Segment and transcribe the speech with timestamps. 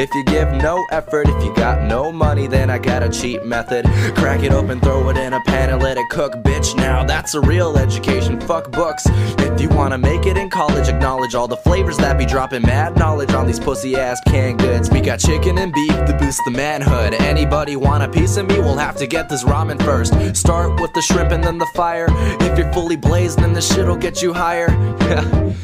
[0.00, 3.44] If you give no effort, if you got no money, then I got a cheap
[3.44, 3.84] method.
[4.14, 6.74] Crack it open, throw it in a pan and let it cook, bitch.
[6.74, 8.40] Now that's a real education.
[8.40, 9.04] Fuck books.
[9.40, 12.96] If you wanna make it in college, acknowledge all the flavors that be dropping mad
[12.96, 14.88] knowledge on these pussy ass canned goods.
[14.88, 17.12] We got chicken and beef to boost the manhood.
[17.12, 18.58] Anybody want a piece of me?
[18.58, 20.14] We'll have to get this ramen first.
[20.34, 22.06] Start with the shrimp and then the fire.
[22.40, 24.70] If you're fully blazed, then the shit'll get you higher.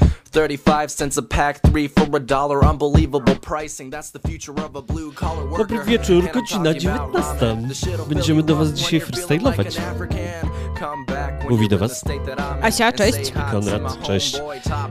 [0.36, 2.62] 35 cents a pack, 3 for a dollar.
[2.62, 3.90] Unbelievable pricing.
[3.90, 5.66] That's the future of a blue collar worker.
[5.66, 7.56] Dobry wieczór, godzina 19.
[8.08, 9.76] Będziemy do was dzisiaj freestylować.
[11.50, 12.04] Mówi do was
[12.62, 13.32] Asia, cześć.
[13.50, 14.36] Konrad, cześć.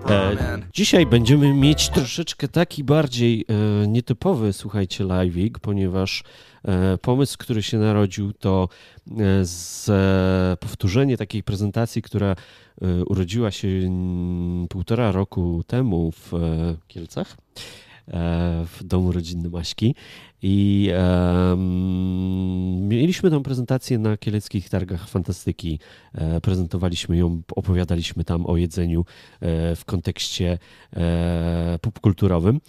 [0.10, 0.38] E,
[0.74, 6.24] dzisiaj będziemy mieć troszeczkę taki bardziej e, nietypowy, słuchajcie, live'ik, ponieważ
[7.02, 8.70] pomysł, który się narodził, to
[9.12, 12.36] e, z e, powtórzenie takiej prezentacji, która
[12.82, 13.68] e, urodziła się
[14.70, 16.38] półtora roku temu w e,
[16.88, 17.38] Kielcach
[18.08, 19.96] e, w domu rodzinnym Aśki
[20.42, 20.92] i
[22.80, 25.80] mieliśmy tą prezentację na kieleckich targach fantastyki.
[26.14, 29.06] E, prezentowaliśmy ją, opowiadaliśmy tam o jedzeniu
[29.42, 30.58] e, w kontekście
[30.94, 32.62] e, popkulturowym.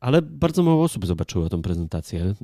[0.00, 2.34] E, ale bardzo mało osób zobaczyło tę prezentację.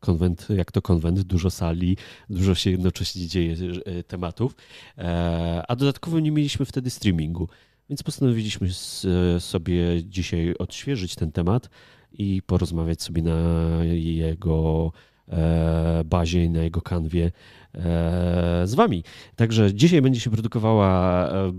[0.00, 1.96] Konwent, jak to konwent, dużo sali,
[2.30, 4.56] dużo się jednocześnie dzieje e, tematów,
[4.98, 7.48] e, a dodatkowo nie mieliśmy wtedy streamingu.
[7.90, 9.06] Więc postanowiliśmy s-
[9.38, 11.70] sobie dzisiaj odświeżyć ten temat
[12.12, 13.40] i porozmawiać sobie na
[13.84, 14.92] jego
[15.28, 17.32] e, bazie i na jego kanwie
[17.74, 19.04] e, z wami.
[19.36, 21.52] Także dzisiaj będzie się produkowała e,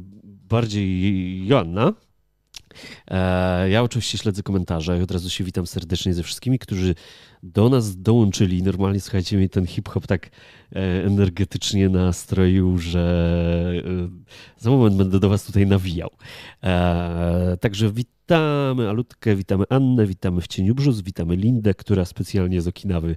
[0.49, 1.93] bardziej Joanna.
[3.07, 5.03] E, Ja oczywiście śledzę komentarze.
[5.03, 6.95] Od razu się witam serdecznie ze wszystkimi, którzy
[7.43, 8.63] do nas dołączyli.
[8.63, 14.09] Normalnie słuchajcie, mnie ten hip-hop tak e, energetycznie nastroił, że e,
[14.57, 16.09] za moment będę do was tutaj nawijał.
[17.59, 23.15] Także witamy Alutkę, witamy Annę, witamy w Cieniu Brzus, witamy Lindę, która specjalnie z Okinawy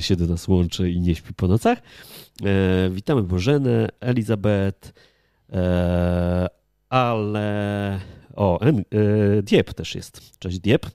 [0.00, 1.78] się do nas łączy i nie śpi po nocach.
[2.90, 4.92] Witamy Bożenę, Elizabeth,
[6.88, 8.00] ale...
[8.36, 8.72] O, e,
[9.42, 10.38] Diep też jest.
[10.38, 10.86] Cześć Diep.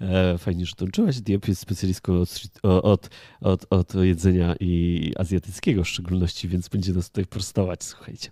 [0.00, 1.20] E, fajnie, że dołączyłaś.
[1.20, 3.10] Diep jest specjalistką od, od,
[3.40, 8.30] od, od jedzenia i azjatyckiego w szczególności, więc będzie nas tutaj prostować, słuchajcie.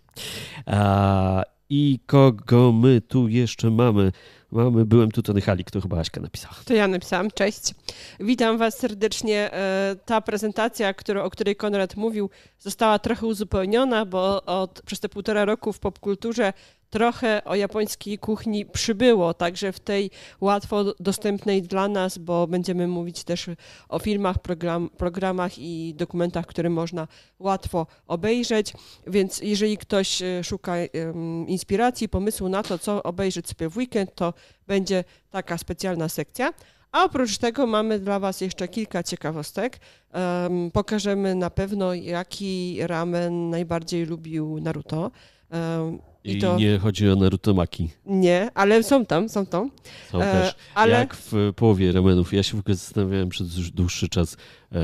[1.72, 4.12] I kogo my tu jeszcze mamy?
[4.52, 6.54] Mamy, byłem tu Tony Halik, to chyba Aśka napisała.
[6.64, 7.74] To ja napisałam, cześć.
[8.20, 9.52] Witam Was serdecznie.
[9.52, 15.44] E, Ta prezentacja, o której Konrad mówił, została trochę uzupełniona, bo od, przez te półtora
[15.44, 16.52] roku w popkulturze
[16.90, 23.24] trochę o japońskiej kuchni przybyło, także w tej łatwo dostępnej dla nas, bo będziemy mówić
[23.24, 23.46] też
[23.88, 27.08] o filmach, program, programach i dokumentach, które można
[27.38, 28.72] łatwo obejrzeć.
[29.06, 34.14] Więc jeżeli ktoś e, szuka em, inspiracji, pomysłu na to, co obejrzeć sobie w weekend,
[34.14, 34.34] to
[34.66, 36.52] będzie taka specjalna sekcja.
[36.92, 39.78] A oprócz tego mamy dla Was jeszcze kilka ciekawostek.
[40.12, 45.10] Em, pokażemy na pewno, jaki ramen najbardziej lubił Naruto.
[45.50, 47.88] Em, I, I to nie chodzi o Naruto Maki.
[48.06, 49.70] nie, ale są tam, są tam.
[50.12, 50.54] Są E, też.
[50.74, 52.32] ale Jak w połowie ramenów.
[52.32, 54.36] Ja się w ogóle zastanawiałem przez dłuż- dłuższy czas,
[54.72, 54.76] e,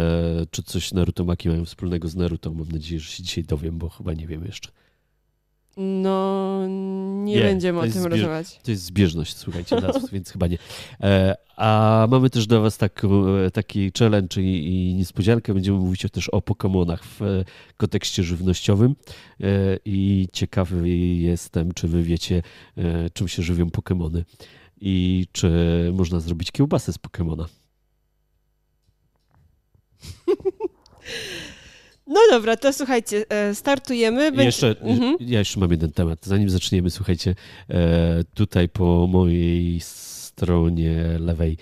[0.50, 2.50] czy coś Naruto Maki mają wspólnego z Naruto.
[2.50, 4.70] Mam nadzieję, że się dzisiaj dowiem, bo chyba nie wiem jeszcze.
[5.76, 8.58] No nie, Nie, będziemy o tym zbier- rozmawiać.
[8.62, 10.58] To jest zbieżność, słuchajcie, nazw, więc chyba nie.
[11.00, 13.02] E, a mamy też dla Was tak,
[13.46, 15.54] e, taki challenge i, i niespodziankę.
[15.54, 17.44] Będziemy mówić też o Pokémonach w e,
[17.76, 18.96] kontekście żywnościowym.
[19.40, 19.44] E,
[19.84, 22.42] I ciekawy jestem, czy Wy wiecie,
[22.76, 24.22] e, czym się żywią Pokémony
[24.80, 25.50] i czy
[25.94, 27.44] można zrobić kiełbasę z Pokémona.
[32.06, 34.30] No dobra, to słuchajcie, e, startujemy.
[34.32, 35.16] Będzie- jeszcze, Mhm.
[35.20, 36.18] ja jeszcze mam jeden temat.
[36.22, 37.34] Zanim zaczniemy, słuchajcie,
[37.70, 41.56] e, tutaj po mojej stronie lewej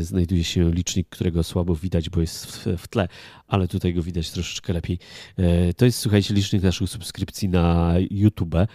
[0.00, 3.08] znajduje się licznik, którego słabo widać, bo jest w, tle,
[3.48, 4.98] ale tutaj go widać troszeczkę lepiej.
[5.36, 8.54] E, to jest, słuchajcie, licznik naszych subskrypcji na YouTube.
[8.54, 8.68] E,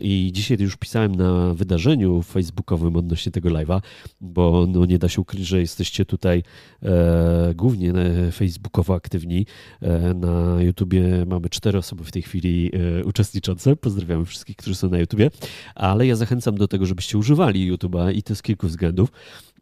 [0.00, 3.80] I dzisiaj już pisałem na wydarzeniu facebookowym odnośnie tego live'a,
[4.20, 6.42] bo no, nie da się ukryć, że jesteście tutaj
[6.82, 9.46] e, głównie e, facebookowo aktywni.
[9.82, 12.70] E, Na YouTubie mamy cztery osoby w tej chwili
[13.00, 13.76] e, uczestniczące.
[13.76, 15.30] Pozdrawiamy wszystkich, którzy są na YouTubie,
[15.74, 19.12] ale ja zachęcam do tego, żebyście używali YouTube'a i to z kilku względów.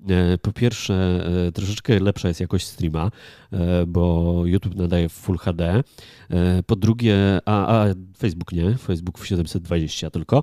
[0.08, 0.94] E, Po pierwsze,
[1.48, 3.10] e, troszeczkę lepsza jest jakość streama,
[3.52, 5.82] e, bo YouTube nadaje w Full HD.
[6.66, 7.87] Po drugie, a, a
[8.19, 10.43] Facebook nie, Facebook w 720 tylko.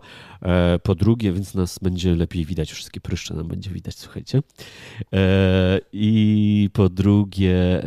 [0.83, 4.41] Po drugie, więc nas będzie lepiej widać, wszystkie pryszcze nam będzie widać, słuchajcie.
[5.93, 7.83] I po drugie,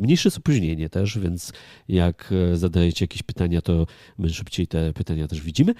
[0.00, 1.52] mniejsze jest opóźnienie też, więc
[1.88, 3.86] jak zadajecie jakieś pytania, to
[4.18, 5.74] my szybciej te pytania też widzimy.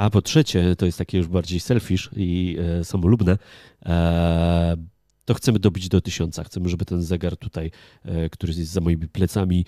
[0.00, 3.38] A po trzecie, to jest takie już bardziej selfish i e, samolubne,
[3.86, 4.76] e,
[5.24, 6.44] to chcemy dobić do tysiąca.
[6.44, 7.70] Chcemy, żeby ten zegar tutaj,
[8.32, 9.64] który jest za moimi plecami,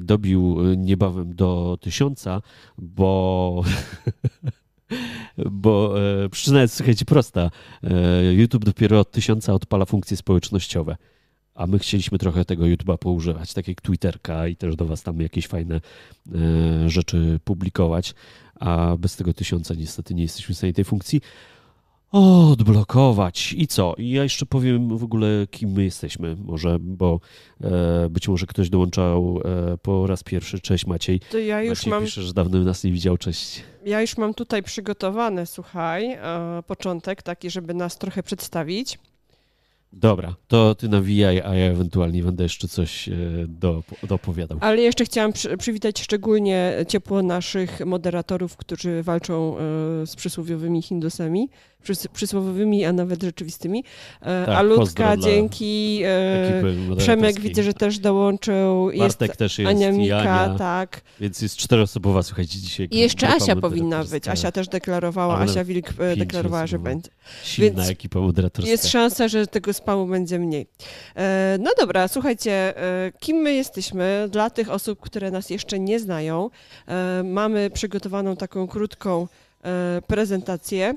[0.00, 2.42] dobił niebawem do tysiąca,
[2.78, 3.62] bo
[5.50, 7.50] bo e, przyczyna jest, słuchajcie, prosta.
[7.82, 10.96] E, YouTube dopiero od tysiąca odpala funkcje społecznościowe,
[11.54, 15.20] a my chcieliśmy trochę tego YouTube'a poużywać, tak jak Twitterka i też do was tam
[15.20, 15.80] jakieś fajne
[16.34, 18.14] e, rzeczy publikować,
[18.60, 21.20] a bez tego tysiąca niestety nie jesteśmy w stanie tej funkcji
[22.12, 23.52] odblokować.
[23.52, 23.94] I co?
[23.98, 27.20] I ja jeszcze powiem w ogóle, kim my jesteśmy, może, bo
[27.60, 30.60] e, być może ktoś dołączał e, po raz pierwszy.
[30.60, 31.20] Cześć Maciej.
[31.30, 32.04] To ja już Maciej mam...
[32.04, 33.16] pisze, że dawno nas nie widział.
[33.16, 33.62] Cześć.
[33.86, 36.18] Ja już mam tutaj przygotowane, słuchaj, e,
[36.66, 38.98] początek taki, żeby nas trochę przedstawić.
[39.92, 43.12] Dobra, to ty nawijaj, a ja ewentualnie będę jeszcze coś e,
[43.48, 44.58] do, dopowiadał.
[44.60, 49.60] Ale jeszcze chciałam przy, przywitać szczególnie ciepło naszych moderatorów, którzy walczą e,
[50.06, 51.48] z przysłowiowymi Hindusami,
[51.82, 53.84] przys, przysłowiowymi, a nawet rzeczywistymi.
[54.20, 56.02] E, tak, a Ludka, dzięki.
[56.98, 58.90] Przemek widzę, że też dołączył.
[58.98, 59.70] Bartek jest też jest.
[59.70, 61.00] Ania Mika, tak.
[61.20, 62.88] Więc jest czteroosobowa, słuchajcie, dzisiaj.
[62.90, 64.28] I jeszcze Asia powinna być.
[64.28, 67.10] Asia też deklarowała, Asia Wilk deklarowała, że będzie.
[67.44, 68.70] Silna Więc ekipa moderatorska.
[68.70, 70.66] Jest szansa, że tego spamu będzie mniej.
[71.16, 74.28] E, no dobra, słuchajcie, e, kim my jesteśmy?
[74.30, 76.50] Dla tych osób, które nas jeszcze nie znają,
[76.86, 79.28] e, mamy przygotowaną taką krótką
[80.06, 80.94] prezentację.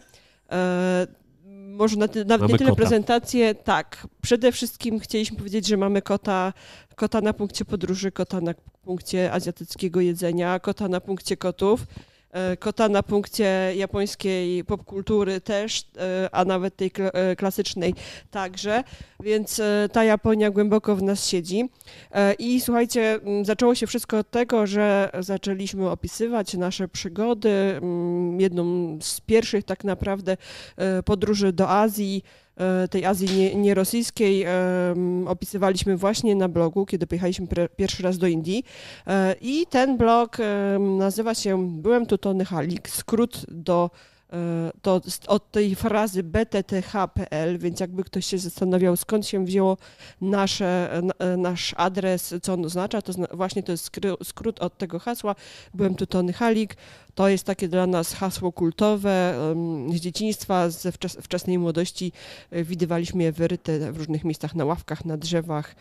[1.74, 2.82] Może na, ty, nawet nie tyle kota.
[2.82, 4.08] prezentację, tak.
[4.22, 6.54] Przede wszystkim chcieliśmy powiedzieć, że mamy kota,
[6.96, 8.54] kota na punkcie podróży, kota na
[8.84, 11.86] punkcie azjatyckiego jedzenia, kota na punkcie kotów.
[12.34, 17.94] E, kota na punkcie japońskiej popkultury też, e, a nawet tej e, klasycznej
[18.32, 18.84] także,
[19.20, 21.70] więc ta Japonia głęboko w nas siedzi.
[22.40, 27.82] I słuchajcie, zaczęło się wszystko od tego, że zaczęliśmy opisywać nasze przygody.
[28.38, 30.38] Jedną z pierwszych tak naprawdę
[31.06, 32.24] podróży do Azji
[32.90, 34.46] tej Azji nie, nierosyjskiej
[35.26, 38.64] opisywaliśmy właśnie na blogu, kiedy pojechaliśmy pierwszy raz do Indii.
[39.08, 40.38] E, I ten blog
[40.80, 43.90] nazywa się Byłem tu Tony Halik, skrót do
[44.34, 49.78] E, to od tej frazy btth.pl, więc jakby ktoś się zastanawiał, skąd się wzięło
[50.22, 53.92] nasze, e, nasz adres, co on oznacza, to właśnie to jest
[54.24, 55.36] skrót od tego hasła.
[55.74, 56.76] Byłem tu Tony Halik.
[57.16, 59.36] To jest takie dla nas hasło kultowe.
[59.94, 62.12] Z dzieciństwa, ze wczesnej młodości
[62.52, 65.76] e, widywaliśmy je wyryte w różnych miejscach, na ławkach, na drzewach,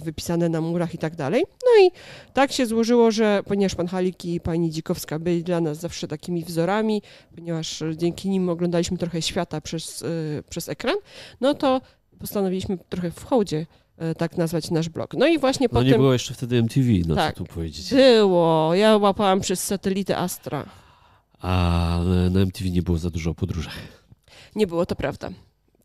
[0.00, 1.44] wypisane na murach i tak dalej.
[1.64, 1.90] No i
[2.32, 6.44] tak się złożyło, że ponieważ pan Halik i pani Dzikowska byli dla nas zawsze takimi
[6.44, 7.02] wzorami,
[7.34, 10.96] ponieważ dzięki nim oglądaliśmy trochę świata przez, y, przez ekran,
[11.40, 11.80] no to
[12.18, 13.66] postanowiliśmy trochę w hołdzie
[14.18, 15.14] tak nazwać nasz blog.
[15.14, 15.88] No i właśnie no potem...
[15.88, 17.90] nie było jeszcze wtedy MTV, no tak, co tu powiedzieć.
[17.90, 18.74] było.
[18.74, 20.66] Ja łapałam przez satelitę Astra.
[21.40, 22.00] A
[22.30, 23.74] na MTV nie było za dużo o podróżach.
[24.54, 25.30] Nie było, to prawda.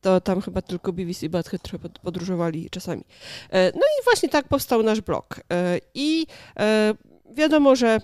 [0.02, 3.04] To tam chyba tylko BBC i Badhead trochę podróżowali czasami.
[3.50, 5.40] E, no i właśnie tak powstał nasz blog.
[5.52, 6.28] E, I
[6.60, 6.94] e,
[7.36, 8.00] wiadomo, że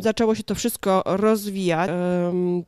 [0.00, 1.90] zaczęło się to wszystko rozwijać.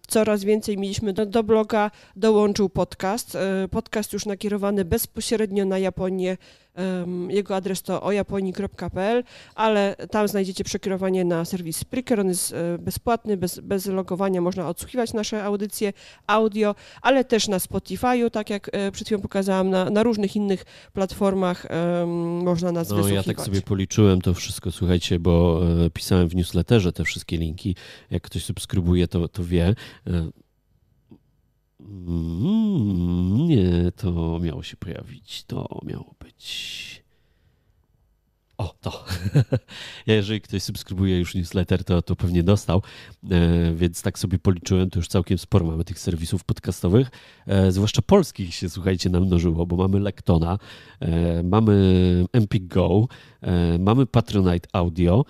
[0.09, 3.35] Coraz więcej mieliśmy do, do bloga, dołączył podcast.
[3.35, 6.37] E, podcast już nakierowany bezpośrednio na Japonię
[7.29, 9.23] jego adres to ojaponii.pl,
[9.55, 12.21] ale tam znajdziecie przekierowanie na serwis Spreaker.
[12.21, 15.93] On jest e, bezpłatny, bez, bez logowania można odsłuchiwać nasze audycje
[16.27, 20.65] audio, ale też na Spotify'u, tak jak e, przed chwilą pokazałam, na, na różnych innych
[20.93, 22.09] platformach um,
[22.43, 23.27] można nas no, wysłuchiwać.
[23.27, 27.77] Ja tak sobie policzyłem to wszystko, słuchajcie, bo e, pisałem w newsletterze te wszystkie linki.
[28.11, 29.75] Jak ktoś subskrybuje, to, to wie.
[31.89, 35.45] Mm, nie, to miało się pojawić.
[35.45, 37.06] To miało być.
[38.59, 39.05] O, to.
[40.07, 42.83] Jeżeli ktoś subskrybuje już newsletter, to, to pewnie dostał,
[43.31, 47.11] e, więc tak sobie policzyłem, to już całkiem sporo mamy tych serwisów podcastowych,
[47.47, 50.59] e, zwłaszcza polskich się, słuchajcie, namnożyło, bo mamy Lektona,
[51.01, 53.09] e, mamy Empik Go,
[53.79, 55.25] mamy Patronite Audio,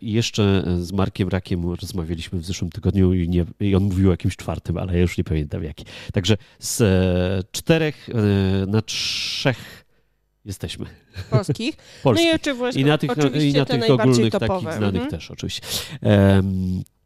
[0.00, 4.10] I jeszcze z Markiem Rakiem rozmawialiśmy w zeszłym tygodniu i, nie, i on mówił o
[4.10, 5.84] jakimś czwartym, ale ja już nie pamiętam jaki.
[6.12, 6.82] Także z
[7.52, 8.08] czterech
[8.66, 9.85] na trzech
[10.46, 10.86] jesteśmy.
[11.30, 11.76] Polskich.
[12.02, 12.26] Polskich.
[12.26, 14.48] No i, oczywiście, I na tych, oczywiście i na tych ogólnych topowe.
[14.48, 15.10] takich znanych mhm.
[15.10, 15.66] też oczywiście.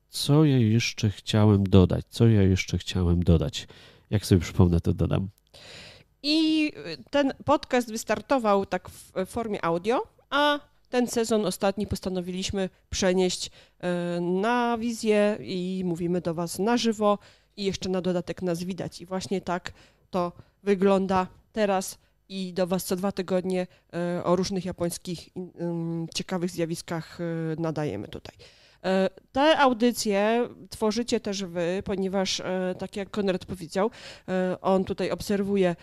[0.09, 2.05] co ja jeszcze chciałem dodać?
[2.09, 3.69] Co ja jeszcze chciałem dodać?
[4.11, 5.29] Jak sobie przypomnę, to dodam.
[6.23, 6.73] I
[7.11, 14.79] ten podcast wystartował tak w formie audio, a ten sezon ostatni postanowiliśmy przenieść e, na
[14.79, 17.19] wizję i mówimy do Was na żywo
[17.57, 19.01] i jeszcze na dodatek nas widać.
[19.01, 19.73] I właśnie tak
[20.11, 20.33] to
[20.63, 21.99] wygląda teraz
[22.31, 25.29] i do Was co dwa tygodnie e, o różnych japońskich
[26.15, 27.25] ciekawych zjawiskach e,
[27.59, 28.35] nadajemy tutaj.
[29.33, 32.43] Te audycje tworzycie też Wy, ponieważ,
[32.79, 33.91] tak jak Konrad powiedział,
[34.61, 35.77] on tutaj obserwuje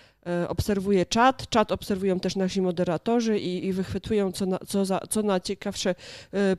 [0.47, 5.21] obserwuje czat, czat obserwują też nasi moderatorzy i, i wychwytują co na, co, za, co
[5.21, 5.95] na ciekawsze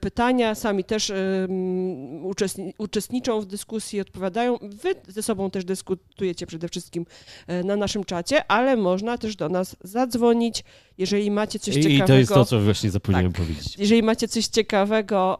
[0.00, 1.12] pytania, sami też
[2.78, 4.58] uczestniczą w dyskusji, odpowiadają.
[4.62, 7.06] Wy ze sobą też dyskutujecie przede wszystkim
[7.64, 10.64] na naszym czacie, ale można też do nas zadzwonić,
[10.98, 12.04] jeżeli macie coś ciekawego.
[12.04, 13.78] I to jest to, co właśnie zapomniałem tak, powiedzieć.
[13.78, 15.38] Jeżeli macie coś ciekawego,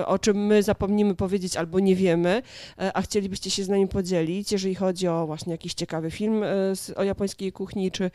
[0.00, 2.42] e, o czym my zapomnimy powiedzieć albo nie wiemy,
[2.78, 6.48] e, a chcielibyście się z nami podzielić, jeżeli chodzi o właśnie jakiś ciekawy film e,
[6.96, 8.10] o japońskiej kuchni, czy,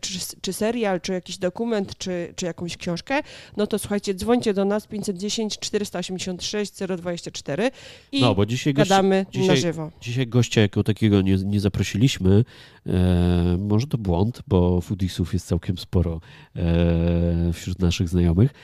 [0.00, 3.20] czy, czy serial, czy jakiś dokument, czy, czy jakąś książkę,
[3.56, 7.70] no to słuchajcie, dzwońcie do nas 510 486 024
[8.12, 9.90] i no, bo dzisiaj gadamy dzisiaj, na żywo.
[10.00, 12.44] Dzisiaj gościa jako takiego nie, nie zaprosiliśmy.
[12.86, 16.20] E, może to błąd, bo foodisów jest całkiem sporo
[16.56, 18.54] e, wśród naszych znajomych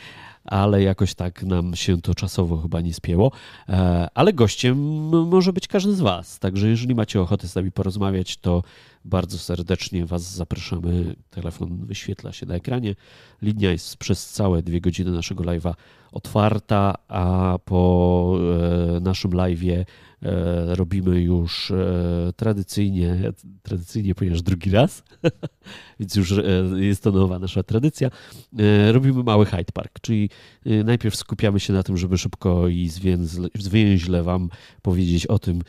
[0.44, 3.32] ale jakoś tak nam się to czasowo chyba nie spięło.
[3.68, 4.78] E, ale gościem
[5.28, 6.38] może być każdy z Was.
[6.38, 8.62] Także jeżeli macie ochotę z nami porozmawiać, to
[9.04, 11.16] bardzo serdecznie Was zapraszamy.
[11.30, 12.94] Telefon wyświetla się na ekranie.
[13.42, 15.74] Linia jest przez całe dwie godziny naszego live'a
[16.12, 18.38] otwarta, a po
[18.96, 19.84] e, naszym live'ie
[20.22, 25.02] e, robimy już e, tradycyjnie, tradycyjnie, ponieważ drugi raz,
[26.00, 26.34] więc już
[26.76, 28.10] jest to nowa nasza tradycja,
[28.92, 30.30] robimy mały Hyde Park, czyli
[30.84, 32.90] najpierw skupiamy się na tym, żeby szybko i
[33.54, 34.48] zwięźle Wam
[34.82, 35.62] powiedzieć o tym,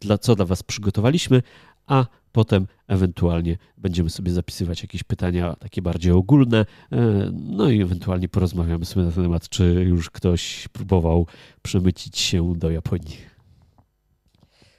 [0.00, 1.42] dla, co dla Was przygotowaliśmy,
[1.86, 8.28] a potem ewentualnie będziemy sobie zapisywać jakieś pytania takie bardziej ogólne, e, no i ewentualnie
[8.28, 11.26] porozmawiamy sobie na ten temat, czy już ktoś próbował
[11.62, 13.16] przemycić się do Japonii.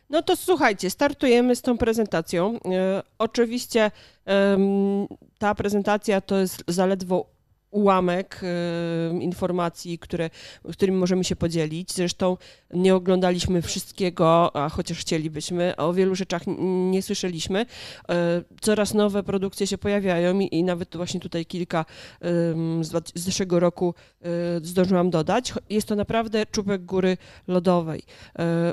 [0.10, 2.60] No to słuchajcie, startujemy z tą prezentacją.
[2.66, 3.92] E, oczywiście
[5.38, 7.35] ta prezentacja to jest zaledwo
[7.76, 10.30] ułamek y, informacji, które,
[10.72, 11.94] którymi możemy się podzielić.
[11.94, 12.38] Zresztą
[12.74, 16.42] nie oglądaliśmy wszystkiego, a chociaż chcielibyśmy, o wielu rzeczach
[16.92, 17.62] nie słyszeliśmy.
[17.62, 17.66] Y,
[18.62, 22.26] coraz nowe produkcje się pojawiają i, i nawet właśnie tutaj kilka y,
[22.84, 23.94] z, z zeszłego roku
[24.62, 25.54] zdążyłam dodać.
[25.70, 27.18] Jest to naprawdę czubek góry
[27.48, 28.04] lodowej,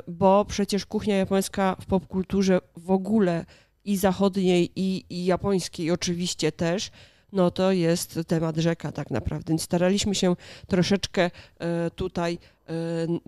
[0.07, 3.45] bo przecież kuchnia japońska w popkulturze w ogóle
[3.85, 6.91] i zachodniej, i, i japońskiej oczywiście też
[7.33, 9.45] no to jest temat rzeka tak naprawdę.
[9.49, 10.35] Więc staraliśmy się
[10.67, 12.37] troszeczkę e, tutaj
[12.67, 12.73] e,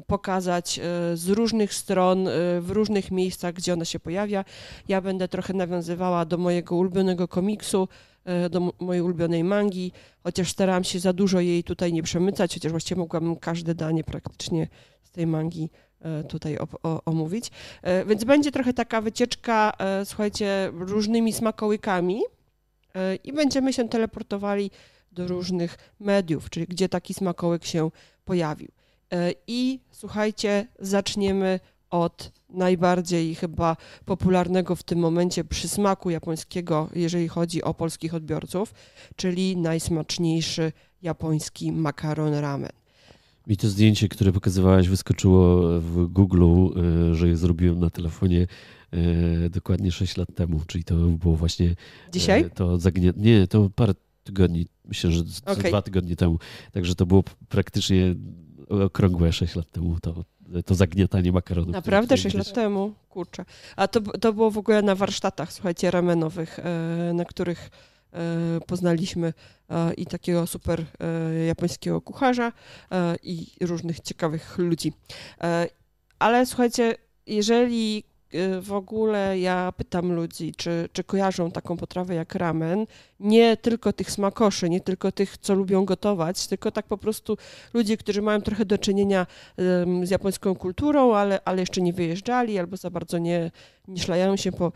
[0.08, 0.82] pokazać e,
[1.18, 2.28] z różnych stron,
[2.62, 4.46] w różnych miejscach, gdzie ona się pojawia.
[4.88, 7.88] Ja będę trochę nawiązywała do mojego ulubionego komiksu,
[8.50, 9.92] do mojej ulubionej mangi,
[10.24, 14.68] chociaż starałam się za dużo jej tutaj nie przemycać, chociaż właściwie mogłabym każde danie praktycznie
[15.04, 15.70] z tej mangi
[16.30, 16.58] tutaj
[17.06, 17.52] omówić.
[18.08, 22.22] Więc będzie trochę taka wycieczka, słuchajcie, różnymi smakołykami,
[23.24, 24.72] i będziemy się teleportowali
[25.12, 27.92] do różnych mediów, czyli gdzie taki smakołek się
[28.26, 28.72] pojawił.
[29.12, 31.60] E, I słuchajcie, zaczniemy
[31.90, 38.74] od najbardziej chyba popularnego w tym momencie przysmaku japońskiego, jeżeli chodzi o polskich odbiorców,
[39.16, 40.72] czyli najsmaczniejszy
[41.02, 42.72] japoński makaron ramen.
[43.48, 48.48] Mi to zdjęcie, które pokazywałaś, wyskoczyło w Google, e, że je zrobiłem na telefonie
[48.85, 48.85] E,
[49.50, 51.70] dokładnie 6 lat temu, czyli to było właśnie...
[51.70, 52.52] E, Dzisiaj?
[52.52, 53.14] To zagnie...
[53.18, 55.70] Nie, to parę tygodni, myślę, że okay.
[55.70, 56.40] dwa tygodnie temu.
[56.72, 58.16] Także to było praktycznie
[58.70, 60.26] okrągłe 6 lat temu to,
[60.66, 61.72] to zagniatanie makaronu.
[61.72, 62.94] Naprawdę 6 lat temu?
[63.10, 63.46] Kurczę.
[63.76, 67.70] A to, to było w ogóle na warsztatach, słuchajcie, ramenowych, e, na których
[68.68, 69.34] poznaliśmy
[69.98, 70.86] i takiego super
[71.48, 72.52] japońskiego kucharza
[73.24, 74.94] i różnych ciekawych ludzi.
[76.20, 76.96] Ale słuchajcie,
[77.28, 78.04] jeżeli
[78.62, 82.86] w ogóle ja pytam ludzi, czy, czy kojarzą taką potrawę jak ramen.
[83.20, 87.38] Nie tylko tych smakoszy, nie tylko tych, co lubią gotować, tylko tak po prostu
[87.74, 89.28] ludzie, którzy mają trochę do czynienia
[90.04, 93.52] z japońską kulturą, ale, ale jeszcze nie wyjeżdżali albo za bardzo nie,
[93.88, 94.72] nie szlają się po,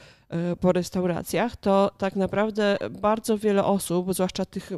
[0.51, 4.71] y, po restauracjach, to tak naprawdę bardzo wiele osób, zwłaszcza tych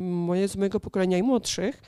[0.00, 1.82] moje, z mojego pokolenia i młodszych,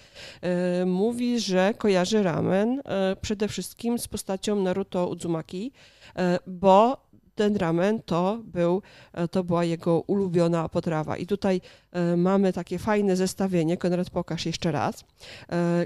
[0.83, 2.83] y, mówi, że kojarzy ramen
[3.21, 5.73] przede wszystkim z postacią Naruto Uzumaki,
[6.17, 8.83] E, bo ten ramen to, był,
[9.13, 11.17] e, to była jego ulubiona potrawa.
[11.17, 11.61] I tutaj
[11.93, 15.05] e, mamy takie fajne zestawienie, Konrad pokaż jeszcze raz,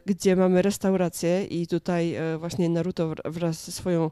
[0.07, 4.11] gdzie mamy restaurację i tutaj właśnie Naruto wraz ze swoją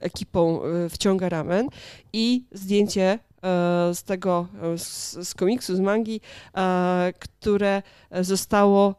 [0.00, 1.68] ekipą wciąga ramen
[2.12, 3.18] i zdjęcie
[3.94, 6.20] z tego, z, z komiksu, z mangi,
[7.18, 7.82] które
[8.20, 8.94] zostało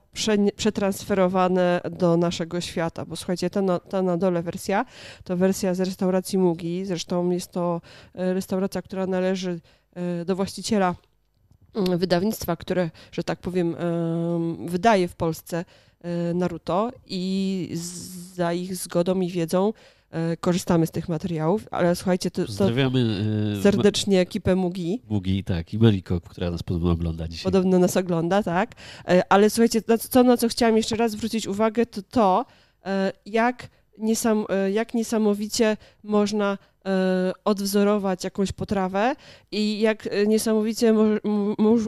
[0.55, 4.86] przetransferowane do naszego świata, bo słuchajcie, ta na, ta na dole wersja
[5.24, 7.81] to wersja z restauracji Mugi, zresztą jest to
[8.15, 9.60] e, restauracja, która należy
[9.93, 10.95] e, do właściciela
[11.75, 13.75] mm, wydawnictwa, które, że tak powiem,
[14.65, 15.65] wydaje w Polsce
[16.01, 17.69] e, Naruto i
[18.34, 19.74] za ich zgodą i wiedzą
[20.39, 23.25] korzystamy z tych materiałów, ale słuchajcie, to, Pozdrawiamy
[23.63, 25.01] serdecznie ekipę Mugi.
[25.10, 27.43] Mugi, tak, i Meliko, która nas podobno ogląda dzisiaj.
[27.43, 28.72] Podobno nas ogląda, tak.
[29.29, 32.45] Ale słuchajcie, co, na co chciałam jeszcze raz zwrócić uwagę, to to,
[33.25, 36.75] jak, niesam, jak niesamowicie można E,
[37.44, 39.15] odwzorować jakąś potrawę
[39.51, 40.94] i jak e, niesamowicie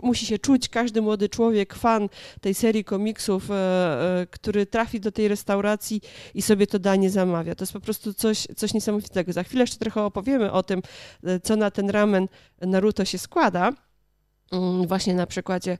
[0.04, 2.10] musi się czuć każdy młody człowiek, fan
[2.42, 6.01] tej serii komiksów, e, który trafi do tej restauracji
[6.34, 7.56] i sobie to danie zamawia.
[7.56, 9.34] To jest po prostu coś, coś niesamowitego.
[9.34, 10.82] Za chwilę jeszcze trochę opowiemy o tym,
[11.44, 12.27] co na ten ramen
[12.62, 13.72] Naruto się składa,
[14.51, 15.77] mm, właśnie na przykładzie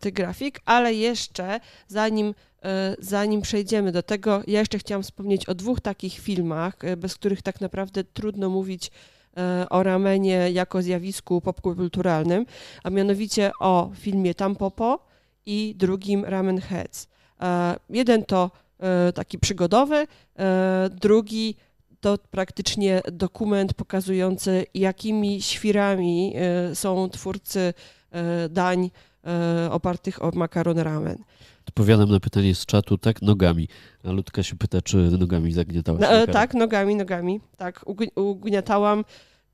[0.00, 2.53] tych grafik, ale jeszcze zanim E,
[2.98, 7.42] zanim przejdziemy do tego, ja jeszcze chciałam wspomnieć o dwóch takich filmach, e, bez których
[7.42, 8.90] tak naprawdę trudno mówić
[9.36, 12.46] e, o ramenie jako zjawisku popkulturalnym,
[12.82, 15.06] a mianowicie o filmie Tampopo
[15.46, 17.08] i drugim Ramen Heads.
[17.90, 18.50] Jeden to
[19.14, 20.06] taki przygodowy,
[20.90, 21.56] drugi
[22.00, 26.34] to praktycznie dokument pokazujący, jakimi świrami
[26.74, 27.74] są twórcy
[28.50, 28.90] dań
[29.70, 31.18] opartych o makaron ramen.
[31.68, 33.68] Odpowiadam na pytanie z czatu, tak, nogami.
[34.04, 36.02] A Ludka się pyta, czy nogami zagniatałaś?
[36.02, 37.40] No, tak, nogami, nogami.
[37.56, 39.04] Tak, ugniatałam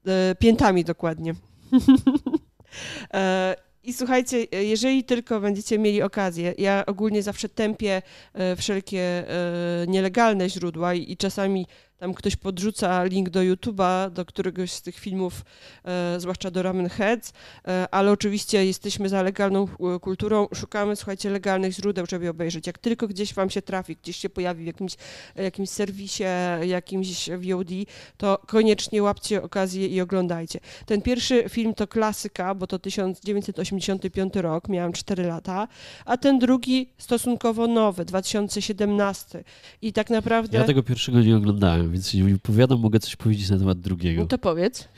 [0.07, 1.35] e, piętami dokładnie.
[3.15, 8.03] e, I słuchajcie, jeżeli tylko będziecie mieli okazję, ja ogólnie zawsze tępię
[8.35, 11.67] e, wszelkie e, nielegalne źródła i czasami
[12.01, 15.45] tam ktoś podrzuca link do YouTube'a, do któregoś z tych filmów,
[15.85, 17.33] e, zwłaszcza do Ramen Heads,
[17.69, 22.67] e, ale oczywiście jesteśmy za legalną e, kulturą, szukamy, słuchajcie, legalnych źródeł, żeby obejrzeć.
[22.67, 24.97] Jak tylko gdzieś wam się trafi, gdzieś się pojawi w jakimś,
[25.37, 26.25] jakimś serwisie,
[26.63, 27.71] jakimś VOD,
[28.17, 30.61] to koniecznie łapcie okazję i oglądajcie.
[30.87, 35.69] Ten pierwszy film to klasyka, bo to 1985 rok, miałam 4 lata,
[36.05, 39.45] a ten drugi stosunkowo nowy, 2017.
[39.83, 40.59] I tak naprawdę...
[40.59, 44.23] Ja tego pierwszego nie oglądałem więc się nie wypowiadam, mogę coś powiedzieć na temat drugiego.
[44.23, 44.89] No to powiedz.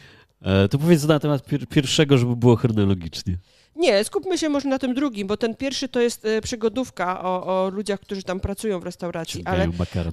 [0.42, 3.38] E, to powiedz na temat pier pierwszego, żeby było chronologicznie.
[3.76, 7.44] Nie, skupmy się może na tym drugim, bo ten pierwszy to jest e, przygodówka o,
[7.46, 9.68] o ludziach, którzy tam pracują w restauracji, ale,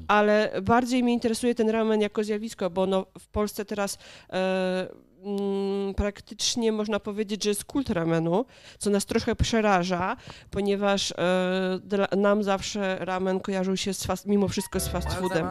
[0.07, 3.97] ale bardziej mnie interesuje ten ramen jako zjawisko, bo no, w Polsce teraz
[4.29, 4.87] e,
[5.23, 8.45] mm, praktycznie można powiedzieć, że jest kult ramenu,
[8.77, 10.15] co nas trochę przeraża,
[10.51, 15.49] ponieważ e, dla, nam zawsze ramen kojarzył się z fast, mimo wszystko z fast foodem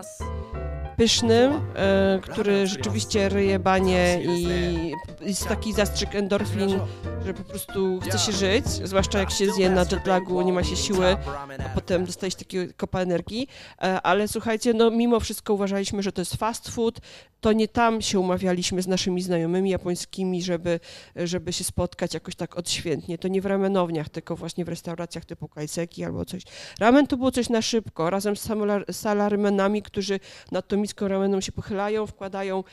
[0.99, 4.47] pysznym, e, który rzeczywiście ryje banie i
[5.21, 6.81] jest taki zastrzyk endorfin,
[7.27, 10.77] że po prostu chce się żyć, zwłaszcza jak się zje na jetlagu, nie ma się
[10.77, 11.17] siły,
[11.67, 13.49] a potem dostajesz takiego kopa energii.
[13.83, 17.01] E, ale słuchajcie, no mimo wszystko uważaliśmy, że to jest fast food,
[17.41, 20.81] to nie tam się umawialiśmy z naszymi znajomymi japońskimi, żeby,
[21.17, 23.19] żeby się spotkać jakoś tak odświętnie.
[23.19, 26.43] To nie w ramenowniach, tylko właśnie w restauracjach typu kajseki albo coś.
[26.81, 28.49] Ramen to było coś na szybko, razem z
[28.93, 30.21] salarymenami, którzy
[30.53, 32.65] nad tą miską rameną się pochylają, wkładają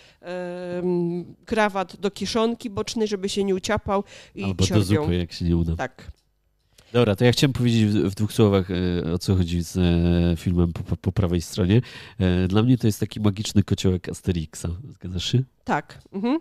[1.45, 4.03] krawat do kieszonki bocznej, żeby się nie uciapał
[4.35, 5.75] i Albo do zupy, jak się nie uda.
[5.75, 6.11] Tak.
[6.95, 10.35] Dobra, to ja chciałem powiedzieć w, w dwóch słowach, e, o co chodzi z e,
[10.37, 11.81] filmem po, po, prawej stronie.
[12.19, 14.65] E, dla mnie to jest taki magiczny kociołek Asterixa.
[14.89, 15.43] Zgadzasz się?
[15.63, 16.01] Tak.
[16.13, 16.39] Mhm.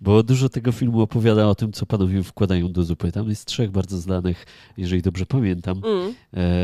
[0.00, 3.12] Bo dużo tego filmu opowiada o tym, co panowie wkładają do zupy.
[3.12, 6.14] Tam jest trzech bardzo znanych, jeżeli dobrze pamiętam, mm.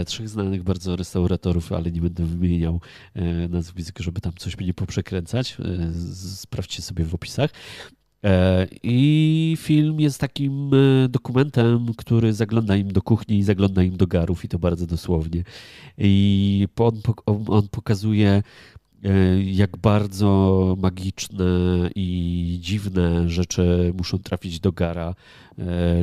[0.07, 2.81] trzech znanych bardzo restauratorów, ale nie będę wymieniał
[3.49, 5.57] nazwisk, żeby tam coś mnie nie poprzekręcać.
[6.35, 7.51] Sprawdźcie sobie w opisach.
[8.25, 13.97] E, I film jest takim e, dokumentem, który zagląda im do kuchni i zagląda im
[13.97, 15.45] do garów, i to bardzo dosłownie.
[15.99, 17.01] I on,
[17.49, 18.43] on pokazuje,
[19.05, 21.45] e, jak bardzo magiczne
[21.95, 25.15] i dziwne rzeczy muszą trafić do gara.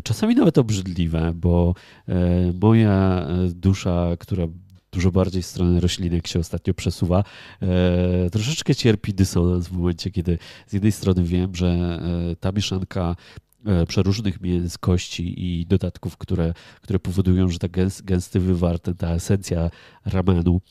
[0.03, 1.73] Czasami nawet obrzydliwe, bo
[2.61, 4.47] moja dusza, która
[4.91, 7.23] dużo bardziej w stronę roślinek się ostatnio przesuwa.
[7.61, 13.15] E, troszeczkę cierpi dysonans w momencie, kiedy z jednej strony wiem, że e, ta mieszanka
[13.65, 17.67] e, przeróżnych mięs, kości i dodatków, które, które powodują, że ta
[18.03, 19.69] gęsty wywar, ta esencja
[20.05, 20.61] ramenu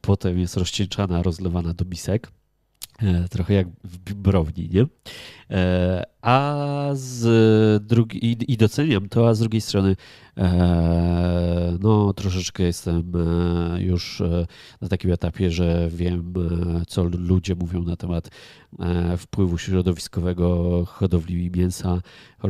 [0.00, 2.30] potem jest rozcieńczana, rozlewana do misek.
[3.30, 4.86] Trochę jak w browni, nie?
[6.22, 9.96] A z drugiej, i doceniam to, a z drugiej strony
[10.38, 14.46] E, no, troszeczkę jestem e, już e,
[14.80, 16.34] na takim etapie, że wiem,
[16.88, 18.30] co ludzie mówią na temat
[19.18, 22.00] wpływu środowiskowego hodowli mięsa,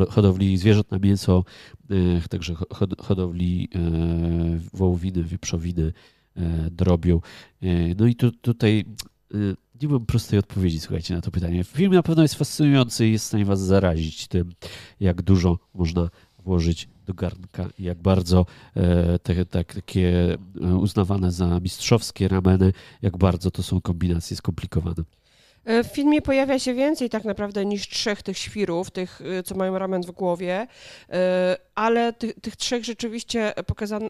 [0.08, 1.44] hodowli zwierząt na mięso,
[2.30, 2.54] także
[2.98, 3.68] hodowli
[4.74, 5.92] wołowiny, wieprzowiny,
[6.70, 7.22] drobiu.
[7.98, 8.84] No i tu, tutaj
[9.82, 11.64] nie mam prostej odpowiedzi, słuchajcie, na to pytanie.
[11.64, 14.52] Film na pewno jest fascynujący i jest w stanie was zarazić tym,
[15.00, 21.32] jak dużo można włożyć do garnka i jak bardzo e, te, te, takie e, uznawane
[21.32, 25.02] za mistrzowskie rameny, jak bardzo to są kombinacje skomplikowane.
[25.84, 30.02] W filmie pojawia się więcej tak naprawdę niż trzech tych świrów, tych, co mają ramen
[30.02, 30.66] w głowie,
[31.74, 34.08] ale tych, tych trzech rzeczywiście pokazano,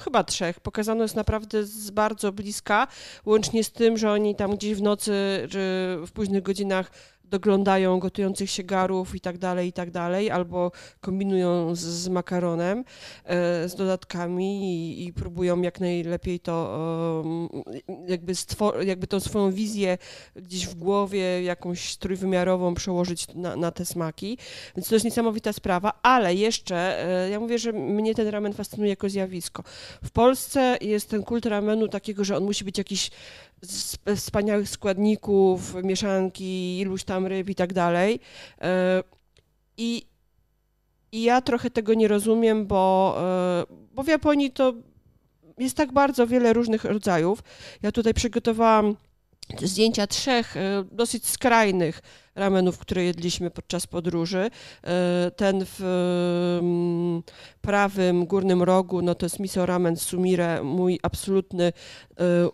[0.00, 2.86] chyba trzech, pokazano jest naprawdę z bardzo bliska,
[3.26, 5.12] łącznie z tym, że oni tam gdzieś w nocy
[5.50, 5.58] czy
[6.06, 6.90] w późnych godzinach
[7.34, 12.84] doglądają gotujących się garów i tak dalej, i tak dalej, albo kombinują z, z makaronem,
[13.24, 16.54] e, z dodatkami i, i, próbują jak najlepiej to
[17.88, 18.32] e, jakby,
[18.86, 19.98] jakby tą swoją wizję
[20.36, 24.38] gdzieś w głowie, jakąś trójwymiarową przełożyć na, na te smaki.
[24.76, 26.76] Więc to jest niesamowita sprawa, ale jeszcze
[27.26, 29.62] e, ja mówię, że mnie ten ramen fascynuje jako zjawisko.
[30.04, 33.10] W Polsce jest ten kult ramenu takiego, że on musi być jakiś
[34.16, 38.20] wspaniałych składników, mieszanki, iluś tam ryb i tak dalej.
[38.60, 39.02] E,
[39.76, 40.06] I,
[41.12, 44.74] I ja trochę tego nie rozumiem, bo, e, bo w Japonii to
[45.58, 47.42] jest tak bardzo wiele różnych rodzajów.
[47.82, 48.96] Ja tutaj przygotowałam
[49.62, 52.00] zdjęcia trzech e, dosyć skrajnych
[52.34, 54.50] ramenów, które jedliśmy podczas podróży.
[54.84, 55.80] E, ten w
[56.62, 57.22] mm,
[57.60, 61.72] prawym górnym rogu, no to jest miso ramen sumire, mój absolutny e,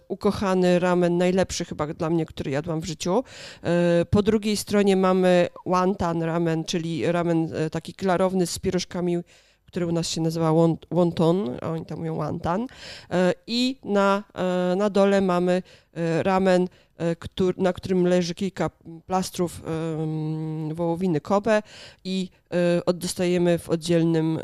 [0.08, 3.24] ukochany ramen, najlepszy chyba dla mnie, który jadłam w życiu.
[4.10, 9.18] Po drugiej stronie mamy wonton ramen, czyli ramen taki klarowny z pierożkami
[9.70, 10.52] który u nas się nazywa
[10.90, 12.66] wonton, a oni tam mówią wonton.
[13.46, 14.24] I na,
[14.76, 15.62] na dole mamy
[16.22, 16.68] ramen
[17.00, 18.70] E, na którym leży kilka
[19.06, 19.62] plastrów
[20.72, 21.62] wołowiny Kobe
[22.04, 22.28] i
[22.86, 24.38] e, dostajemy w oddzielnym,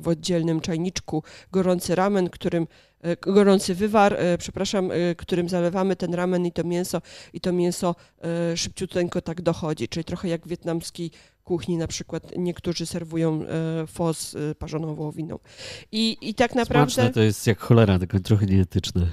[0.00, 2.66] w oddzielnym czajniczku gorący ramen, którym
[3.02, 7.94] e, gorący wywar, przepraszam, którym zalewamy ten ramen i to mięso i to mięso
[8.54, 11.10] szybciuteńko tak dochodzi, czyli trochę jak w wietnamskiej
[11.44, 13.44] kuchni na przykład niektórzy serwują
[13.86, 15.38] fos parzoną wołowiną.
[15.92, 16.92] I, i tak naprawdę...
[16.92, 19.06] Smaczne to jest jak cholera, tylko trochę nieetyczne.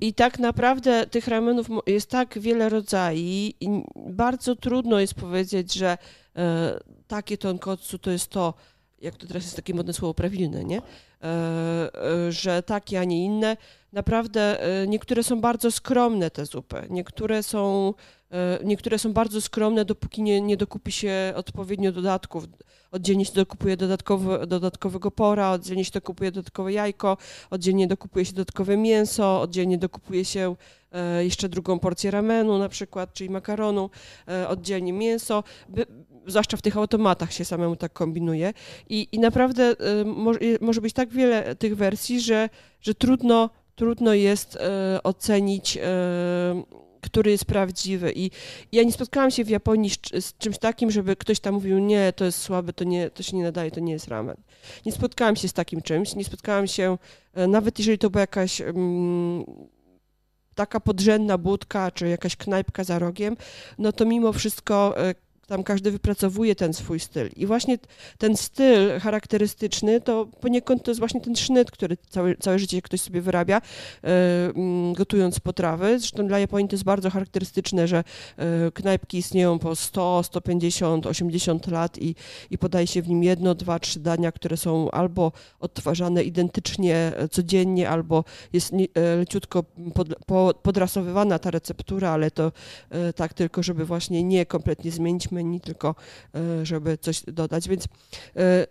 [0.00, 3.20] I tak naprawdę tych ramenów jest tak wiele rodzajów
[3.60, 5.98] i bardzo trudno jest powiedzieć, że
[6.36, 8.54] e, takie tonkotsu to jest to,
[9.00, 10.82] jak to teraz jest takie modne słowo prawilne, nie?
[11.24, 11.90] E,
[12.28, 13.56] e, że takie, a nie inne.
[13.92, 17.94] Naprawdę e, niektóre są bardzo skromne te zupy, niektóre są,
[18.64, 22.44] niektóre są bardzo skromne, dopóki nie, nie dokupi się odpowiednio dodatków.
[22.90, 27.16] Oddzielnie się dokupuje dodatkowy, dodatkowego pora, oddzielnie się dokupuje dodatkowe jajko,
[27.50, 30.56] oddzielnie dokupuje się dodatkowe mięso, oddzielnie dokupuje się
[31.20, 33.90] jeszcze drugą porcję ramenu na przykład, czyli makaronu,
[34.48, 35.44] oddzielnie mięso,
[36.26, 38.52] zwłaszcza w tych automatach się samemu tak kombinuje
[38.88, 42.48] i, i naprawdę e, może, może być tak wiele tych wersji, że,
[42.80, 44.58] że trudno, trudno jest
[45.02, 45.78] ocenić
[47.04, 48.12] który jest prawdziwy.
[48.16, 48.30] I
[48.72, 52.12] ja nie spotkałam się w Japonii z, z, czymś takim, żeby ktoś tam mówił, nie,
[52.12, 54.36] to jest słabe, to, nie, to się nie nadaje, to nie jest ramen.
[54.86, 56.98] Nie spotkałam się z takim czymś, nie spotkałam się,
[57.48, 59.44] nawet jeżeli to była jakaś um,
[60.54, 63.36] taka podrzędna budka, czy jakaś knajpka za rogiem,
[63.78, 64.94] no to mimo wszystko
[65.46, 67.28] tam każdy wypracowuje ten swój styl.
[67.36, 67.78] I właśnie
[68.18, 73.00] ten styl charakterystyczny to poniekąd to jest właśnie ten sznyt, który całe, całe życie ktoś
[73.00, 74.10] sobie wyrabia, e,
[74.54, 75.98] mm, gotując potrawy.
[75.98, 78.04] Zresztą dla Japonii to jest bardzo charakterystyczne, że
[78.36, 82.14] e, knajpki istnieją po 100, 150, 80 lat i,
[82.50, 87.28] i podaje się w nim jedno, dwa, trzy dania, które są albo odtwarzane identycznie e,
[87.28, 88.72] codziennie, albo jest
[89.18, 90.08] leciutko pod,
[90.62, 92.52] podrasowywana ta receptura, ale to
[93.16, 95.94] tak tylko, żeby właśnie nie kompletnie zmienić menu, tylko
[96.34, 97.68] e, żeby coś dodać.
[97.68, 97.84] Więc
[98.36, 98.66] e,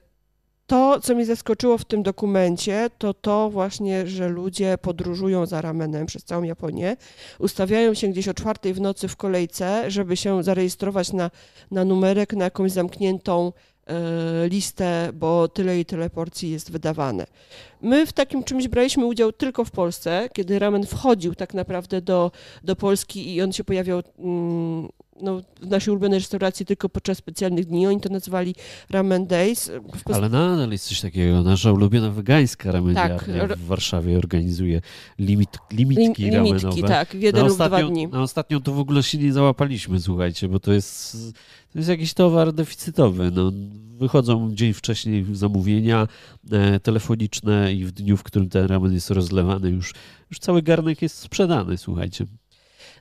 [0.67, 6.05] to, co mnie zaskoczyło w tym dokumencie, to to właśnie, że ludzie podróżują za ramenem
[6.05, 6.97] przez całą Japonię,
[7.39, 11.31] ustawiają się gdzieś o czwartej w nocy w kolejce, żeby się zarejestrować na,
[11.71, 13.53] na numerek, na jakąś zamkniętą
[13.87, 13.93] e,
[14.47, 17.27] listę, bo tyle i tyle porcji jest wydawane.
[17.81, 22.31] My w takim czymś braliśmy udział tylko w Polsce, kiedy ramen wchodził tak naprawdę do,
[22.63, 24.89] do Polski i on się pojawiał mm,
[25.21, 27.87] no, w naszej ulubionej restauracji tylko podczas specjalnych dni.
[27.87, 28.55] Oni to nazywali
[28.89, 29.71] Ramen Days.
[30.13, 31.43] Ale nadal jest coś takiego.
[31.43, 33.57] Nasza ulubiona wegańska rameniarnia tak.
[33.57, 34.81] w Warszawie organizuje
[35.19, 36.59] limit, limitki Lim, ramenowe.
[36.59, 38.07] Limitki, tak, w jeden lub dwa dni.
[38.07, 41.17] Na ostatnią to w ogóle się nie załapaliśmy, słuchajcie, bo to jest,
[41.73, 43.31] to jest jakiś towar deficytowy.
[43.31, 43.51] No,
[43.97, 46.07] wychodzą dzień wcześniej zamówienia
[46.51, 49.93] e, telefoniczne i w dniu, w którym ten ramen jest rozlewany, już,
[50.29, 52.25] już cały garnek jest sprzedany, słuchajcie.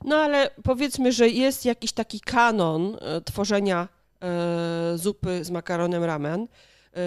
[0.04, 3.88] No ale powiedzmy, że jest jakiś taki kanon e, tworzenia
[4.22, 6.98] e, zupy z makaronem ramen, e,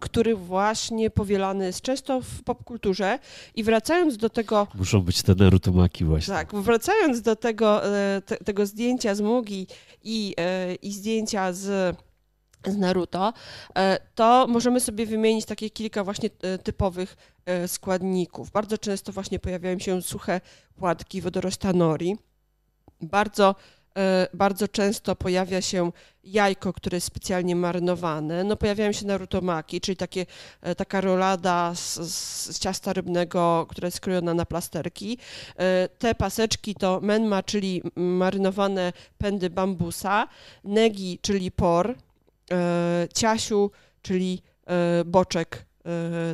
[0.00, 3.18] który właśnie powielany jest często w popkulturze
[3.54, 4.66] i wracając do tego...
[4.74, 6.34] Muszą być te narutomaki właśnie.
[6.34, 7.80] Tak, wracając do tego,
[8.26, 9.66] te, tego zdjęcia z Mugi
[10.04, 10.34] i,
[10.82, 11.96] i zdjęcia z
[12.66, 13.32] z Naruto,
[14.14, 16.30] to możemy sobie wymienić takie kilka właśnie
[16.62, 17.16] typowych
[17.66, 18.50] składników.
[18.50, 20.40] Bardzo często właśnie pojawiają się suche
[20.76, 22.16] płatki wodorosta nori.
[23.00, 23.54] Bardzo
[23.98, 25.92] E, bardzo często pojawia się
[26.24, 28.44] jajko, które jest specjalnie marynowane.
[28.44, 30.26] No, pojawiają się narutomaki, czyli takie,
[30.62, 31.98] e, taka rolada z,
[32.50, 35.18] z ciasta rybnego, która jest skrojona na plasterki.
[35.56, 40.28] E, te paseczki to menma, czyli marynowane pędy bambusa,
[40.64, 41.94] negi, czyli por,
[43.14, 43.70] ciasiu,
[44.02, 44.42] czyli
[45.06, 45.66] boczek,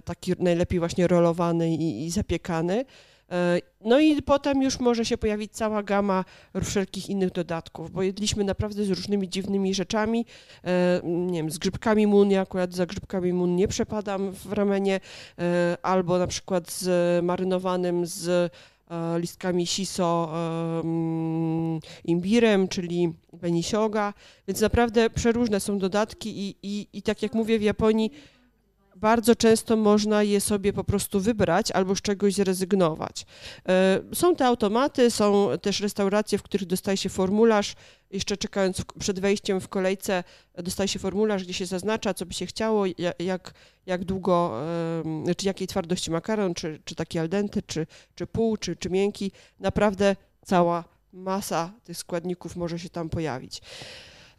[0.04, 2.84] taki najlepiej właśnie rolowany i, zapiekany.
[3.32, 6.24] E, no i potem już może się pojawić cała gama
[6.64, 10.26] wszelkich innych dodatków, bo jedliśmy naprawdę z różnymi dziwnymi rzeczami,
[10.64, 15.00] e, nie wiem, z grzybkami mun, ja akurat za grzybkami mun nie przepadam w ramenie,
[15.38, 18.52] e, albo na przykład z marynowanym z
[19.16, 20.32] listkami siso,
[22.04, 24.14] imbirem, czyli benisioga,
[24.48, 28.10] więc naprawdę przeróżne są dodatki i, i, i tak jak mówię w Japonii
[29.00, 33.26] bardzo często można je sobie po prostu wybrać albo z czegoś zrezygnować.
[33.68, 37.74] E, są te automaty, są też restauracje, w których dostaje się formularz,
[38.10, 42.46] jeszcze czekając przed wejściem w kolejce, dostaje się formularz, gdzie się zaznacza, co by się
[42.46, 42.84] chciało,
[43.18, 43.54] jak,
[43.86, 44.60] jak długo,
[45.36, 49.32] czy jakiej twardości makaron, czy, czy taki al dente, czy, czy pół, czy, czy miękki.
[49.60, 53.62] Naprawdę cała masa tych składników może się tam pojawić.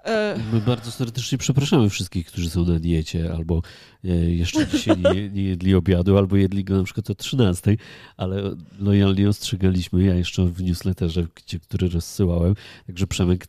[0.05, 3.62] E, My bardzo serdecznie przepraszamy wszystkich, którzy są na diecie albo
[4.03, 7.77] e, jeszcze dzisiaj nie, nie, jedli obiadu, albo jedli go na przykład o 13,
[8.17, 12.55] ale lojalnie ostrzegaliśmy, ja jeszcze w newsletterze, gdzie, który rozsyłałem,
[12.88, 13.47] także Przemek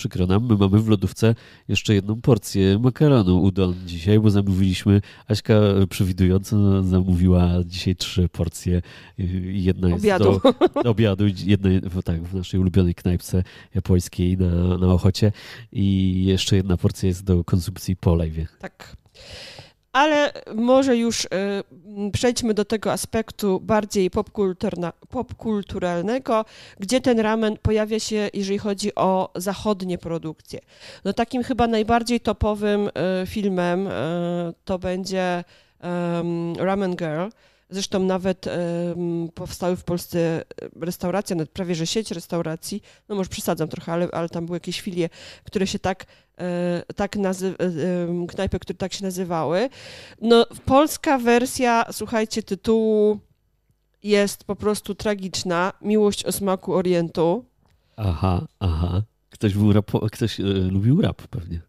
[0.00, 1.34] przykro nam, my mamy w lodówce
[1.68, 5.54] jeszcze jedną porcję makaronu udon dzisiaj, bo zamówiliśmy, Aśka
[5.90, 8.82] przewidująco zamówiła dzisiaj trzy porcje.
[9.44, 10.40] Jedna jest obiadu.
[10.74, 11.70] do, do obiadu, jedna
[12.04, 15.32] tak, w naszej ulubionej knajpce japońskiej na, na Ochocie
[15.72, 18.58] i jeszcze jedna porcja jest do konsumpcji po live.
[18.58, 18.96] Tak.
[19.92, 21.28] Ale może już y,
[22.12, 24.10] przejdźmy do tego aspektu bardziej
[25.10, 26.44] popkulturalnego,
[26.80, 30.60] gdzie ten ramen pojawia się, jeżeli chodzi o zachodnie produkcje.
[31.04, 32.90] No takim chyba najbardziej topowym y,
[33.26, 33.90] filmem y,
[34.64, 35.44] to będzie
[36.58, 37.28] Ramen Girl,
[37.70, 38.46] Zresztą nawet
[39.34, 40.44] powstały w Polsce
[40.80, 45.08] restauracje, prawie że sieć restauracji, no może przesadzam trochę, ale, ale tam były jakieś filie,
[45.44, 46.06] które się tak,
[46.96, 49.68] tak nazy- e, knajpy, które tak się nazywały.
[50.20, 53.18] No polska wersja, słuchajcie, tytułu
[54.02, 55.72] jest po prostu tragiczna.
[55.82, 57.44] Miłość o smaku Orientu.
[57.96, 59.02] Aha, aha.
[59.30, 61.60] Ktoś, był rapo- ktoś e, lubił rap pewnie.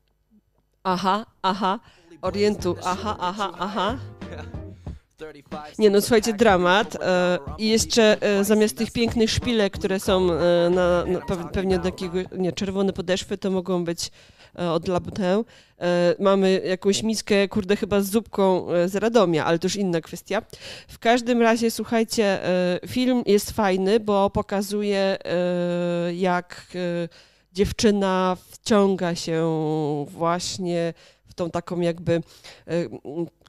[0.83, 1.79] Aha, aha.
[2.21, 3.97] Orientu, aha, aha, aha.
[5.79, 6.97] Nie no, słuchajcie, dramat.
[7.01, 11.19] E, I jeszcze e, zamiast tych pięknych szpilek, które są e, na, na
[11.53, 14.11] pewnie takiego, nie, czerwone podeszwy, to mogą być
[14.55, 15.43] od Labutę.
[16.19, 20.41] Mamy jakąś miskę, kurde, chyba z zupką z Radomia, ale to już inna kwestia.
[20.87, 22.39] W każdym razie, słuchajcie,
[22.87, 25.17] film jest fajny, bo pokazuje,
[26.13, 26.65] jak
[27.53, 29.45] dziewczyna wciąga się
[30.09, 30.93] właśnie
[31.25, 32.21] w tą taką jakby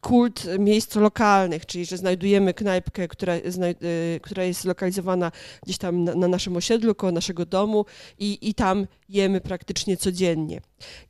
[0.03, 6.15] kult miejsc lokalnych, czyli że znajdujemy knajpkę, która, y, która jest zlokalizowana gdzieś tam na,
[6.15, 7.85] na, naszym osiedlu, koło naszego domu
[8.19, 10.61] i, i tam jemy praktycznie codziennie.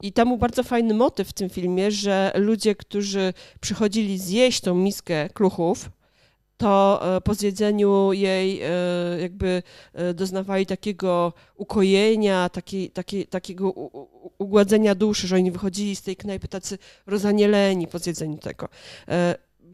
[0.02, 4.74] I tam był bardzo fajny motyw w tym filmie, że ludzie, którzy przychodzili zjeść tą
[4.74, 5.90] miskę kluchów,
[6.62, 8.70] to e, po zjedzeniu jej e,
[9.20, 9.62] jakby
[9.94, 13.70] e, doznawali takiego ukojenia, taki, taki, takiego
[14.38, 18.68] ugładzenia duszy, że oni wychodzili z tej knajpy tacy rozanieleni po zjedzeniu tego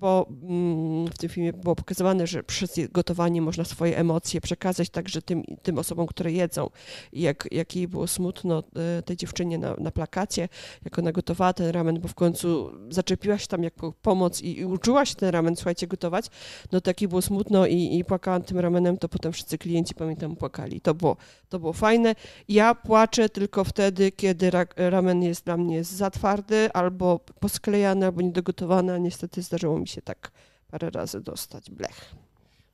[0.00, 5.22] bo mm, w tym filmie było pokazywane, że przez gotowanie można swoje emocje przekazać także
[5.22, 6.70] tym, tym osobom, które jedzą.
[7.12, 8.62] I jak, jak jej było smutno
[8.98, 10.48] e, tej dziewczynie na, na plakacie,
[10.84, 14.64] jak ona gotowała ten ramen, bo w końcu zaczepiła się tam jako pomoc i, i
[14.64, 16.26] uczyła się ten ramen, słuchajcie, gotować,
[16.72, 20.80] no takie było smutno i, i płakałam tym ramenem, to potem wszyscy klienci, pamiętam, płakali.
[20.80, 21.16] To było,
[21.48, 22.14] to było fajne.
[22.48, 28.22] Ja płaczę tylko wtedy, kiedy ra, ramen jest dla mnie za twardy, albo posklejany, albo
[28.22, 30.30] niedogotowany, a niestety zdarzyło mi się tak
[30.70, 32.14] parę razy dostać blech.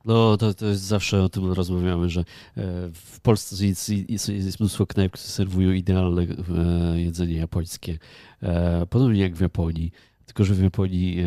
[0.05, 2.23] No, to, to jest zawsze o tym rozmawiamy, że e,
[2.93, 7.97] w Polsce jest, jest, jest mnóstwo knajp, które serwują idealne e, jedzenie japońskie.
[8.43, 9.91] E, podobnie jak w Japonii,
[10.25, 11.17] tylko że w Japonii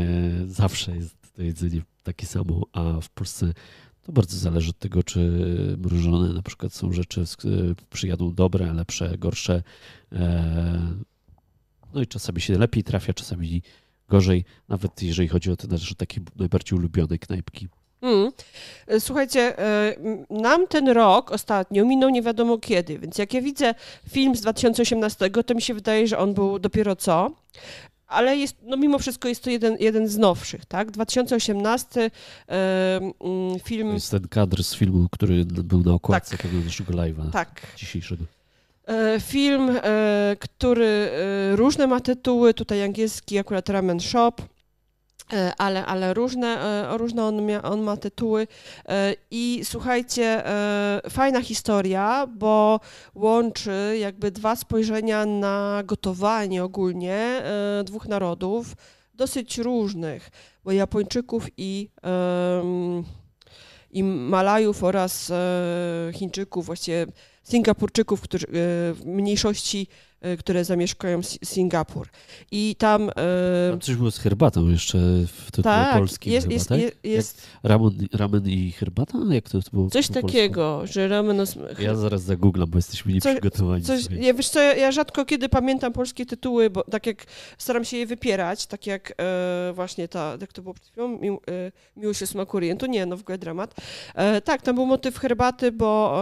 [0.46, 3.52] zawsze jest to jedzenie takie samo, a w Polsce
[4.08, 5.18] to bardzo zależy od tego, czy
[5.78, 7.24] mrożone na przykład są rzeczy,
[7.90, 9.62] przyjadą dobre, lepsze, gorsze.
[11.94, 13.62] No i czasami się lepiej trafia, czasami
[14.08, 17.68] gorzej, nawet jeżeli chodzi o te nasze takie najbardziej ulubione knajpki.
[18.02, 18.32] Mm.
[18.98, 19.96] Słuchajcie, e,
[20.30, 23.74] nam ten rok ostatnio minął nie wiadomo kiedy, więc jak ja widzę
[24.08, 27.30] film z 2018, to mi się wydaje, że on był dopiero co.
[28.08, 30.90] ale jest, no mimo wszystko jest to jeden, jeden z nowszych, tak?
[30.90, 32.10] 2018
[32.48, 33.00] e,
[33.62, 33.88] film...
[33.88, 36.42] To jest ten kadr z filmu, który był na okładce tak.
[36.42, 37.62] tego naszego live'a tak.
[37.76, 38.24] dzisiejszego.
[38.86, 44.32] E, film, e, który e, różne ma tytuły, tutaj angielski akurat Ramen Shop,
[45.58, 46.58] ale, ale różne,
[46.96, 48.46] różne on, mia, on ma tytuły.
[49.30, 50.42] I słuchajcie,
[51.10, 52.80] fajna historia, bo
[53.14, 57.42] łączy jakby dwa spojrzenia na gotowanie ogólnie
[57.84, 58.74] dwóch narodów,
[59.14, 60.30] dosyć różnych,
[60.64, 61.90] bo Japończyków i,
[63.90, 65.32] i Malajów oraz
[66.12, 67.06] Chińczyków, właściwie
[67.48, 68.50] Singapurczyków, którzy, e,
[69.04, 70.07] mniejszości, e,
[70.38, 72.08] które zamieszkają Singapur.
[72.50, 73.10] I tam...
[73.10, 76.78] E, tam coś było z herbatą jeszcze w tytule tak, polskim jest, chyba, jest, tak?
[77.04, 79.18] jest, ramen, ramen i herbata?
[79.30, 81.44] Jak to było Coś takiego, że ramen...
[81.78, 83.84] Ja zaraz zagooglam, bo jesteśmy nieprzygotowani.
[83.84, 87.24] Coś, coś, ja, wiesz co, ja, ja, rzadko kiedy pamiętam polskie tytuły, bo tak jak
[87.58, 91.28] staram się je wypierać, tak jak e, właśnie ta, jak to było przed chwilą, Mi,
[91.28, 91.36] e,
[91.96, 92.34] Miłość jest
[92.78, 93.74] to nie, no w ogóle dramat.
[94.14, 96.20] E, tak, tam był motyw herbaty, bo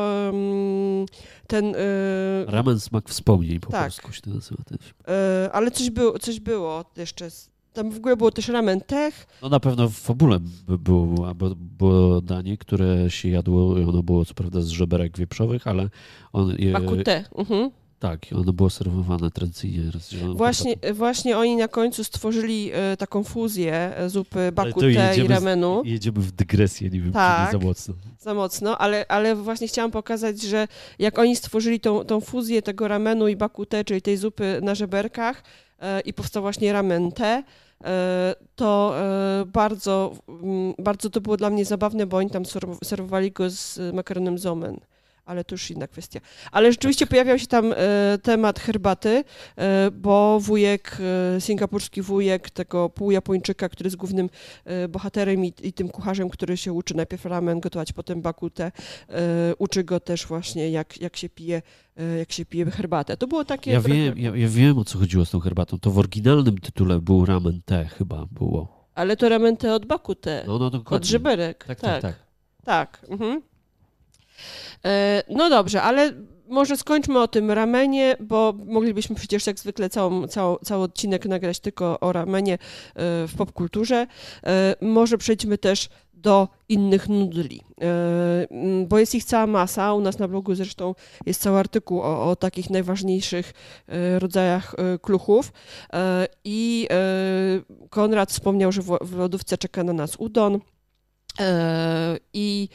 [1.46, 1.74] ten...
[1.74, 3.82] E, ramen smak wspomnień po tak.
[3.82, 4.94] polsku się to nazywa ten film.
[5.08, 7.30] E, ale coś było, coś było jeszcze
[7.76, 9.26] tam w ogóle było też ramen tech.
[9.42, 14.60] No na pewno w fabule było, było danie, które się jadło, ono było co prawda
[14.60, 15.88] z żeberek wieprzowych, ale
[16.32, 16.56] on...
[16.72, 17.24] Bakute.
[17.34, 17.70] Mhm.
[17.98, 19.82] Tak, ono było serwowane tradycyjnie.
[20.34, 25.82] Właśnie, właśnie oni na końcu stworzyli e, taką fuzję e, zupy bakute i ramenu.
[25.84, 27.94] jedziemy w dygresję, nie wiem, tak, nie za mocno.
[28.18, 32.88] Za mocno, ale, ale właśnie chciałam pokazać, że jak oni stworzyli tą, tą fuzję tego
[32.88, 35.42] ramenu i bakute, czyli tej zupy na żeberkach
[35.80, 37.42] e, i powstał właśnie ramen te,
[38.54, 38.94] to
[39.46, 40.16] bardzo,
[40.78, 42.42] bardzo to było dla mnie zabawne, bo oni tam
[42.84, 44.80] serwowali go z makaronem zomen
[45.26, 46.20] ale to już inna kwestia.
[46.52, 49.24] Ale rzeczywiście pojawiał się tam e, temat herbaty,
[49.56, 50.98] e, bo wujek,
[51.36, 54.30] e, singapurski wujek tego półjapończyka, który jest głównym
[54.88, 58.72] bohaterem i, i, tym kucharzem, który się uczy najpierw ramen gotować, potem bakutę,
[59.58, 61.62] uczy go też właśnie jak, jak się pije
[62.18, 63.16] jak się pije herbatę.
[63.16, 63.70] To było takie...
[63.70, 65.78] Ja wiem, ja, ja, wiem, o co chodziło z tą herbatą.
[65.78, 68.88] To w oryginalnym tytule był ramen te chyba było.
[68.94, 71.64] Ale to ramen te od bakute, no, no, od żeberek.
[71.64, 72.16] Tak, tak, tak.
[72.64, 73.10] Tak, tak.
[73.10, 73.42] Mhm.
[74.84, 76.12] E, no dobrze, ale
[76.48, 81.60] może skończmy o tym ramenie, bo moglibyśmy przecież jak zwykle całą, całą, cały odcinek nagrać
[81.60, 82.58] tylko o ramenie e,
[83.26, 84.06] w popkulturze.
[84.46, 87.60] E, może przejdźmy też do innych nudli,
[88.86, 89.94] bo jest ich cała masa.
[89.94, 90.94] U nas na blogu zresztą
[91.26, 93.52] jest cały artykuł o, o takich najważniejszych
[94.18, 95.52] rodzajach kluchów.
[96.44, 96.88] I
[97.90, 100.60] Konrad wspomniał, że w lodówce czeka na nas udon.
[102.32, 102.68] I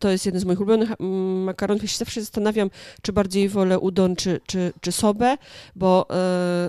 [0.00, 1.82] to jest jeden z moich ulubionych mm, makaronów.
[1.82, 2.70] Ja się zawsze zastanawiam,
[3.02, 5.36] czy bardziej wolę udon, czy, czy, czy sobę,
[5.76, 6.06] bo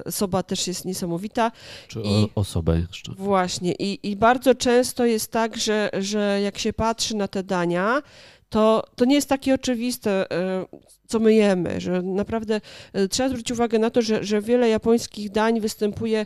[0.06, 1.52] e, soba też jest niesamowita.
[1.88, 3.12] Czy I, osobę jeszcze.
[3.18, 3.72] Właśnie.
[3.72, 8.02] I, I bardzo często jest tak, że, że jak się patrzy na te dania,
[8.50, 10.66] to, to nie jest takie oczywiste, e,
[11.08, 12.62] co my jemy, że naprawdę
[13.10, 16.26] trzeba zwrócić uwagę na to, że, że wiele japońskich dań występuje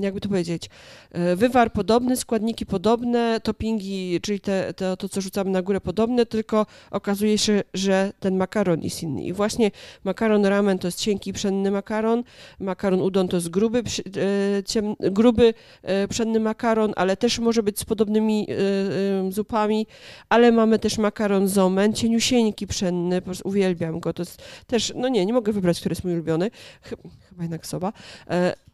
[0.00, 0.70] jakby to powiedzieć,
[1.12, 6.26] e, wywar podobny, składniki podobne, toppingi, czyli te, te, to, co rzucamy na górę podobne,
[6.26, 9.22] tylko okazuje się, że ten makaron jest inny.
[9.22, 9.70] I właśnie
[10.04, 12.24] makaron ramen to jest cienki, pszenny makaron,
[12.60, 17.78] makaron udon to jest gruby, e, ciem, gruby e, pszenny makaron, ale też może być
[17.78, 18.46] z podobnymi
[19.30, 19.86] zupami,
[20.28, 25.08] ale mamy też makaron zomen, cieniusieńki pszenny, po prostu uwielbiam go, to jest też, no
[25.08, 26.50] nie, nie mogę wybrać, który jest mój ulubiony,
[27.28, 27.92] chyba jednak soba,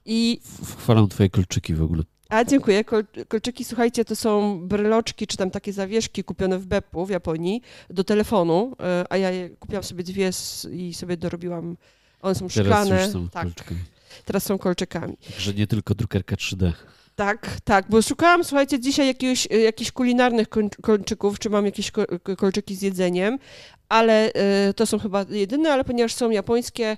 [0.04, 0.40] i...
[0.78, 2.02] Chwalą twoje kolczyki w ogóle.
[2.28, 2.84] A, dziękuję.
[2.84, 7.62] Kol, kolczyki, słuchajcie, to są bryloczki, czy tam takie zawieszki kupione w Beppu w Japonii
[7.90, 10.30] do telefonu, e, a ja je kupiłam sobie dwie
[10.72, 11.76] i sobie dorobiłam.
[12.22, 12.90] One są szklane.
[12.90, 13.42] Teraz są tak.
[13.42, 13.80] kolczykami.
[14.24, 15.16] Teraz są kolczykami.
[15.16, 16.72] Także nie tylko drukarka 3D.
[17.16, 20.48] Tak, tak, bo szukałam, słuchajcie, dzisiaj jakiegoś, e, jakichś kulinarnych
[20.82, 21.92] kolczyków, czy mam jakieś
[22.36, 23.38] kolczyki z jedzeniem,
[23.88, 24.30] ale
[24.68, 26.96] y, to są chyba jedyne, ale ponieważ są japońskie,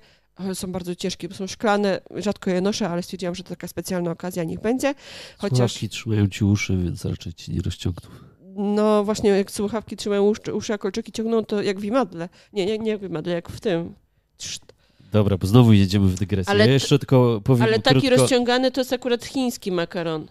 [0.54, 4.10] są bardzo ciężkie, bo są szklane, rzadko je noszę, ale stwierdziłam, że to taka specjalna
[4.10, 4.94] okazja, niech będzie.
[5.38, 5.72] Chociaż...
[5.72, 8.10] Słuchawki trzymają ci uszy, więc raczej ci nie rozciągną.
[8.56, 12.28] No właśnie, jak słuchawki trzymają uszy, uszy a kolczyki ciągną, to jak w imadle.
[12.52, 13.94] Nie, nie, nie jak w imadle, jak w tym.
[15.12, 16.50] Dobra, bo znowu jedziemy w dygresję.
[16.50, 18.16] Ale, ja jeszcze tylko powiem Ale taki krótko...
[18.16, 20.26] rozciągany to jest akurat chiński makaron.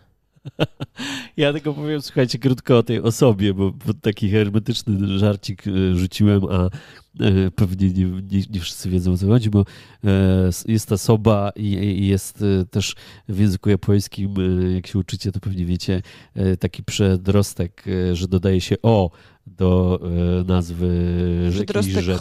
[1.37, 6.41] Ja tylko powiem, słuchajcie, krótko o tej osobie, bo, bo taki hermetyczny żarcik e, rzuciłem,
[6.49, 9.65] a e, pewnie nie, nie, nie, wszyscy wiedzą o co chodzi, bo
[10.03, 12.95] e, jest ta soba i jest też
[13.29, 14.33] w języku japońskim,
[14.75, 16.01] jak się uczycie, to pewnie wiecie,
[16.59, 17.83] taki przedrostek,
[18.13, 19.11] że dodaje się o
[19.47, 19.99] do
[20.39, 20.87] e, nazwy
[21.59, 22.19] jakiejś rzeczy.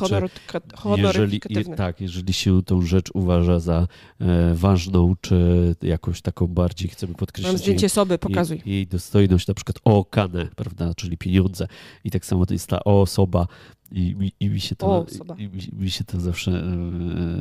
[0.75, 1.41] Honor, jeżeli,
[1.77, 3.87] tak, jeżeli się tą rzecz uważa za
[4.21, 7.53] e, ważną, czy jakąś taką bardziej chcemy podkreślić.
[7.53, 8.63] Mam zdjęcie sobie, pokazuj.
[8.67, 11.67] Jej, jej dostojność, na przykład o kanę, prawda, czyli pieniądze.
[12.05, 13.47] I tak samo to jest ta osoba.
[13.93, 15.07] I, i, mi, się to,
[15.39, 16.65] i, mi się to zawsze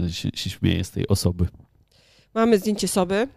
[0.05, 1.47] e, się, się śmieje z tej osoby.
[2.33, 3.27] Mamy zdjęcie sobie.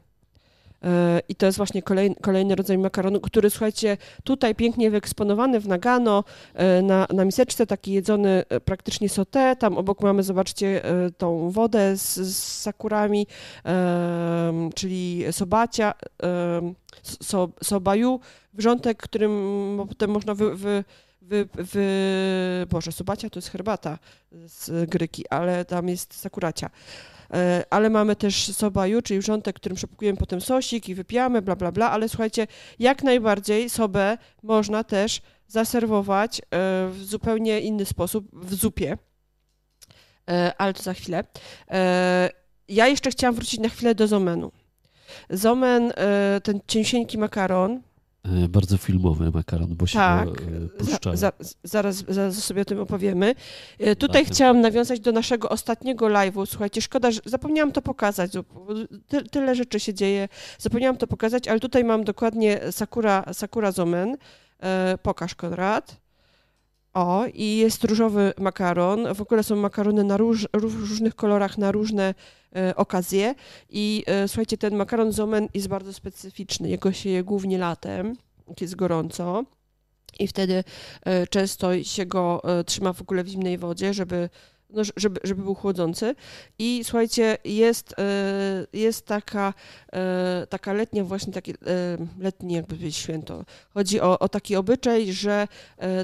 [0.85, 5.68] E, I to jest właśnie kolejny, kolejny rodzaj makaronu, który słuchajcie, tutaj pięknie wyeksponowany w
[5.68, 6.24] Nagano,
[6.55, 9.57] e, na, na miseczce, taki jedzony e, praktycznie sauté.
[9.57, 10.83] Tam obok mamy, zobaczcie,
[11.18, 13.27] tą wodę z, z sakurami,
[14.74, 15.95] czyli sobacia,
[17.03, 18.20] so, sobaju,
[18.55, 19.33] wrzątek, którym
[19.89, 20.85] potem można wy, wy
[21.22, 21.87] Wy, wy,
[22.70, 23.99] Boże, sobacia to jest herbata
[24.33, 26.70] z gryki, ale tam jest sakuracia.
[27.35, 31.72] E, ale mamy też sobaju, czyli wrzątek, którym przepukujemy potem sosik i wypijamy, bla, bla,
[31.72, 32.47] bla, ale słuchajcie,
[32.79, 36.43] jak najbardziej sobę można też zaserwować e,
[36.91, 38.99] w zupełnie inny sposób, w zupie,
[40.31, 41.24] e, ale to za chwilę.
[42.68, 44.53] Ja jeszcze chciałam wrócić na chwilę do zomenu.
[45.31, 45.93] Zomen,
[46.43, 47.83] ten cięsieńki makaron,
[48.49, 50.29] bardzo filmowy makaron, bo się tak,
[50.79, 51.16] puszcza.
[51.16, 53.35] Za, za, zaraz, zaraz sobie o tym opowiemy.
[53.79, 54.35] E, tutaj tak.
[54.35, 56.47] chciałam nawiązać do naszego ostatniego live'u.
[56.47, 58.33] Słuchajcie, szkoda, że zapomniałam to pokazać.
[59.09, 60.29] Ty, tyle rzeczy się dzieje.
[60.59, 64.16] Zapomniałam to pokazać, ale tutaj mam dokładnie Sakura, Sakura Zomen.
[64.62, 66.06] E, pokaż, Konrad.
[66.97, 69.15] O, i jest różowy makaron.
[69.15, 72.15] W ogóle są makarony na róż, różnych kolorach, na różne
[72.57, 73.35] e, okazje.
[73.71, 76.69] I e, słuchajcie, ten makaron zomen jest bardzo specyficzny.
[76.69, 78.17] Jego się je głównie latem,
[78.49, 79.45] jak jest gorąco.
[80.19, 80.65] I wtedy
[81.03, 84.29] e, często się go e, trzyma w ogóle w zimnej wodzie, żeby
[84.71, 86.14] no, żeby, żeby był chłodzący.
[86.59, 89.55] I słuchajcie, jest, e, jest taka,
[89.93, 91.55] e, taka letnia, właśnie taki e,
[92.19, 93.45] letni jakby święto.
[93.75, 95.49] Chodzi o, o taki obyczaj, że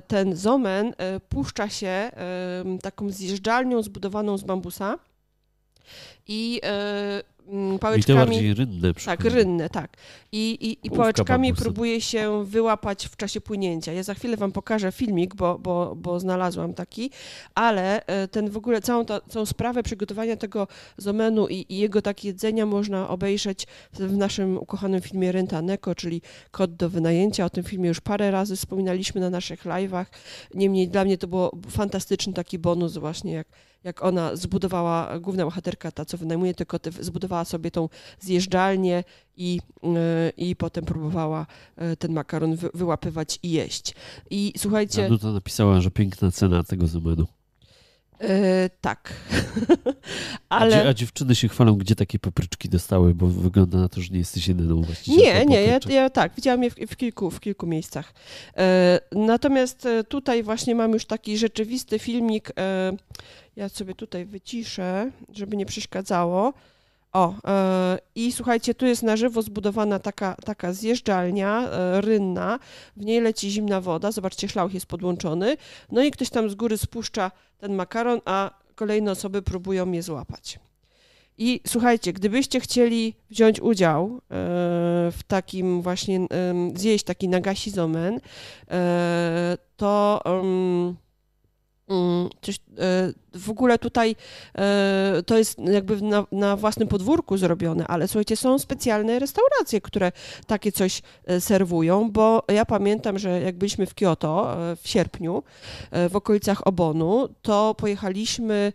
[0.07, 0.95] ten zomen
[1.29, 2.11] puszcza się
[2.83, 4.99] taką zjeżdżalnią zbudowaną z bambusa
[6.27, 6.61] i
[7.81, 8.01] pałeczkami.
[8.01, 8.95] I te bardziej rynne.
[8.95, 9.97] Tak, rynne, tak.
[10.33, 13.93] I, i, i pałeczkami próbuje się wyłapać w czasie płynięcia.
[13.93, 17.11] Ja za chwilę wam pokażę filmik, bo, bo, bo znalazłam taki,
[17.55, 22.03] ale e, ten w ogóle całą, to, całą sprawę przygotowania tego zomenu i, i jego
[22.03, 27.45] tak jedzenia można obejrzeć w naszym ukochanym filmie Renta Neko, czyli Kod do wynajęcia.
[27.45, 30.05] O tym filmie już parę razy wspominaliśmy na naszych live'ach.
[30.55, 33.49] Niemniej dla mnie to było fantastyczny taki bonus właśnie, jak
[33.85, 37.89] jak ona zbudowała, główna bohaterka, ta co wynajmuje te koty, zbudowała sobie tą
[38.21, 39.05] zjeżdżalnię
[39.37, 43.95] i, e, i potem próbowała e, ten makaron wy, wyłapywać i jeść.
[44.31, 45.03] I słuchajcie...
[45.03, 47.27] Danuta napisała, że piękna cena tego zomenu.
[48.23, 48.29] Yy,
[48.81, 49.13] tak.
[50.49, 50.85] Ale...
[50.85, 54.19] A, a, dziewczyny się chwalą, gdzie takie papryczki dostały, bo wygląda na to, że nie
[54.19, 57.67] jesteś jedyną właścicielką Nie, nie, ja, ja, tak, widziałam je w, w, kilku, w kilku
[57.67, 58.15] miejscach.
[58.57, 58.63] Yy,
[59.27, 62.49] natomiast tutaj właśnie mam już taki rzeczywisty filmik.
[62.49, 62.99] Yy,
[63.57, 66.53] ja sobie tutaj wyciszę, żeby nie przeszkadzało.
[67.13, 72.59] O, yy, i słuchajcie, tu jest na żywo zbudowana taka, taka zjeżdżalnia yy, rynna,
[72.97, 75.57] w niej leci zimna woda, zobaczcie, szlauch jest podłączony,
[75.93, 80.59] no i ktoś tam z góry spuszcza ten makaron, a kolejne osoby próbują je złapać.
[81.39, 84.19] I słuchajcie, gdybyście chcieli wziąć udział yy,
[85.13, 86.27] w takim właśnie,
[86.75, 87.71] zjeść taki nagasi
[89.77, 90.23] to
[92.43, 94.17] coś, e, w ogóle tutaj
[94.55, 100.13] e, to jest jakby na, na, własnym podwórku zrobione, ale słuchajcie, są specjalne restauracje, które
[100.47, 105.43] takie coś e, serwują, bo ja pamiętam, że jak byliśmy w Kyoto w sierpniu,
[106.11, 108.73] w okolicach Obonu, to pojechaliśmy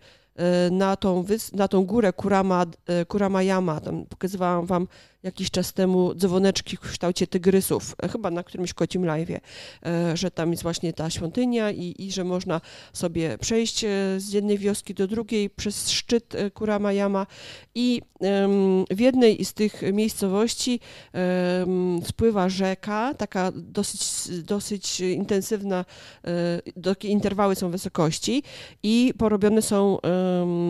[0.70, 2.66] na tą, na tą górę Kurama,
[3.08, 4.88] Kuramayama, tam pokazywałam wam
[5.22, 9.40] jakiś czas temu dzwoneczki w kształcie tygrysów, e, chyba na którymś kocim live'ie,
[9.86, 12.60] e, że tam jest właśnie ta świątynia i, i że można
[12.92, 13.88] sobie przejść e,
[14.18, 17.26] z jednej wioski do drugiej przez szczyt Kuramayama.
[17.74, 18.02] I
[18.90, 20.80] w jednej z tych miejscowości
[22.04, 24.02] spływa rzeka, taka dosyć,
[24.42, 25.84] dosyć intensywna,
[26.82, 28.42] takie interwały są wysokości
[28.82, 29.98] i porobione są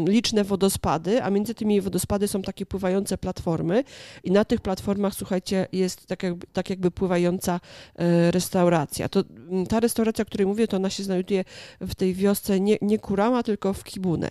[0.08, 3.84] liczne wodospady, a między tymi wodospady są takie pływające platformy
[4.24, 7.60] i na tych platformach, słuchajcie, jest tak jakby, tak jakby pływająca
[7.94, 9.08] e, restauracja.
[9.08, 9.24] To,
[9.68, 11.44] ta restauracja, o której mówię, to ona się znajduje
[11.80, 14.30] w tej wiosce nie, nie Kurama, tylko w Kibune.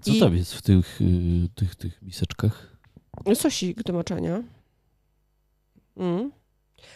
[0.00, 0.20] Co I...
[0.20, 1.04] tam jest w tych, y,
[1.54, 2.76] tych, tych miseczkach?
[3.34, 4.42] Sosik do maczania.
[5.96, 6.32] Mm.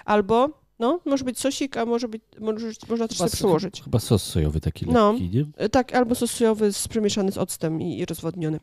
[0.05, 3.83] Albo no, może być sosik, a może być, może, można też sobie przełożyć.
[3.83, 5.47] Chyba sos sojowy taki no, lekki, nie?
[5.57, 8.61] E, tak, albo sos sojowy z, przemieszany z octem i, i rozwodniony.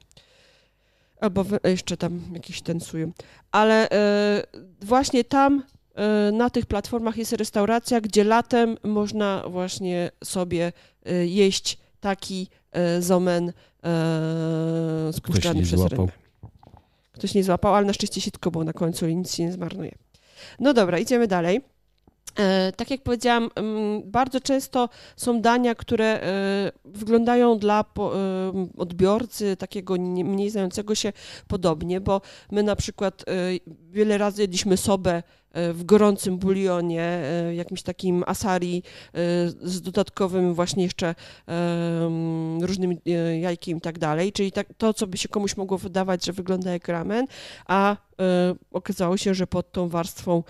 [1.19, 3.11] Albo jeszcze tam jakiś ten suju.
[3.51, 4.43] Ale e,
[4.81, 5.63] właśnie tam
[6.33, 10.71] na tych platformach jest restauracja, gdzie latem można właśnie sobie
[11.25, 12.47] jeść taki
[12.99, 13.53] zomen
[15.11, 16.09] spuszczany przez złapał.
[17.11, 19.91] Ktoś nie złapał, ale na szczęście sitko było na końcu i nic się nie zmarnuje.
[20.59, 21.61] No dobra, idziemy dalej.
[22.39, 23.49] E, tak jak powiedziałam,
[24.05, 28.03] bardzo często są dania, które e, wyglądają dla e,
[28.77, 31.13] odbiorcy takiego mniej znającego się
[31.47, 32.21] podobnie, bo
[32.51, 33.25] my na przykład
[33.91, 35.23] wiele razy jedliśmy sobę
[35.73, 37.21] w gorącym bulionie,
[37.53, 38.83] jakimś takim asari
[39.61, 41.15] z dodatkowym właśnie jeszcze
[42.61, 42.97] różnymi
[43.41, 46.71] jajkiem i tak dalej, czyli tak, to, co by się komuś mogło wydawać, że wygląda
[46.71, 47.27] jak ramen,
[47.67, 47.97] a
[48.71, 50.43] okazało się, że pod tą warstwą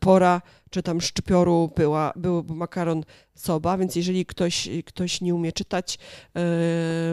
[0.00, 3.04] pora czy tam szczypioru była, był makaron
[3.36, 5.98] soba, więc jeżeli ktoś, ktoś nie umie czytać,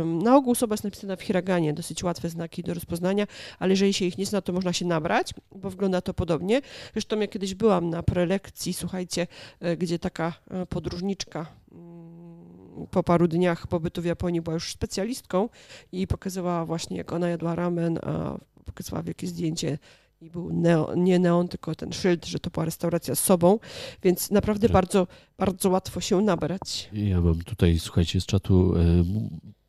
[0.05, 3.27] na ogół soba jest napisana w hiraganie, dosyć łatwe znaki do rozpoznania,
[3.59, 6.61] ale jeżeli się ich nie zna, to można się nabrać, bo wygląda to podobnie.
[6.93, 9.27] Zresztą ja kiedyś byłam na prelekcji, słuchajcie,
[9.61, 15.49] yy, gdzie taka yy, podróżniczka yy, po paru dniach pobytu w Japonii była już specjalistką
[15.91, 19.77] i pokazywała właśnie, jak ona jadła ramen, a pokazywała wielkie zdjęcie
[20.23, 23.59] i był neon, nie neon, tylko ten szyld, że to była restauracja z sobą,
[24.03, 25.07] więc naprawdę bardzo,
[25.37, 26.89] bardzo łatwo się nabrać.
[26.93, 29.03] Ja mam tutaj, słuchajcie, z czatu e,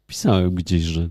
[0.06, 1.08] pisałem gdzieś, że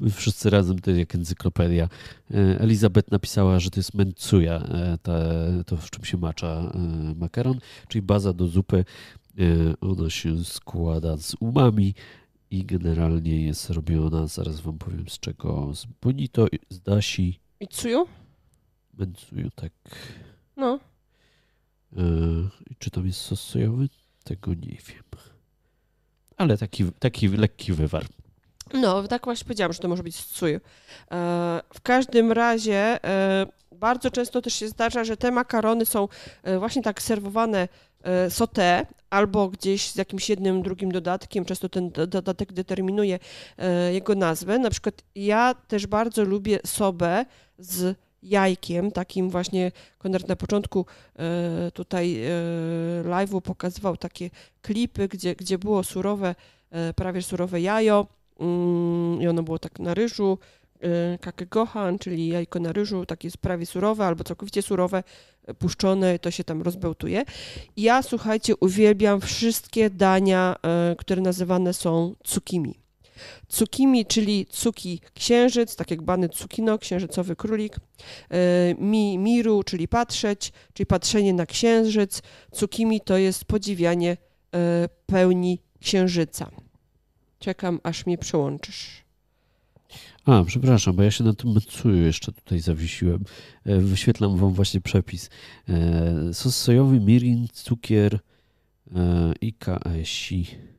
[0.00, 1.88] my wszyscy razem to jak encyklopedia.
[2.30, 5.18] E, Elizabeth napisała, że to jest mencuja, e, ta,
[5.66, 6.72] to w czym się macza
[7.16, 8.84] makaron, czyli baza do zupy.
[9.80, 11.94] Ona się składa z umami
[12.50, 17.40] i generalnie jest robiona, zaraz wam powiem z czego, z bonito, z dasi.
[17.60, 18.06] I tsuyu?
[19.00, 19.72] Benzuju, tak.
[20.56, 20.78] No.
[21.96, 22.00] E,
[22.78, 23.88] czy tam jest sos sojowy?
[24.24, 25.04] Tego nie wiem.
[26.36, 28.04] Ale taki, taki lekki wywar.
[28.74, 30.42] No, tak właśnie powiedziałam, że to może być z.
[30.42, 30.60] E,
[31.74, 36.08] w każdym razie e, bardzo często też się zdarza, że te makarony są
[36.58, 37.68] właśnie tak serwowane
[38.28, 41.44] sauté albo gdzieś z jakimś jednym, drugim dodatkiem.
[41.44, 43.18] Często ten dodatek determinuje
[43.92, 44.58] jego nazwę.
[44.58, 47.24] Na przykład ja też bardzo lubię sobę
[47.58, 52.30] z jajkiem, takim właśnie Konrad na początku e, tutaj e,
[53.04, 54.30] live'u pokazywał takie
[54.62, 56.34] klipy, gdzie, gdzie było surowe,
[56.70, 58.06] e, prawie surowe jajo
[58.40, 60.38] mm, i ono było tak na ryżu,
[61.20, 65.02] kakegohan, czyli jajko na ryżu, takie jest prawie surowe albo całkowicie surowe,
[65.58, 67.24] puszczone, to się tam rozbełtuje.
[67.76, 70.56] Ja, słuchajcie, uwielbiam wszystkie dania,
[70.98, 72.74] które nazywane są cukimi.
[73.48, 77.76] Cukimi, czyli cuki księżyc, tak jak bany cukino, księżycowy królik.
[78.30, 82.22] E, mi, miru, czyli patrzeć, czyli patrzenie na księżyc.
[82.52, 84.16] Cukimi to jest podziwianie
[84.54, 86.50] e, pełni księżyca.
[87.38, 89.04] Czekam, aż mnie przełączysz.
[90.24, 93.24] A, przepraszam, bo ja się na tym Metsuju jeszcze tutaj zawiesiłem.
[93.64, 95.30] E, wyświetlam wam właśnie przepis.
[96.32, 98.18] Sos sojowy, mirin, cukier
[99.40, 100.69] i KSI.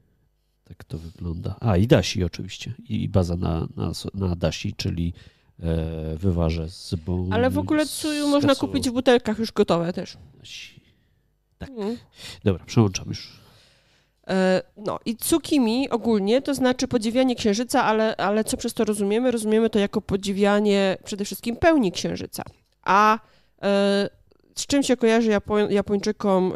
[0.72, 1.55] Tak to wygląda.
[1.59, 2.74] A i Dasi oczywiście.
[2.89, 5.13] I baza na, na, na Dasi, czyli
[5.59, 7.30] e, wywarze z bą...
[7.32, 10.17] Ale w ogóle Tsuyu można kupić w butelkach już gotowe też.
[10.39, 10.82] Dasi.
[11.57, 11.69] Tak.
[11.69, 11.97] Mm.
[12.43, 13.39] Dobra, przełączam już.
[14.28, 19.32] E, no i tsukimi ogólnie to znaczy podziwianie księżyca, ale, ale co przez to rozumiemy?
[19.32, 22.43] Rozumiemy to jako podziwianie przede wszystkim pełni księżyca.
[22.84, 23.19] A
[23.61, 24.09] e,
[24.62, 26.53] z czym się kojarzy Japoń, Japończykom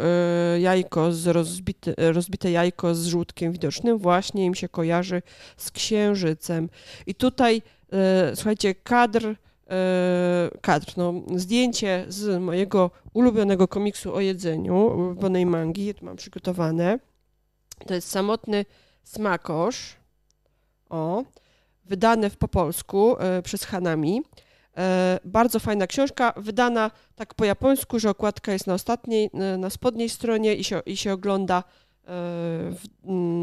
[0.56, 3.98] y, jajko z rozbite, rozbite jajko z żółtkiem widocznym?
[3.98, 5.22] Właśnie im się kojarzy
[5.58, 6.70] z księżycem.
[7.06, 7.62] I tutaj,
[8.32, 9.36] y, słuchajcie, kadr, y,
[10.62, 17.00] kadr, no, zdjęcie z mojego ulubionego komiksu o jedzeniu, ulubionej mangi, tu mam przygotowane.
[17.88, 18.66] To jest samotny
[19.04, 19.96] smakosz,
[20.90, 21.24] o,
[21.86, 24.22] wydane w po polsku przez Hanami.
[24.78, 29.70] E, bardzo fajna książka, wydana tak po japońsku, że okładka jest na ostatniej, e, na
[29.70, 31.64] spodniej stronie i się, i się ogląda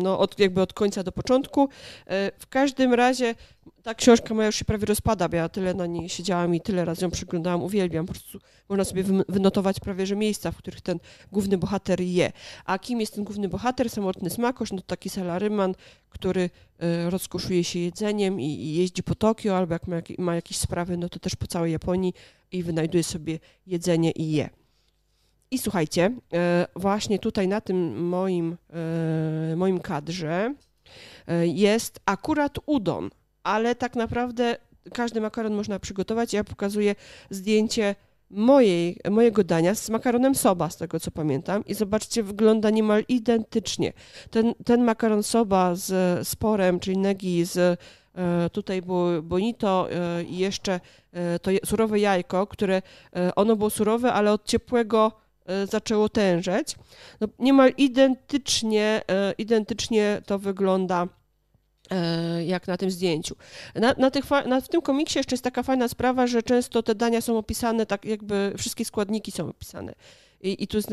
[0.03, 1.69] no, od, jakby od końca do początku.
[2.07, 3.35] E, w każdym razie
[3.83, 6.85] ta książka moja już się prawie rozpada, bo ja tyle na niej siedziałam i tyle
[6.85, 8.07] razy ją przeglądałam, uwielbiam.
[8.07, 8.39] Po prostu
[8.69, 10.99] można sobie wynotować prawie, że miejsca, w których ten
[11.33, 12.33] główny bohater je.
[12.65, 13.91] A kim jest ten główny bohater?
[13.91, 15.75] Samotny smakosz, no to taki salaryman,
[16.11, 19.83] który e, rozkoszuje się jedzeniem i, jeździ po Tokio, albo jak
[20.19, 22.15] ma jakieś sprawy, no to też po całej Japonii
[22.53, 24.62] i wynajduje sobie jedzenie i je.
[25.53, 28.57] I słuchajcie, e, właśnie tutaj na tym moim,
[29.53, 30.55] e, moim kadrze
[31.27, 33.11] e, jest akurat udon,
[33.43, 34.57] ale tak naprawdę
[34.93, 36.33] każdy makaron można przygotować.
[36.33, 36.95] Ja pokazuję
[37.31, 37.95] zdjęcie
[38.31, 41.65] mojej, mojego dania z makaronem soba, z tego co pamiętam.
[41.67, 43.93] I zobaczcie, wygląda niemal identycznie.
[44.31, 47.81] Ten, ten makaron soba z sporem, czyli negi z
[48.53, 49.89] tutaj było bonito
[50.29, 50.81] i jeszcze
[51.43, 52.83] to surowe jajko, które
[53.37, 55.22] ono było surowe, ale od ciepłego
[55.71, 56.77] zaczęło tężeć.
[57.21, 59.03] No, niemal identycznie,
[59.39, 61.09] identycznie to wygląda
[62.47, 63.37] jak na tym zdjęciu.
[63.75, 66.95] Na, na, tych, na, w tym komiksie jeszcze jest taka fajna sprawa, że często te
[66.95, 69.95] dania są opisane, tak jakby wszystkie składniki są opisane.
[70.41, 70.89] I, i tu jest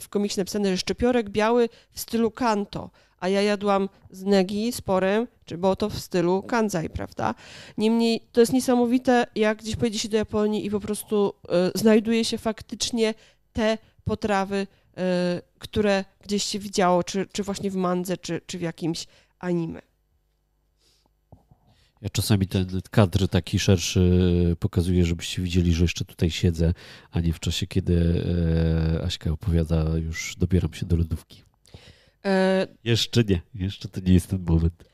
[0.00, 2.90] w komiksie napisane, że szczypiorek biały w stylu kanto,
[3.20, 7.34] a ja jadłam z negi, sporem, czy było to w stylu kanzai, prawda?
[7.78, 11.32] Niemniej to jest niesamowite, jak gdzieś pojedzie się do Japonii i po prostu
[11.74, 13.14] y, znajduje się faktycznie
[13.52, 15.02] te potrawy, y,
[15.58, 19.06] które gdzieś się widziało, czy, czy właśnie w mandze, czy, czy w jakimś
[19.38, 19.82] anime.
[22.02, 26.74] Ja czasami ten kadr taki szerszy pokazuję, żebyście widzieli, że jeszcze tutaj siedzę,
[27.10, 28.24] a nie w czasie, kiedy
[28.98, 31.42] e, Aśka opowiada, już dobieram się do lodówki.
[32.24, 32.66] E...
[32.84, 34.84] Jeszcze nie, jeszcze to nie jest ten moment.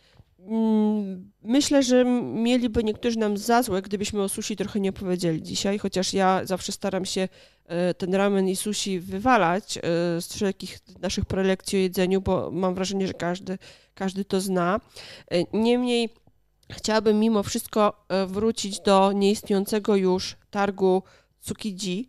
[0.48, 5.78] Mm, myślę, że mieliby niektórzy nam za złe, gdybyśmy o sushi trochę nie powiedzieli dzisiaj,
[5.78, 7.28] chociaż ja zawsze staram się
[7.66, 9.80] e, ten ramen i sushi wywalać e,
[10.20, 13.58] z wszelkich naszych prelekcji o jedzeniu, bo mam wrażenie, że każdy,
[13.94, 14.80] każdy to zna.
[15.30, 16.08] E, niemniej
[16.70, 21.02] chciałabym mimo wszystko wrócić do nieistniejącego już targu
[21.40, 22.08] Tsukiji,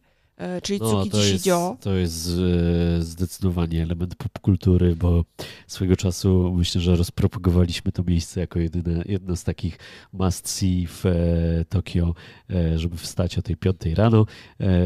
[0.63, 1.45] czyli no, to jest,
[1.79, 5.25] to jest e, zdecydowanie element popkultury, bo
[5.67, 9.77] swego czasu myślę, że rozpropagowaliśmy to miejsce jako jedyne, jedno z takich
[10.13, 12.13] must-see w e, Tokio,
[12.75, 14.25] żeby wstać o tej piątej rano,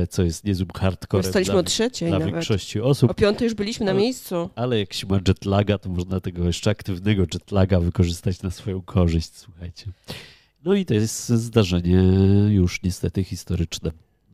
[0.10, 2.34] co jest niezłym hardcorem Wstaliśmy o trzeciej dla nawet.
[2.34, 3.12] większości osób.
[3.12, 4.50] O piątej już byliśmy na miejscu.
[4.56, 9.32] Ale jak się ma jetlaga, to można tego jeszcze aktywnego jetlaga wykorzystać na swoją korzyść,
[9.36, 9.86] słuchajcie.
[10.66, 12.04] No i to jest zdarzenie
[12.50, 13.92] już niestety historyczne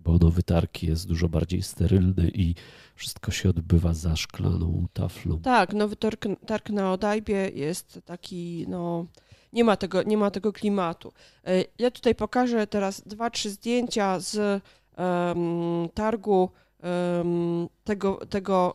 [0.09, 2.55] bo nowy targ jest dużo bardziej sterylny i
[2.95, 5.39] wszystko się odbywa za szklaną taflą.
[5.39, 9.05] Tak, nowy targ, targ na Odajbie jest taki, no,
[9.53, 11.13] nie ma tego, nie ma tego klimatu.
[11.47, 14.63] E, ja tutaj pokażę teraz dwa, trzy zdjęcia z
[14.97, 16.49] um, targu
[16.83, 18.73] um, tego, tego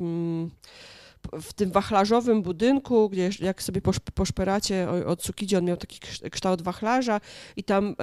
[0.00, 0.50] um,
[1.32, 3.80] w tym wachlarzowym budynku, gdzie jak sobie
[4.14, 6.00] poszperacie od Tsukiji, on miał taki
[6.30, 7.20] kształt wachlarza
[7.56, 7.96] i tam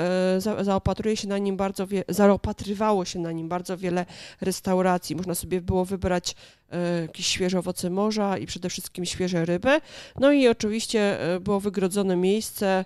[0.58, 4.06] e, zaopatruje się na nim bardzo wie, zaopatrywało się na nim bardzo wiele
[4.42, 5.16] restauracji.
[5.16, 6.36] Można sobie było wybrać
[6.70, 9.82] e, jakieś świeże owoce morza i przede wszystkim świeże ryby.
[10.20, 12.86] No i oczywiście e, było wygrodzone miejsce,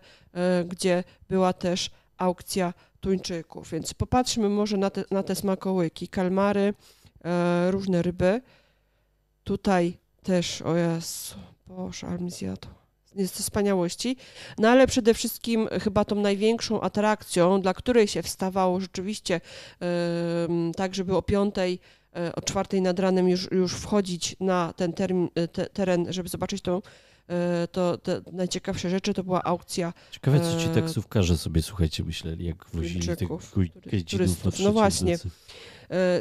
[0.68, 3.72] gdzie była też aukcja tuńczyków.
[3.72, 6.74] Więc popatrzmy może na te, na te smakołyki, kalmary,
[7.70, 8.42] różne ryby.
[9.44, 9.98] Tutaj
[10.30, 11.36] też, o Jezu,
[11.68, 12.68] Boże, ale mi zjadł.
[13.16, 14.18] Jest to wspaniałości.
[14.58, 19.42] No ale przede wszystkim chyba tą największą atrakcją, dla której się wstawało rzeczywiście
[19.82, 19.88] yy,
[20.76, 21.80] tak, żeby o piątej,
[22.16, 26.30] yy, o czwartej nad ranem już, już wchodzić na ten termin, e, te, teren, żeby
[26.30, 26.82] zobaczyć tą
[27.28, 29.94] e, to te najciekawsze rzeczy to była aukcja.
[30.12, 33.30] Ciekawe, co ci taksówkarze sobie, słuchajcie, myśleli, jak wozili tych
[34.06, 34.60] turystów.
[34.60, 35.14] No właśnie.
[35.14, 35.18] E,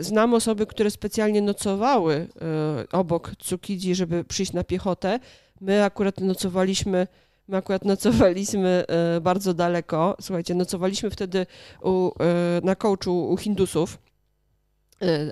[0.01, 5.21] znam osoby, które specjalnie nocowały e, obok Tsukiji, żeby przyjść na piechotę.
[5.61, 7.07] My akurat nocowaliśmy
[7.49, 10.17] My akurat nocowaliśmy e, bardzo daleko.
[10.21, 11.47] Słuchajcie, nocowaliśmy wtedy
[11.83, 12.11] u,
[12.63, 13.99] na kołczu u Hindusów,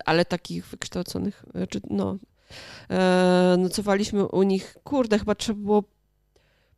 [0.04, 2.16] ale takich wykształconych, czy no,
[3.58, 5.82] nocowaliśmy u nich, kurde, chyba trzeba było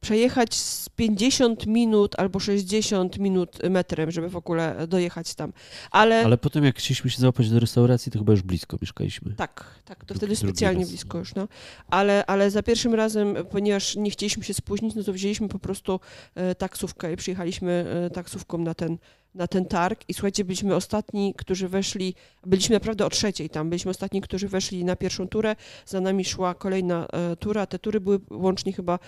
[0.00, 5.52] przejechać z 50 minut albo 60 minut metrem, żeby w ogóle dojechać tam.
[5.90, 9.34] Ale, Ale potem jak chcieliśmy się załapać do restauracji, to chyba już blisko mieszkaliśmy.
[9.34, 11.34] Tak, tak, to drugi, wtedy specjalnie blisko już.
[11.34, 11.48] No.
[11.90, 16.00] Ale, ale za pierwszym razem, ponieważ nie chcieliśmy się spóźnić, no to wzięliśmy po prostu
[16.34, 18.98] e, taksówkę i przyjechaliśmy e, taksówką na ten,
[19.34, 22.14] na ten targ i słuchajcie, byliśmy ostatni, którzy weszli,
[22.46, 26.54] byliśmy naprawdę o trzeciej tam, byliśmy ostatni, którzy weszli na pierwszą turę, za nami szła
[26.54, 28.98] kolejna e, tura, te tury były łącznie chyba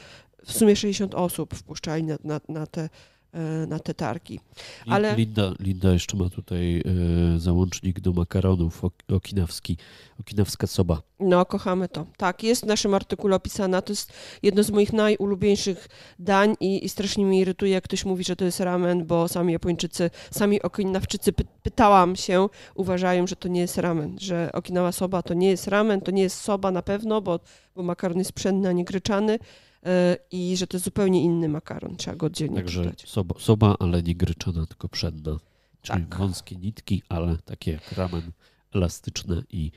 [0.44, 2.88] w sumie 60 osób wpuszczali na, na, na te
[3.32, 4.40] e, na te targi.
[4.86, 5.16] Ale...
[5.16, 9.76] Linda, Linda jeszcze ma tutaj e, załącznik do makaronów okinawski,
[10.20, 11.02] okinawska soba.
[11.20, 12.06] No, kochamy to.
[12.16, 13.82] Tak, jest w naszym artykule opisana.
[13.82, 14.12] To jest
[14.42, 15.88] jedno z moich najulubieńszych
[16.18, 19.52] dań i, i strasznie mnie irytuje, jak ktoś mówi, że to jest ramen, bo sami
[19.52, 25.22] Japończycy, sami Okinawczycy py pytałam się, uważają, że to nie jest ramen, że Okinawa soba
[25.22, 27.40] to nie jest ramen, to nie jest soba na pewno, bo,
[27.74, 29.38] bo makaron jest pszenny, a nie gryczany
[30.30, 34.14] i że to jest zupełnie inny makaron, trzeba go oddzielnie Także soba, soba, ale nie
[34.14, 35.38] gryczana, tylko przedna.
[35.82, 36.18] Czyli tak.
[36.18, 38.32] wąskie nitki, ale takie jak ramen,
[38.74, 39.70] elastyczne i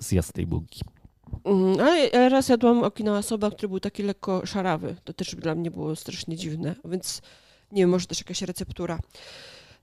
[0.00, 0.80] z jasnej mąki.
[1.44, 4.96] Mm, ale raz jadłam Okinawa soba, który był taki lekko szarawy.
[5.04, 7.22] To też dla mnie było strasznie dziwne, więc
[7.72, 8.98] nie wiem, może też jakaś receptura.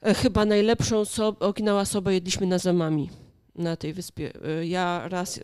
[0.01, 3.09] E, chyba najlepszą so Okinawa sobę jedliśmy na zamami
[3.55, 4.33] na tej wyspie.
[4.61, 5.41] Y, ja raz y,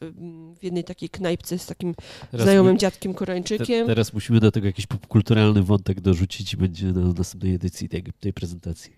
[0.60, 1.96] w jednej takiej knajpce z takim
[2.32, 3.86] teraz znajomym my, dziadkiem Koreańczykiem.
[3.86, 8.04] Te, teraz musimy do tego jakiś popkulturalny wątek dorzucić i będzie na następnej edycji tej,
[8.20, 8.94] tej prezentacji.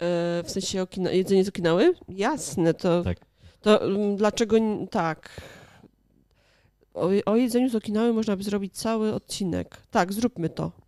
[0.00, 1.94] E, w sensie okina, jedzenie z Okinawy?
[2.08, 3.18] Jasne, to, tak.
[3.60, 3.80] To
[4.16, 4.56] dlaczego
[4.90, 5.40] tak?
[6.94, 9.76] O, o jedzeniu z Okinawy można by zrobić cały odcinek.
[9.90, 10.85] Tak, zróbmy to.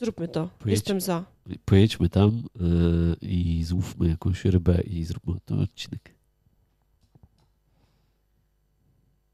[0.00, 0.48] Zróbmy to.
[0.58, 1.24] Pojedź, Jestem za.
[1.64, 6.14] Pojedźmy tam yy, i złówmy jakąś rybę i zróbmy ten odcinek.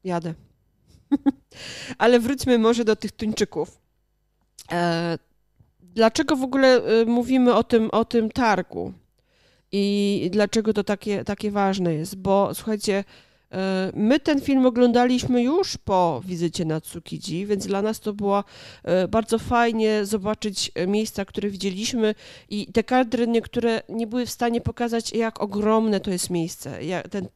[0.03, 0.33] Jadę.
[1.97, 3.81] Ale wróćmy może do tych tuńczyków.
[4.71, 5.17] E,
[5.81, 8.93] dlaczego w ogóle e, mówimy o tym, o tym targu?
[9.71, 12.15] I dlaczego to takie, takie ważne jest?
[12.15, 13.03] Bo słuchajcie, E,
[13.93, 18.43] my ten film oglądaliśmy już po wizycie na Tsukiji, więc dla nas to było
[18.83, 22.15] e, bardzo fajnie zobaczyć e, miejsca, które widzieliśmy
[22.49, 26.79] i te kadry niektóre nie były w stanie pokazać, jak ogromne to jest miejsce.
[27.09, 27.27] Ten,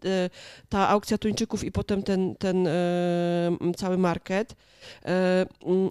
[0.69, 2.67] ta aukcja tuńczyków i potem ten, ten
[3.77, 4.55] cały market.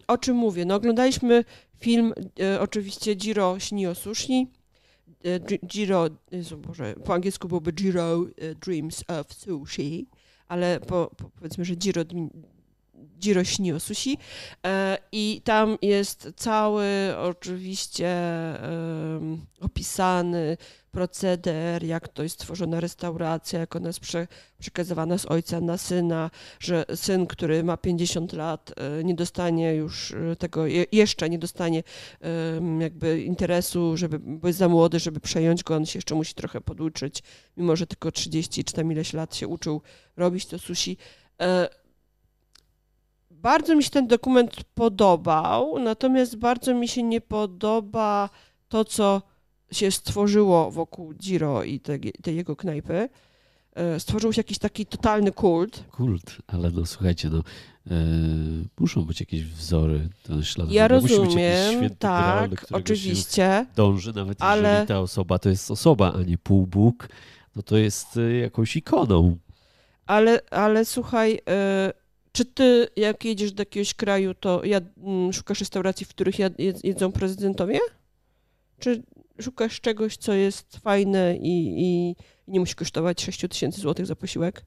[0.06, 0.64] O czym mówię?
[0.64, 1.44] No oglądaliśmy
[1.80, 2.14] film
[2.60, 4.46] oczywiście Jiro Shinio Sushi,
[5.66, 6.08] Jiro,
[6.58, 8.26] Boże, po angielsku byłoby Jiro
[8.66, 10.06] Dreams of Sushi,
[10.48, 12.04] ale po, po, powiedzmy, że Jiro,
[13.20, 14.18] Jiro śni o sushi
[14.66, 16.86] e, i tam jest cały
[17.18, 18.16] oczywiście
[19.60, 20.56] opisany
[20.90, 24.26] proceder, jak to jest tworzona restauracja, jak ona jest prze,
[24.58, 26.30] przekazywana z ojca na syna,
[26.60, 31.82] że syn, który ma 50 lat, e, nie dostanie już e, tego, jeszcze nie dostanie
[32.80, 36.60] jakby interesu, żeby, bo jest za młody, żeby przejąć go, on się jeszcze musi trochę
[36.60, 37.22] poduczyć,
[37.56, 39.82] mimo że tylko 30 czy tam ileś lat się uczył
[40.16, 40.96] robić to sushi.
[43.42, 48.30] Bardzo mi się ten dokument podobał, natomiast bardzo mi się nie podoba
[48.68, 49.22] to, co
[49.72, 53.08] się stworzyło wokół Giro i tej, tej jego knajpy.
[53.74, 55.84] E, stworzył się jakiś taki totalny kult.
[55.90, 57.94] Kult, ale no słuchajcie, no e,
[58.80, 60.08] muszą być jakieś wzory,
[60.42, 60.70] ślad.
[60.70, 63.66] Ja rozumiem, tak, graal, oczywiście.
[63.76, 64.68] dąży, nawet ale...
[64.68, 67.08] jeżeli ta osoba to jest osoba, a nie półbóg,
[67.56, 69.36] no to jest e, jakąś ikoną.
[70.06, 71.40] Ale, ale słuchaj,
[72.32, 76.52] czy ty jak jedziesz do jakiegoś kraju, to jad, mm, szukasz restauracji, w których jad,
[76.84, 77.78] jedzą prezydentowie?
[78.78, 79.02] Czy
[79.40, 82.16] szukasz czegoś, co jest fajne i, i
[82.48, 84.64] nie musi kosztować 6 tysięcy złotych za posiłek?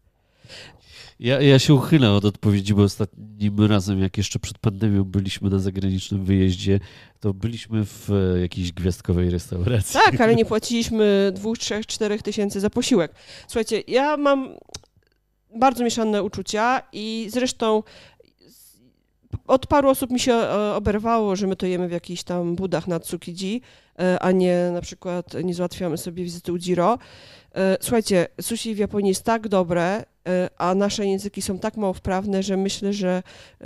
[1.19, 5.59] Ja, ja się uchylę od odpowiedzi, bo ostatnim razem, jak jeszcze przed pandemią byliśmy na
[5.59, 6.79] zagranicznym wyjeździe,
[7.19, 9.93] to byliśmy w e, jakiejś gwiazdkowej restauracji.
[9.93, 13.13] Tak, ale nie płaciliśmy dwóch, trzech, czterech tysięcy za posiłek.
[13.47, 14.55] Słuchajcie, ja mam
[15.55, 17.83] bardzo mieszane uczucia i zresztą
[19.47, 22.87] od paru osób mi się e, oberwało, że my to jemy w jakichś tam budach
[22.87, 23.61] na Tsukiji,
[23.99, 26.97] e, a nie na przykład nie załatwiamy sobie wizyty u Jiro.
[27.55, 30.03] E, słuchajcie, sushi w Japonii jest tak dobre,
[30.57, 33.23] a nasze języki są tak mało wprawne, że myślę, że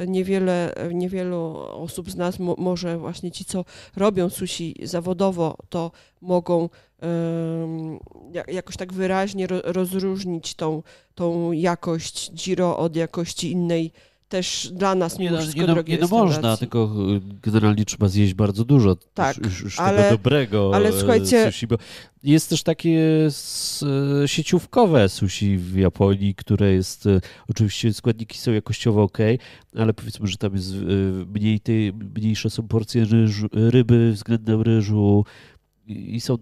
[0.08, 5.92] niewiele, niewielu osób z nas mo może właśnie ci, co robią sushi zawodowo, to
[6.22, 6.70] mogą
[7.02, 8.00] um,
[8.48, 10.84] jakoś tak wyraźnie ro rozróżnić tą,
[11.16, 13.92] tą jakość Giro od jakości innej
[14.30, 18.34] też dla nas nie, no, nie, no, nie no można, tylko y, generalnie trzeba zjeść
[18.34, 18.98] bardzo dużo.
[19.14, 21.78] Tak, już, już ale, tego dobrego ale e, słuchajcie, sushi, bo
[22.24, 23.28] jest też takie
[24.24, 29.18] e, sieciówkowe sushi w Japonii, które jest, e, oczywiście składniki są jakościowo ok,
[29.78, 30.74] ale powiedzmy, że tam jest
[31.34, 35.26] mniej tej, mniejsze są porcje ryżu, ryby względem ryżu,
[35.88, 36.38] i są,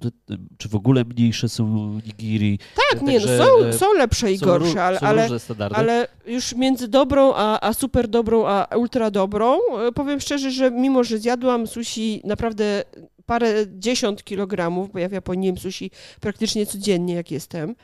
[0.58, 2.60] czy w ogóle mniejsze są nigiri.
[2.91, 5.28] Tak, nie, no są, są lepsze i są gorsze, ale, ale,
[5.74, 10.72] ale, już między dobrą a, a super dobrą, a ultra dobrą, e, powiem szczerze, że
[10.72, 12.84] mimo, że zjadłam sushi naprawdę
[13.26, 15.91] parę dziesiąt kilogramów, bo ja w Japonii jem sushi
[16.22, 17.76] praktycznie codziennie, jak jestem,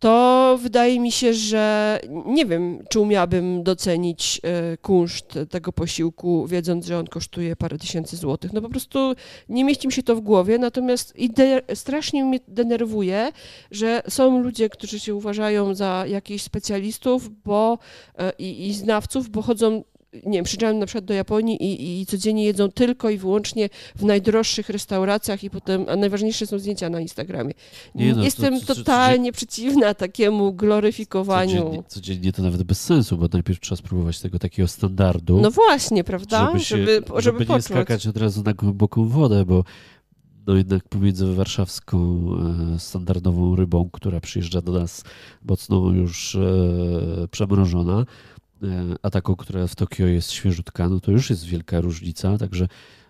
[0.00, 6.86] to wydaje mi się, że nie wiem, czy umiałabym docenić e, kunszt tego posiłku, wiedząc,
[6.86, 8.52] że on kosztuje parę tysięcy złotych.
[8.52, 9.14] No po prostu
[9.48, 11.14] nie mieści mi się to w głowie, natomiast
[11.74, 13.32] strasznie mnie denerwuje,
[13.70, 17.78] że są ludzie, którzy się uważają za jakichś specjalistów bo,
[18.18, 22.06] e, i, i znawców, bo chodzą nie wiem, przyjeżdżają na przykład do Japonii i, i
[22.06, 27.00] codziennie jedzą tylko i wyłącznie w najdroższych restauracjach i potem, a najważniejsze są zdjęcia na
[27.00, 27.54] Instagramie.
[27.94, 31.62] Nie, no, Jestem to, to, totalnie przeciwna takiemu gloryfikowaniu.
[31.62, 35.40] Codziennie, codziennie, to nawet bez sensu, bo najpierw trzeba spróbować tego takiego standardu.
[35.40, 36.46] No właśnie, prawda?
[36.46, 39.64] Żeby, się, żeby, żeby, żeby nie skakać od razu na głęboką wodę, bo
[40.46, 42.26] no jednak pomiędzy warszawską
[42.74, 45.04] e, standardową rybą, która przyjeżdża do nas
[45.44, 48.06] mocno już e, przemrożona,
[49.02, 52.68] ataku, która w Tokio jest świeżutka, no to już jest wielka różnica, także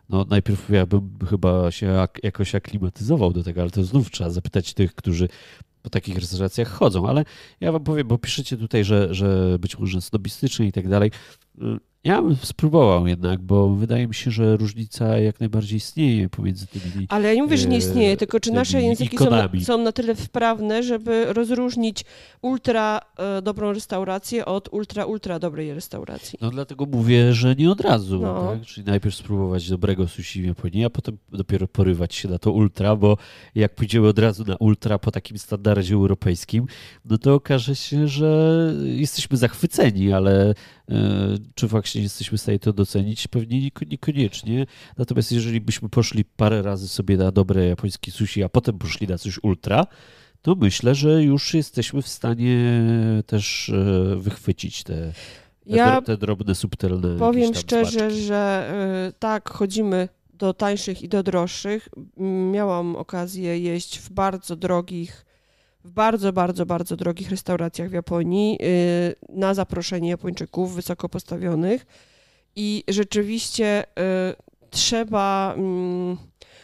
[0.08, 4.30] no najpierw ja bym chyba się jak, jakoś aklimatyzował do tego, ale to znów trzeba
[4.30, 5.28] zapytać tych, którzy
[5.82, 7.24] po takich restauracjach chodzą, ale
[7.60, 11.10] ja wam powiem, bo piszecie tutaj, że, że być może snobistycznie i tak dalej.
[12.04, 17.06] Ja bym spróbował jednak, bo wydaje mi się, że różnica jak najbardziej istnieje pomiędzy tymi.
[17.08, 19.92] Ale ja nie mówię, że nie istnieje, tylko czy nasze języki są na, są na,
[19.92, 22.04] tyle wprawne, żeby rozróżnić
[22.42, 26.38] ultra e, dobrą restaurację od ultra, ultra dobrej restauracji.
[26.42, 28.20] No dlatego mówię, że nie od razu.
[28.20, 28.46] No.
[28.46, 28.66] Tak?
[28.66, 32.96] Czyli najpierw spróbować dobrego sushi w Japonii, a potem dopiero porywać się na to ultra,
[32.96, 33.16] bo
[33.54, 36.66] jak pójdziemy od razu na ultra po takim standardzie europejskim,
[37.04, 40.54] no to okaże się, że jesteśmy zachwyceni, ale E,
[41.54, 43.28] czy faktycznie jesteśmy w stanie to docenić?
[43.28, 44.66] Pewnie niekoniecznie.
[44.98, 49.18] Natomiast jeżeli byśmy poszli parę razy sobie na dobre japońskie sushi, a potem poszli na
[49.18, 49.86] coś ultra,
[50.42, 52.82] to myślę, że już jesteśmy w stanie
[53.26, 55.12] też e, wychwycić te, te,
[55.64, 57.18] ja te drobne, subtelne.
[57.18, 58.20] Powiem szczerze, smaczki.
[58.20, 58.70] że
[59.08, 61.88] e, tak, chodzimy do tańszych i do droższych.
[62.52, 65.29] Miałam okazję jeść w bardzo drogich
[65.84, 71.86] w bardzo, bardzo, bardzo drogich restauracjach w Japonii y, na zaproszenie Japończyków wysoko postawionych.
[72.56, 73.90] I rzeczywiście y,
[74.70, 76.16] trzeba mm,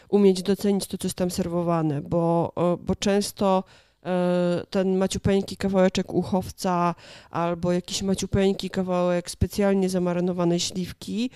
[0.09, 3.64] umieć docenić to, co jest tam serwowane, bo, bo często
[4.03, 6.95] y, ten maciupeńki kawałeczek uchowca
[7.31, 11.31] albo jakiś maciupeńki kawałek specjalnie zamarynowanej śliwki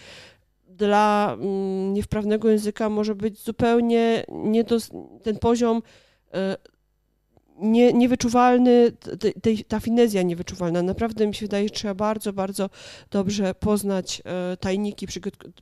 [0.68, 4.78] dla mm, niewprawnego języka może być zupełnie nie do,
[5.22, 5.82] ten poziom
[7.62, 8.92] nie, niewyczuwalny,
[9.42, 10.82] tej, ta finezja niewyczuwalna.
[10.82, 12.70] Naprawdę mi się wydaje, że trzeba bardzo, bardzo
[13.10, 15.06] dobrze poznać e, tajniki,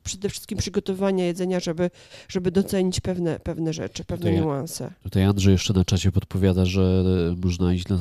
[0.02, 1.90] przede wszystkim przygotowania jedzenia, żeby,
[2.28, 4.90] żeby docenić pewne, pewne rzeczy, pewne tutaj, niuanse.
[5.02, 7.04] Tutaj Andrzej jeszcze na czacie podpowiada, że
[7.44, 7.98] można iść dla,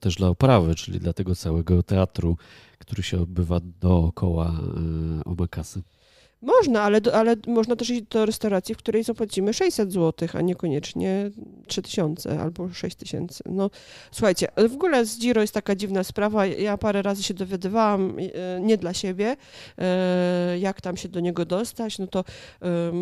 [0.00, 2.36] też dla oprawy, czyli dla tego całego teatru,
[2.78, 5.82] który się odbywa dookoła e, omakasy.
[6.42, 11.30] Można, ale, ale można też iść do restauracji, w której zapłacimy 600 zł, a niekoniecznie
[11.66, 13.44] 3000 albo 6000.
[13.46, 13.70] No
[14.10, 16.46] słuchajcie, w ogóle z Giro jest taka dziwna sprawa.
[16.46, 19.36] Ja parę razy się dowiadywałam, e, nie dla siebie,
[19.78, 21.98] e, jak tam się do niego dostać.
[21.98, 22.24] No to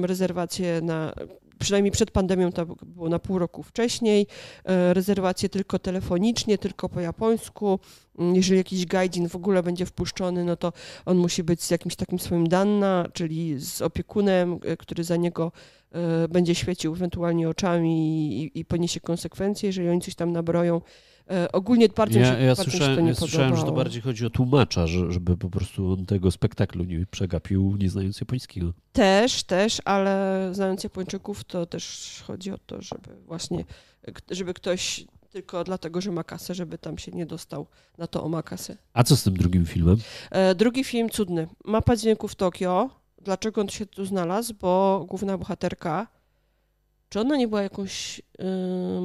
[0.03, 1.13] rezerwacje na
[1.59, 4.27] przynajmniej przed pandemią to było na pół roku wcześniej,
[4.65, 7.79] e, rezerwacje tylko telefonicznie, tylko po japońsku.
[8.19, 10.73] Mm, jeżeli jakiś gaijin w ogóle będzie wpuszczony, no to
[11.07, 15.53] on musi być z jakimś takim swoim danna, czyli z opiekunem, e, który za niego
[15.93, 20.81] e, będzie świecił ewentualnie oczami i, i poniesie konsekwencje, jeżeli oni coś tam nabroją.
[21.31, 24.31] E, ogólnie bardzo ja, ja słyszałem, to nie ja słyszałem, że to bardziej chodzi o
[24.31, 28.73] tłumacza, żeby po prostu on tego spektaklu nie przegapił, nie znając japońskiego.
[28.93, 33.65] Też, też, ale znając Japończyków, to też chodzi o to, żeby właśnie,
[34.31, 37.67] żeby ktoś tylko dlatego, że ma kasę, żeby tam się nie dostał
[37.99, 38.77] na to o makasę.
[38.93, 39.97] A co z tym drugim filmem?
[40.31, 41.49] E, drugi film cudny.
[41.65, 42.91] Mapa dźwięków Tokio.
[43.23, 44.55] Dlaczego on się tu znalazł?
[44.61, 46.07] Bo główna bohaterka
[47.09, 48.45] czy ona nie była jakąś yy,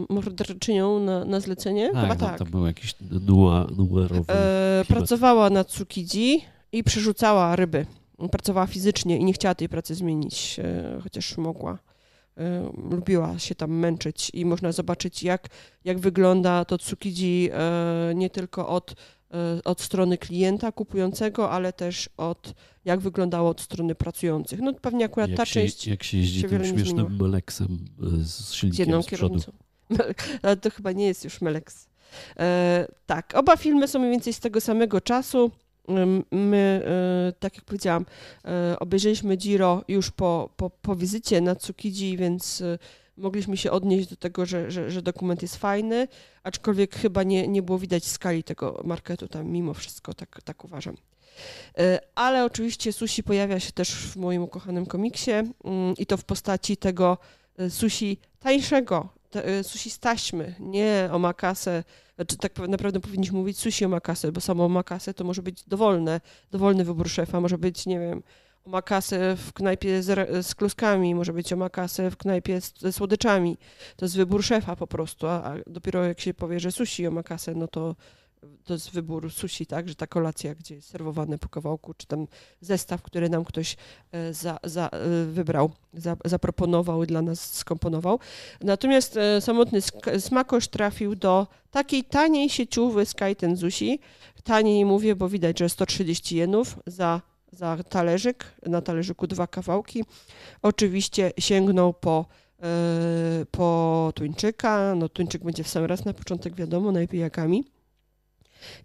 [0.10, 1.90] morderczynią na, na zlecenie?
[1.94, 2.40] Tak, Chyba no, tak.
[2.40, 2.96] to był jakiś
[3.28, 7.86] nua, numerowy e, Pracowała na Tsukiji i przerzucała ryby.
[8.32, 11.80] Pracowała fizycznie i nie chciała tej pracy zmienić, e, chociaż mogła.
[12.38, 15.48] E, lubiła się tam męczyć i można zobaczyć, jak,
[15.86, 18.96] jak wygląda to Tsukiji e, nie tylko od
[19.66, 22.54] od strony klienta kupującego, ale też od
[22.86, 24.60] jak wyglądało od strony pracujących.
[24.60, 27.80] No pewnie akurat jak ta się, część Jak się jeździ się tym śmiesznym Meleksem
[28.22, 29.52] e, z silnikiem z jedną z kierownicą.
[30.44, 31.88] Ale to chyba nie jest już Meleks.
[32.40, 35.52] E, tak, oba filmy są mniej więcej z tego samego czasu.
[36.32, 38.06] My, e, tak jak powiedziałam,
[38.80, 42.64] obejrzeliśmy Giro już po, po, po wizycie na Tsukiji, więc
[43.18, 46.08] mogliśmy się odnieść do tego, że, że, że, dokument jest fajny,
[46.44, 50.98] aczkolwiek chyba nie, nie było widać skali tego marketu tam mimo wszystko, tak, tak uważam.
[51.78, 55.54] E, ale oczywiście sushi pojawia się też w moim ukochanym komiksie mm,
[55.98, 57.18] i to w postaci tego
[57.58, 61.84] e, sushi tańszego, e, sushi z taśmy, nie omakase,
[62.16, 66.86] znaczy tak naprawdę powinniśmy mówić sushi omakase, bo samo omakase to może być dowolne, dowolny
[66.86, 68.24] wybór szefa, może być, nie wiem,
[68.66, 73.58] omakasę w knajpie z, z kluskami, może być omakasę w knajpie z, ze słodyczami.
[73.96, 77.56] To jest wybór szefa po prostu, a, a dopiero jak się powie, że sushi omakasę,
[77.56, 77.96] no to
[78.66, 82.28] to jest wybór sushi, tak, że ta kolacja, gdzie jest serwowane po kawałku, czy tam
[82.62, 83.78] zestaw, który nam ktoś
[84.12, 88.20] e, za, za, e, wybrał, za, zaproponował i dla nas skomponował.
[88.62, 89.80] Natomiast e, samotny
[90.20, 94.00] smakosz trafił do takiej taniej sieciowy Skyten Sushi.
[94.44, 97.22] Taniej mówię, bo widać, że 130 jenów za
[97.54, 100.04] za talerzyk, na talerzyku dwa kawałki.
[100.62, 102.26] Oczywiście sięgnął po,
[102.60, 107.64] yy, po tuńczyka, no tuńczyk będzie w sam raz na początek wiadomo, najpijakami.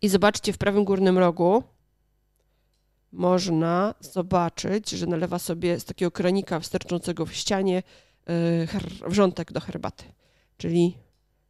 [0.02, 1.62] I zobaczcie, w prawym górnym rogu
[3.12, 7.82] można zobaczyć, że nalewa sobie z takiego kranika wsterczącego w ścianie
[8.28, 10.04] yy, wrzątek do herbaty.
[10.56, 10.96] Czyli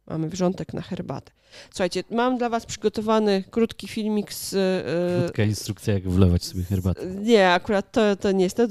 [0.09, 1.31] mamy wrzątek na herbatę.
[1.69, 4.51] Słuchajcie, mam dla was przygotowany krótki filmik z...
[4.53, 7.05] Yy, Krótka instrukcja, jak wlewać sobie herbatę.
[7.05, 8.67] Nie, akurat to, to nie jest to.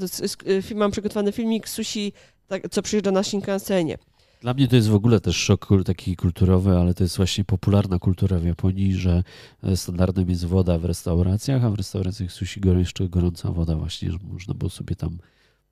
[0.75, 2.13] Mam przygotowany filmik sushi,
[2.47, 3.97] tak, co przyjeżdża na Shinkansenie.
[4.41, 7.99] Dla mnie to jest w ogóle też szok taki kulturowy, ale to jest właśnie popularna
[7.99, 9.23] kultura w Japonii, że
[9.63, 14.17] e, standardem jest woda w restauracjach, a w restauracjach sushi jeszcze gorąca woda właśnie, że
[14.31, 15.17] można było sobie tam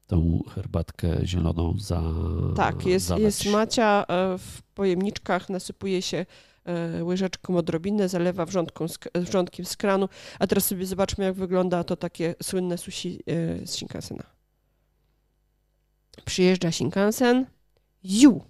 [0.08, 2.04] tą herbatkę zieloną za
[2.56, 6.26] Tak, jest, jest macia e, w pojemniczkach, nasypuje się
[6.66, 8.86] e, łyżeczką odrobinę, zalewa wrzątką
[9.16, 13.24] wrzątkiem z kranu, a teraz sobie zobaczmy, jak wygląda to takie słynne sushi
[13.66, 14.24] z Shinkansena.
[16.26, 17.46] Przyjeżdża Shinkansen,
[18.04, 18.42] ju!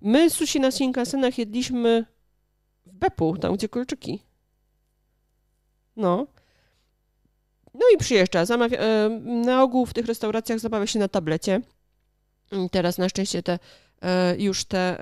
[0.00, 2.06] My sushi na Shinkansenach jedliśmy
[2.86, 4.22] w Bepu, tam gdzie kolczyki.
[5.96, 6.26] No.
[7.74, 8.44] No i przyjeżdża.
[8.44, 11.60] Zamawia, e, na ogół w tych restauracjach zamawia się na tablecie.
[12.70, 13.58] Teraz na szczęście te
[14.02, 14.98] e, już te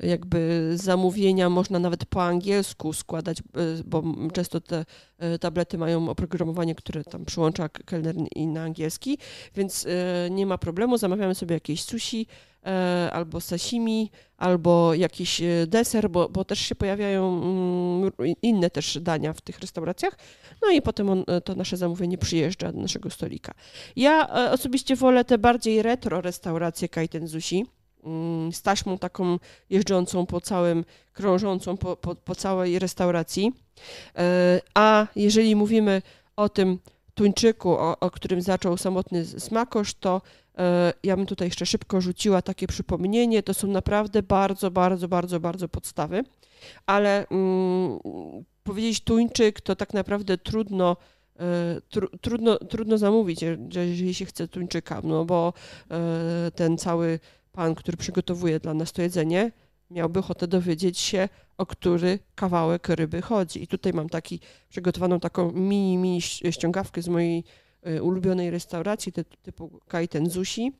[0.00, 3.42] jakby zamówienia można nawet po angielsku składać, e,
[3.84, 4.84] bo często te
[5.40, 9.18] tablety mają oprogramowanie, które tam przyłącza kelner i na angielski,
[9.54, 9.86] więc
[10.30, 10.98] nie ma problemu.
[10.98, 12.55] Zamawiamy sobie jakieś sushi, E,
[13.12, 18.12] albo sashimi, albo jakiś e, deser, bo, bo też się pojawiają mm,
[18.42, 20.18] inne też dania w tych restauracjach.
[20.62, 23.54] No i potem on, e, to nasze zamówienie przyjeżdża do naszego stolika.
[23.96, 27.66] Ja osobiście wolę te bardziej retro restauracje Kaiten Zushi
[28.04, 29.38] mm, z taśmą taką
[29.70, 33.52] jeżdżącą po całym, krążącą po, po, po całej restauracji.
[34.74, 36.02] A jeżeli mówimy
[36.36, 36.78] o tym
[37.14, 40.45] tuńczyku, o, o którym zaczął samotny smakosz, to E,
[41.02, 43.42] ja bym tutaj jeszcze szybko rzuciła takie przypomnienie.
[43.42, 46.24] To są naprawdę bardzo, bardzo, bardzo, bardzo podstawy,
[46.86, 47.98] ale mm,
[48.64, 50.96] powiedzieć tuńczyk to tak naprawdę trudno.
[51.40, 53.42] E, tru, trudno, trudno zamówić,
[53.74, 55.52] jeżeli się chce tuńczyka, no bo
[55.90, 57.20] e, ten cały
[57.52, 59.52] pan, który przygotowuje dla nas to jedzenie,
[59.90, 61.28] miałby ochotę dowiedzieć się,
[61.58, 63.62] o który kawałek ryby chodzi.
[63.62, 67.44] I tutaj mam taki przygotowaną taką mini, mini ściągawkę z mojej
[68.02, 69.12] ulubionej restauracji
[69.42, 70.72] typu Kaiten Zushi.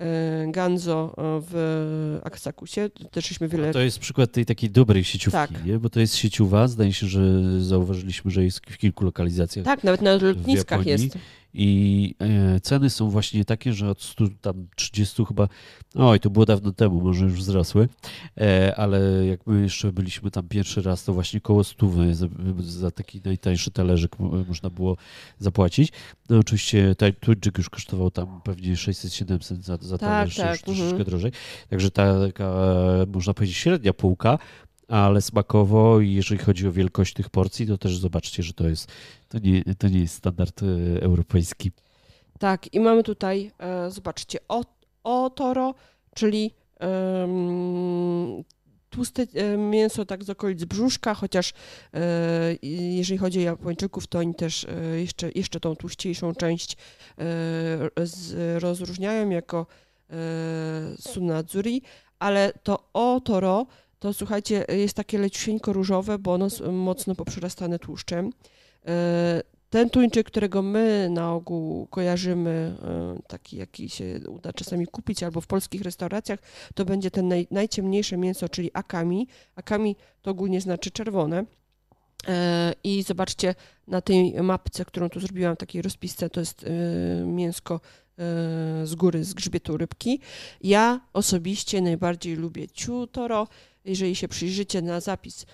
[0.00, 2.90] Y, Ganzo y, w Aksakusie.
[3.10, 3.68] Też wiele...
[3.68, 5.64] A to jest przykład tej takiej dobrej sieciówki, tak.
[5.64, 5.78] nie?
[5.78, 6.68] bo to jest sieciowa.
[6.68, 7.22] Zdaje się, że
[7.60, 9.64] zauważyliśmy, że jest w kilku lokalizacjach.
[9.64, 11.18] Tak, nawet na lotniskach jest.
[11.54, 15.48] I e, ceny są właśnie takie, że od 100, tam 30 chyba,
[15.94, 17.88] oj, to było dawno temu, może już wzrosły,
[18.40, 22.26] e, ale jak my jeszcze byliśmy tam pierwszy raz, to właśnie koło 100 za,
[22.58, 24.96] za taki najtańszy talerzyk można było
[25.38, 25.92] zapłacić.
[26.28, 30.86] No oczywiście tuńczyk już kosztował tam pewnie 600-700 za, za tak, talerz, tak, już troszeczkę
[30.86, 31.04] mhm.
[31.04, 31.32] drożej.
[31.70, 32.54] Także taka,
[33.12, 34.38] można powiedzieć, średnia półka,
[34.90, 38.92] ale smakowo i jeżeli chodzi o wielkość tych porcji, to też zobaczcie, że to jest
[39.28, 40.66] to nie, to nie jest standard e,
[41.02, 41.72] europejski.
[42.38, 44.64] Tak, i mamy tutaj, e, zobaczcie, o,
[45.04, 45.74] o toro,
[46.14, 48.44] czyli um,
[48.90, 51.52] tłuste e, mięso tak z okolic brzuszka, chociaż
[52.62, 54.66] jeżeli chodzi o Japończyków, to oni też
[54.96, 56.76] jeszcze, jeszcze tą tłuściejszą część
[58.58, 59.66] rozróżniają jako
[60.98, 61.82] sunadzuri,
[62.18, 63.66] ale to o toro
[64.00, 68.30] to słuchajcie, jest takie leciusieńko różowe, bo ono jest mocno poprzerastane tłuszczem.
[68.86, 75.22] E, ten tuńczyk, którego my na ogół kojarzymy, e, taki jaki się uda czasami kupić
[75.22, 76.38] albo w polskich restauracjach,
[76.74, 79.28] to będzie ten naj, najciemniejsze mięso, czyli akami.
[79.54, 81.44] Akami to ogólnie znaczy czerwone.
[82.28, 83.54] E, I zobaczcie
[83.86, 86.66] na tej mapce, którą tu zrobiłam, takiej rozpisce, to jest
[87.26, 87.80] mięsko
[88.84, 90.20] z góry, z grzbietu rybki.
[90.60, 93.48] Ja osobiście najbardziej lubię ciutoro.
[93.84, 95.46] Jeżeli się przyjrzycie na zapis,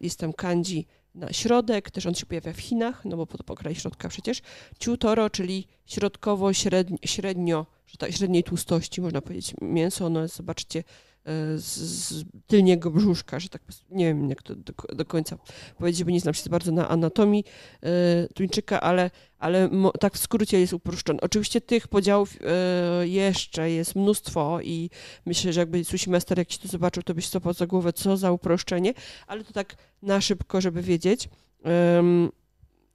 [0.00, 3.74] jestem kanji na środek, też on się pojawia w Chinach, no bo po, po kraj
[3.74, 4.42] środka przecież,
[4.78, 7.66] ciutoro, czyli środkowo, średnio, średnio
[7.98, 10.82] tak, średniej tłustości, można powiedzieć, mięso, jest, zobaczcie, e,
[11.56, 15.38] z, tylniego brzuszka, że tak, nie wiem jak to do, do końca
[15.78, 17.44] powiedzieć, bo nie znam się bardzo na anatomii
[17.84, 19.70] y, tuńczyka, ale, ale
[20.00, 21.20] tak w skrócie jest uproszczony.
[21.20, 22.36] Oczywiście tych podziałów
[23.02, 24.90] y, jeszcze jest mnóstwo i
[25.26, 28.16] myślę, że jakby Sushi Master, jak ci to zobaczył, to byś stopał za głowę, co
[28.16, 28.94] za uproszczenie,
[29.26, 31.28] ale to tak na szybko, żeby wiedzieć.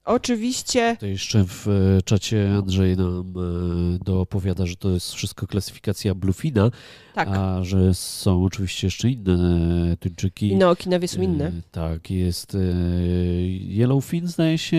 [0.06, 0.98] Oczywiście.
[1.00, 6.72] To jeszcze w e, czacie Andrzej nam e, doopowiada, że to jest wszystko klasyfikacja Bluefina,
[7.14, 7.28] tak.
[7.28, 10.48] a że są oczywiście jeszcze inne tuńczyki.
[10.48, 11.46] I na Okinawie są inne.
[11.48, 12.58] E, tak, jest
[13.70, 14.78] Yellowfin, zdaje się,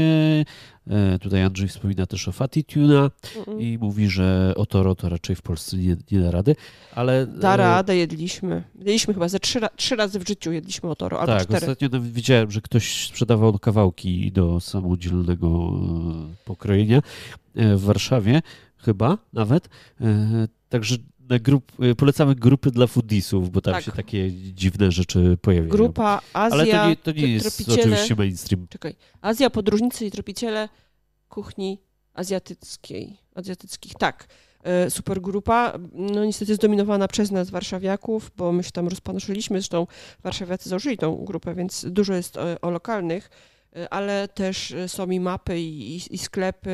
[0.91, 5.43] E, tutaj Andrzej wspomina też o mm i mówi, że o Toro to raczej w
[5.43, 6.57] Polsce nie, nie da rady,
[6.95, 7.27] ale...
[7.27, 8.63] Da e, radę, jedliśmy.
[8.79, 11.57] Jedliśmy chyba ze trzy, trzy razy w życiu jedliśmy o Toro, albo Tak, cztery.
[11.57, 17.01] ostatnio widziałem, że ktoś sprzedawał kawałki do samodzielnego e, pokrojenia
[17.55, 18.43] w Warszawie
[18.77, 19.69] chyba nawet.
[20.69, 20.97] Także
[21.41, 23.85] grup, polecamy grupy dla foodisów, bo tam tak.
[23.85, 25.71] się takie dziwne rzeczy pojawiają.
[25.71, 28.69] Grupa Azja, Ale to nie, to nie jest oczywiście mainstream.
[28.69, 28.95] Czekaj.
[29.21, 30.69] Azja, podróżnicy i tropiciele
[31.29, 31.79] kuchni
[32.15, 33.19] azjatyckiej.
[33.35, 34.27] Azjatyckich, tak.
[34.63, 39.87] E, supergrupa, no niestety zdominowana przez nas warszawiaków, bo my się tam rozpanoszyliśmy, zresztą
[40.23, 43.54] warszawiacy założyli tą grupę, więc dużo jest o, o lokalnych, e,
[43.91, 46.71] ale też są i mapy i, i, sklepy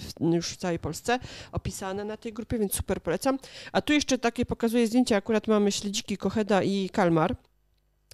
[0.00, 1.18] w, już w całej Polsce
[1.52, 3.38] opisane na tej grupie, więc super polecam.
[3.72, 7.36] A tu jeszcze takie pokazuję zdjęcia, akurat mamy śledziki Kocheda i Kalmar,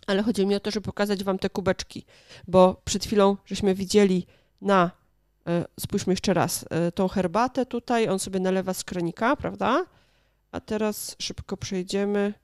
[0.07, 2.05] ale chodzi mi o to, żeby pokazać wam te kubeczki,
[2.49, 4.27] bo przed chwilą żeśmy widzieli
[4.61, 5.01] na
[5.47, 6.65] E, spójrzmy jeszcze raz.
[6.71, 9.85] E, tą herbatę tutaj on sobie nalewa z kranika, prawda?
[10.53, 12.35] A teraz szybko przejdziemy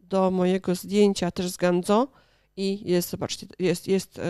[0.00, 2.08] do mojego zdjęcia też z Ganzo
[2.56, 4.24] i jest, zobaczcie, jest, jest, yy,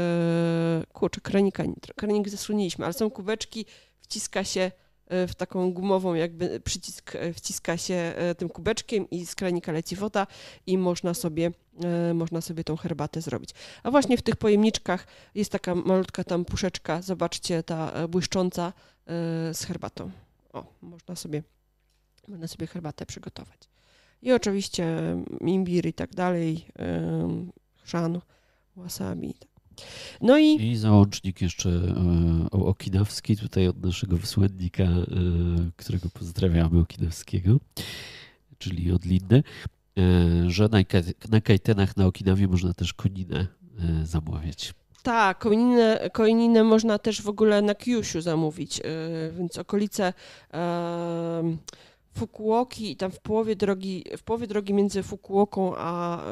[0.92, 1.64] kurczę, kranika,
[1.96, 3.66] kranik zasłoniliśmy, ale są kubeczki,
[4.00, 4.70] wciska się
[5.06, 9.96] E, w taką gumową jakby przycisk e, wciska się tym kubeczkiem i z kranika leci
[9.96, 10.26] woda
[10.66, 11.50] i można sobie,
[12.14, 13.50] można sobie tą herbatę zrobić.
[13.82, 18.72] A właśnie w tych pojemniczkach jest taka malutka tam puszeczka, zobaczcie, ta błyszcząca
[19.52, 20.10] z herbatą.
[20.52, 21.42] O, można sobie,
[22.28, 23.58] można sobie herbatę przygotować.
[24.22, 26.66] I oczywiście imbir i tak dalej,
[27.84, 28.20] chrzan,
[28.76, 29.34] wasabi.
[30.20, 30.62] No i...
[30.62, 35.06] I załącznik jeszcze e, okinawski tutaj od naszego wysłannika, e,
[35.76, 37.56] którego pozdrawiamy okinawskiego,
[38.58, 39.42] czyli od Lindy,
[39.98, 40.78] e, że na,
[41.30, 43.46] na kajtenach na Okinawie można też koninę
[44.04, 44.74] zamawiać.
[45.02, 48.80] Tak, koninę, koninę można też w ogóle na Kyushu zamówić,
[49.38, 50.12] więc okolice
[52.14, 56.24] Fukuoki i tam w połowie drogi, w połowie drogi między Fukuoką a,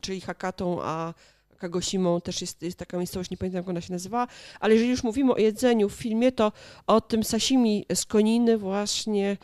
[0.00, 1.14] czyli Hakatą, a
[1.56, 4.26] Kagosimą też jest, jest taka miejscowość, nie pamiętam jak ona się nazywa,
[4.60, 6.52] ale jeżeli już mówimy o jedzeniu w filmie, to
[6.86, 9.36] o tym sashimi z koniny właśnie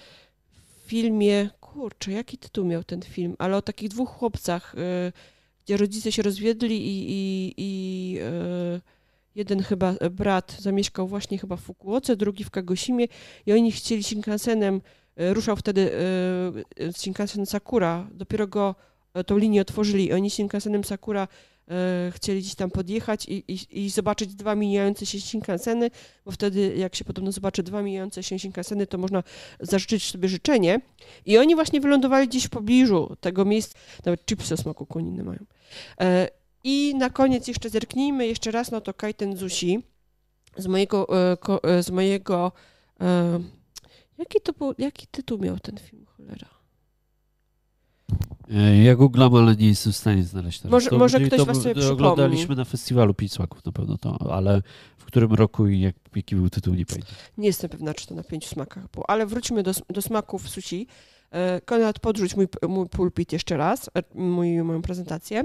[0.84, 5.12] w filmie, kurczę, jaki tytuł miał ten film, ale o takich dwóch chłopcach, y,
[5.64, 8.80] gdzie rodzice się rozwiedli i, i, i y,
[9.34, 13.06] jeden chyba brat zamieszkał właśnie chyba w Fukuoce, drugi w Kagosimie
[13.46, 14.80] i oni chcieli Shinkansenem,
[15.16, 15.90] ruszał wtedy
[16.96, 18.74] Shinkansen Sakura, dopiero go
[19.26, 21.28] tą linię otworzyli i oni Shinkansenem Sakura
[21.70, 25.90] E, chcieli gdzieś tam podjechać i, i, i, zobaczyć dwa mijające się Shinkanseny,
[26.24, 29.22] bo wtedy jak się podobno zobaczy dwa mijające się Shinkanseny, to można
[29.60, 30.80] zażyczyć sobie życzenie.
[31.26, 35.38] I oni właśnie wylądowali gdzieś w pobliżu tego miejsca, nawet chipsy o smaku koniny mają.
[36.00, 36.28] E,
[36.64, 39.82] I na koniec jeszcze zerknijmy jeszcze raz na to Kaiten Zushi
[40.56, 41.06] z mojego,
[41.62, 42.52] e, z mojego
[44.22, 46.48] jaki to był, jaki tytuł miał ten film, cholera?
[48.50, 50.72] E, ja googlam, ale nie jestem w stanie znaleźć teraz.
[50.72, 51.92] Może, to, może ktoś to, was sobie przypomni.
[51.92, 54.62] Oglądaliśmy na festiwalu Pięć na pewno to, ale
[54.98, 57.14] w którym roku i jak, jaki był tytuł, nie pamiętam.
[57.38, 60.86] Nie jestem pewna, czy to na pięciu smakach było, ale wróćmy do, do smaków sushi.
[61.30, 65.44] E, Konrad, podrzuć mój, mój pulpit jeszcze raz, e, mój, moją prezentację.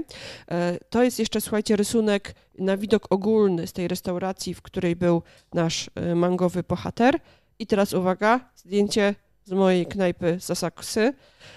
[0.90, 5.22] To jest jeszcze, słuchajcie, rysunek na widok ogólny z tej restauracji, w której był
[5.54, 7.20] nasz mangowy bohater.
[7.58, 11.00] I teraz uwaga, zdjęcie z mojej knajpy z Asaksy.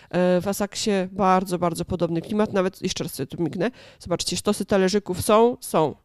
[0.10, 2.54] E, w Asaksie bardzo, bardzo podobny klimat.
[2.54, 3.72] Nawet jeszcze raz sobie tu mignę.
[4.00, 5.96] Zobaczcie, stosy talerzyków są, są.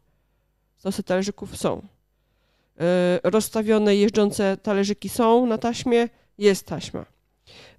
[0.77, 1.81] Stosy talerzyków są.
[2.79, 7.05] E, rozstawione jeżdżące talerzyki są na taśmie, jest taśma.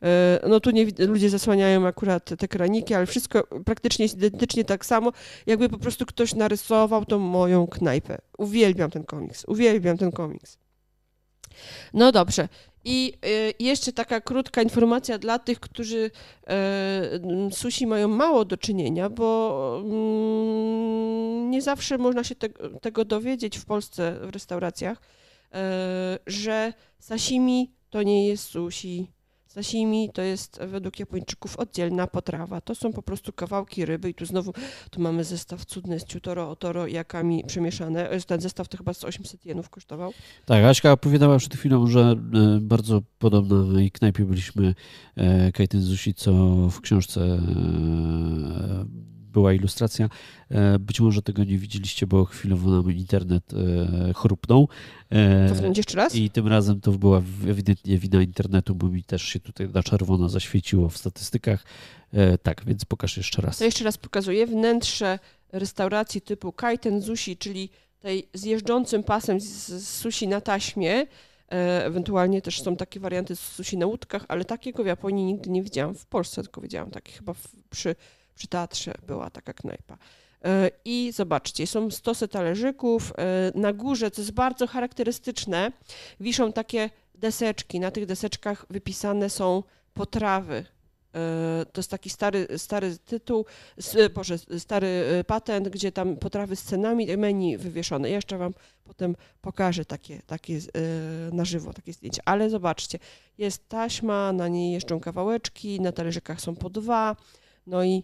[0.03, 4.87] E, no tu nie, ludzie zasłaniają akurat te kraniki, ale wszystko praktycznie jest identycznie tak
[4.87, 5.13] samo,
[5.47, 8.19] jakby po prostu ktoś narysował tą moją knajpę.
[8.39, 10.59] Uwielbiam ten komiks, uwielbiam ten komiks.
[11.95, 12.49] No dobrze.
[12.85, 16.11] I y, jeszcze taka krótka informacja dla tych, którzy
[17.51, 22.35] y, sushi mają mało do czynienia, bo mm, nie zawsze można się
[22.81, 25.59] tego dowiedzieć w Polsce w restauracjach, y,
[26.27, 29.11] że sashimi to nie jest sushi
[29.49, 32.61] Sashimi to jest według Japończyków oddzielna potrawa.
[32.61, 34.53] To są po prostu kawałki ryby i tu znowu
[34.91, 38.09] tu mamy zestaw cudny z ciutoro, otoro i jakami przemieszane.
[38.27, 40.13] Ten zestaw to chyba z 800 jenów kosztował.
[40.47, 42.17] Tak, Aśka opowiadała przed chwilą, że e,
[42.61, 44.75] bardzo podobno jej knajpie byliśmy
[45.17, 46.33] e, Kaiten Zushi, co
[46.71, 49.09] w książce e,
[49.39, 50.09] była ilustracja.
[50.51, 54.69] E, być może tego nie widzieliście, bo chwilowo nam internet e, chrupnął.
[55.13, 56.15] E, jeszcze raz?
[56.15, 60.29] I tym razem to była ewidentnie wina internetu, bo mi też się tutaj na czerwono
[60.29, 61.65] zaświeciło w statystykach.
[62.43, 63.59] Tak, więc pokaż jeszcze raz.
[63.59, 64.47] To jeszcze raz pokazuję.
[64.47, 65.19] Wnętrze
[65.53, 67.71] restauracji typu Kaiten Sushi, czyli
[68.01, 71.07] tej zjeżdżącym pasem z sushi na taśmie.
[71.85, 75.63] Ewentualnie też są takie warianty z sushi na łódkach, ale takiego w Japonii nigdy nie
[75.63, 75.95] widziałam.
[75.95, 77.95] W Polsce tylko widziałam takie chyba w, przy
[78.39, 79.99] przy teatrze była taka knajpa.
[80.45, 83.13] E, I zobaczcie, są stosy talerzyków.
[83.19, 85.73] E, na górze, co jest bardzo charakterystyczne,
[86.21, 87.81] wiszą takie deseczki.
[87.81, 89.63] Na tych deseczkach wypisane są
[89.95, 90.65] potrawy
[91.73, 93.45] to jest taki stary, stary tytuł,
[94.15, 98.11] boże, stary patent, gdzie tam potrawy z cenami, menu wywieszone.
[98.11, 98.55] Jeszcze wam
[98.85, 100.59] potem pokażę takie, takie
[101.33, 102.23] na żywo, takie zdjęcia.
[102.25, 102.99] Ale zobaczcie,
[103.39, 107.17] jest taśma, na niej jeżdżą kawałeczki, na talerzykach są po dwa,
[107.67, 108.03] no i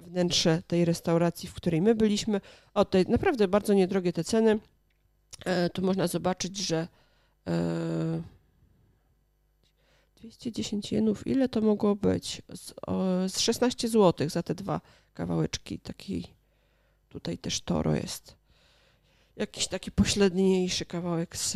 [0.00, 2.40] wnętrze tej restauracji, w której my byliśmy.
[2.74, 4.58] O, tutaj naprawdę bardzo niedrogie te ceny.
[5.72, 6.88] Tu można zobaczyć, że
[10.16, 12.42] 210 jenów, ile to mogło być?
[12.54, 14.80] Z, o, z 16 zł za te dwa
[15.14, 15.78] kawałeczki.
[15.78, 16.26] Taki
[17.08, 18.36] tutaj też toro jest.
[19.36, 21.52] Jakiś taki pośredniejszy kawałek z,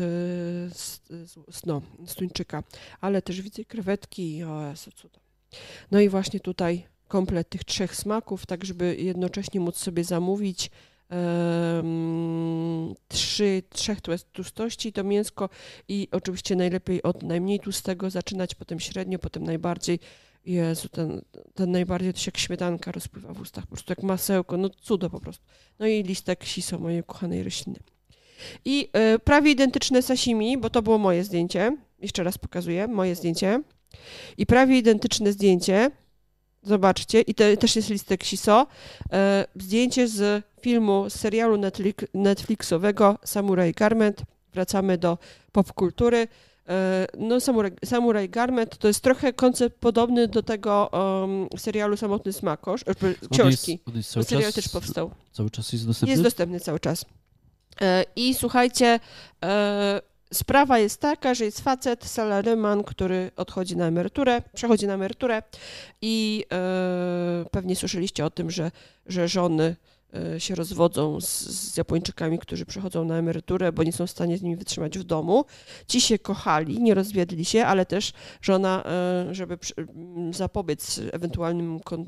[0.76, 1.00] z,
[1.48, 2.62] z, no, z tuńczyka.
[3.00, 4.44] Ale też widzę krewetki.
[4.44, 5.18] O cuda.
[5.90, 10.70] No i właśnie tutaj komplet tych trzech smaków, tak żeby jednocześnie móc sobie zamówić
[13.08, 13.98] trzy, trzech
[14.32, 15.48] tłustości to mięsko
[15.88, 19.98] i oczywiście najlepiej od najmniej tłustego zaczynać, potem średnio, potem najbardziej.
[20.44, 21.22] Jezu, ten,
[21.54, 25.10] ten najbardziej to się jak śmietanka rozpływa w ustach, po prostu jak masełko, no cudo
[25.10, 25.44] po prostu.
[25.78, 27.78] No i listek siso mojej kochanej rośliny.
[28.64, 33.62] I y, prawie identyczne sashimi, bo to było moje zdjęcie, jeszcze raz pokazuję, moje zdjęcie.
[34.38, 35.90] I prawie identyczne zdjęcie
[36.66, 38.66] Zobaczcie, i to też jest listek Siso.
[39.12, 44.22] E, zdjęcie z filmu, z serialu Netflix, Netflixowego Samurai Garment.
[44.54, 45.18] Wracamy do
[45.52, 46.28] popkultury.
[46.68, 52.32] E, no, Samurai, Samurai Garment to jest trochę koncept podobny do tego um, serialu Samotny
[52.32, 52.94] Smakosz, e,
[53.32, 53.72] książki.
[53.72, 55.10] On jest, on jest cały serial czas, też powstał.
[55.32, 56.10] Cały czas jest dostępny?
[56.10, 57.04] Jest dostępny cały czas.
[58.16, 59.00] I słuchajcie,
[60.32, 65.42] Sprawa jest taka, że jest facet, salaryman, który odchodzi na emeryturę, przechodzi na emeryturę
[66.02, 68.70] i e, pewnie słyszeliście o tym, że,
[69.06, 69.76] że żony
[70.34, 74.38] e, się rozwodzą z, z, Japończykami, którzy przechodzą na emeryturę, bo nie są w stanie
[74.38, 75.44] z nimi wytrzymać w domu.
[75.86, 78.12] Ci się kochali, nie rozwiedli się, ale też
[78.42, 79.58] żona, e, żeby
[80.30, 82.06] zapobiec ewentualnym kon,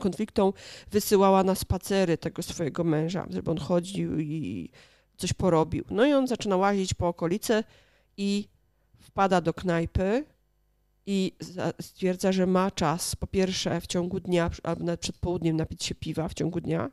[0.00, 0.52] konfliktom,
[0.90, 4.70] wysyłała na spacery tego swojego męża, żeby on chodził i
[5.18, 5.84] coś porobił.
[5.90, 7.64] No i on zaczyna łazić po okolicy
[8.16, 8.48] i
[9.00, 10.24] wpada do knajpy
[11.06, 11.32] i
[11.80, 15.94] stwierdza, że ma czas po pierwsze w ciągu dnia, albo nawet przed południem napić się
[15.94, 16.90] piwa w ciągu dnia,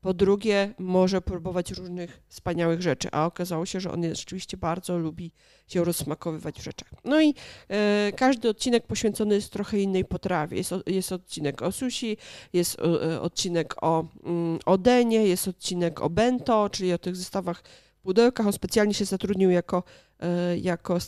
[0.00, 5.32] po drugie, może próbować różnych wspaniałych rzeczy, a okazało się, że on rzeczywiście bardzo lubi
[5.68, 6.88] się rozsmakowywać w rzeczach.
[7.04, 7.34] No i
[7.68, 10.56] e, każdy odcinek poświęcony jest trochę innej potrawie.
[10.56, 12.16] Jest, jest odcinek o sushi,
[12.52, 17.62] jest e, odcinek o, mm, o denie, jest odcinek o bento, czyli o tych zestawach
[17.98, 18.46] w pudełkach.
[18.46, 19.82] On specjalnie się zatrudnił jako,
[20.20, 20.98] e, jako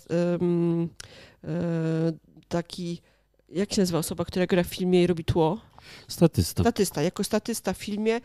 [0.40, 0.88] mm,
[1.44, 1.48] e,
[2.48, 3.02] taki,
[3.48, 5.60] jak się nazywa osoba, która gra w filmie i robi tło?
[6.08, 6.62] Statysta.
[6.62, 7.02] Statysta.
[7.02, 8.20] Jako statysta w filmie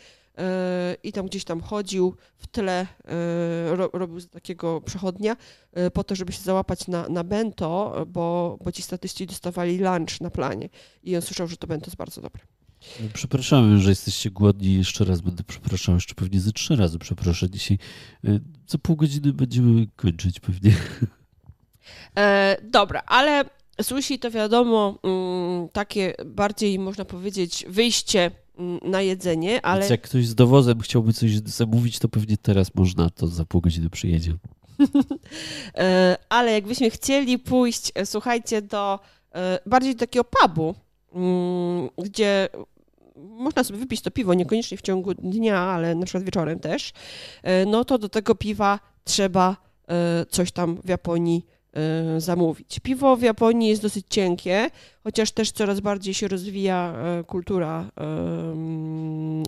[1.04, 5.36] i tam gdzieś tam chodził w tle, e, robił takiego przechodnia
[5.74, 10.22] e, po to, żeby się załapać na, na bento, bo, bo ci statyści dostawali lunch
[10.22, 10.70] na planie
[11.04, 12.42] i on słyszał, że to bento jest bardzo dobre.
[13.00, 14.74] No, przepraszamy, że jesteście głodni.
[14.74, 17.78] Jeszcze raz będę przepraszał, jeszcze pewnie ze trzy razy przeproszę dzisiaj.
[18.24, 20.76] E, za pół godziny będziemy kończyć pewnie.
[22.18, 23.46] E, dobra, ale
[23.82, 28.32] sushi to wiadomo, mm, takie bardziej można powiedzieć wyjście
[28.82, 29.80] na jedzenie, ale...
[29.80, 33.62] Więc jak ktoś z dowozem chciałby coś zamówić, to pewnie teraz można, to za pół
[33.62, 34.34] godziny przyjedzie.
[35.78, 39.00] E, ale jakbyśmy chcieli pójść, e, słuchajcie, do
[39.36, 40.76] e, bardziej takiego pubu,
[41.14, 42.50] mm, gdzie
[43.16, 46.92] można sobie wypić to piwo, niekoniecznie w ciągu dnia, ale na przykład wieczorem też,
[47.68, 49.58] no to do tego piwa trzeba
[50.30, 51.46] coś tam w Japonii
[52.18, 52.80] zamówić.
[52.80, 54.70] Piwo w Japonii jest dosyć cienkie,
[55.04, 57.92] chociaż też coraz bardziej się rozwija e, kultura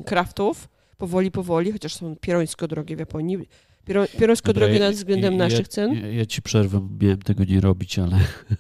[0.05, 0.67] kraftów.
[0.97, 3.37] Powoli, powoli, chociaż są pierońsko drogie w Japonii.
[4.19, 5.93] Pierońsko drogie nad względem ja, naszych cen.
[5.93, 8.19] Ja, ja, ci przerwę, miałem tego nie robić, ale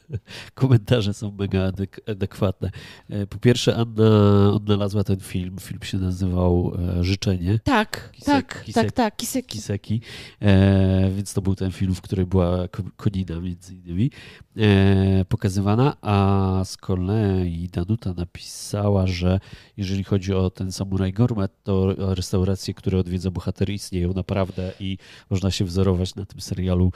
[0.53, 2.71] komentarze są mega adek adekwatne.
[3.09, 5.57] E, po pierwsze, Anna odnalazła ten film.
[5.59, 7.59] Film się nazywał e, Życzenie.
[7.63, 9.57] Tak, Kisek, tak, Kisek, tak, tak, Kiseki.
[9.57, 10.01] Kiseki.
[10.41, 12.67] E, więc to był ten film, w którym była
[12.97, 14.11] Konina między innymi
[14.57, 19.39] e, pokazywana, a z kolei Danuta napisała, że
[19.77, 24.97] jeżeli chodzi o ten Samurai Gourmet, to restauracje, które odwiedza bohater istnieją naprawdę i
[25.29, 26.91] można się wzorować na tym serialu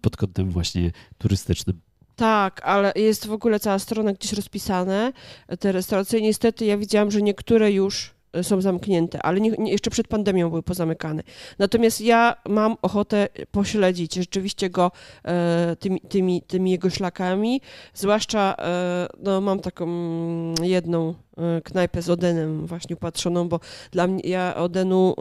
[0.00, 1.80] pod kątem właśnie turystycznym.
[2.16, 5.12] Tak, ale jest w ogóle cała strona gdzieś rozpisane.
[5.60, 10.08] Te restauracje, niestety ja widziałam, że niektóre już są zamknięte, ale nie, nie, jeszcze przed
[10.08, 11.22] pandemią były pozamykane.
[11.58, 14.90] Natomiast ja mam ochotę pośledzić rzeczywiście go
[15.24, 17.60] e, tymi, tymi, tymi jego szlakami,
[17.94, 24.06] zwłaszcza e, no, mam taką mm, jedną e, knajpę z Odenem właśnie upatrzoną, bo dla
[24.06, 25.14] mnie, ja Odenu e,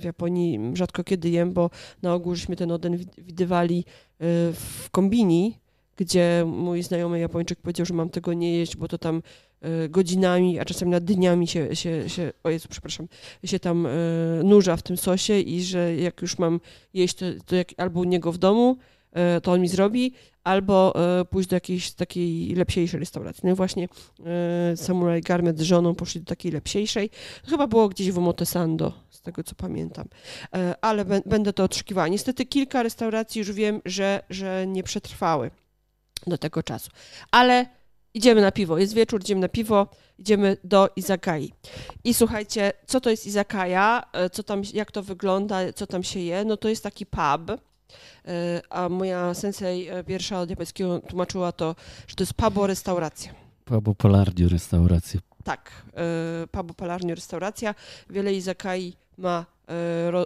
[0.00, 1.70] w Japonii rzadko kiedy jem, bo
[2.02, 5.58] na ogół żeśmy ten Oden widywali e, w kombini,
[5.96, 9.22] gdzie mój znajomy Japończyk powiedział, że mam tego nie jeść, bo to tam
[9.88, 13.08] godzinami, a czasem nad dniami się, się, się o Jezu, przepraszam,
[13.44, 13.88] się tam
[14.44, 16.60] nurza w tym sosie i że jak już mam
[16.94, 18.76] jeść, to, to jak, albo u niego w domu,
[19.42, 20.14] to on mi zrobi,
[20.44, 20.94] albo
[21.30, 23.40] pójść do jakiejś takiej lepsiejszej restauracji.
[23.44, 23.88] No i właśnie
[24.76, 27.10] Samurai Garment z żoną poszli do takiej lepsiejszej.
[27.48, 30.08] Chyba było gdzieś w Omotesando, z tego co pamiętam.
[30.80, 32.08] Ale będę to otrzykiwała.
[32.08, 35.50] Niestety kilka restauracji już wiem, że, że nie przetrwały
[36.26, 36.90] do tego czasu.
[37.30, 37.66] Ale
[38.14, 38.78] idziemy na piwo.
[38.78, 39.88] Jest wieczór, idziemy na piwo,
[40.18, 41.52] idziemy do Izakai.
[42.04, 46.44] I słuchajcie, co to jest Izakaja, co tam, jak to wygląda, co tam się je?
[46.44, 51.76] No to jest taki pub, e, a moja sensei e, pierwsza od japońskiego tłumaczyła to,
[52.06, 53.34] że to jest pubo restauracja.
[53.64, 55.20] Pubo polarnie restauracja.
[55.44, 57.74] Tak, e, pubo polarnie restauracja.
[58.10, 59.46] Wiele Izakai ma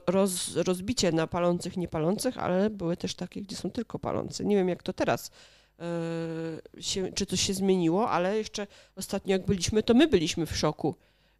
[0.06, 4.44] roz, rozbicie na palących, niepalących, ale były też takie, gdzie są tylko palące.
[4.44, 5.30] Nie wiem, jak to teraz
[6.80, 10.94] się, czy coś się zmieniło, ale jeszcze ostatnio jak byliśmy, to my byliśmy w szoku,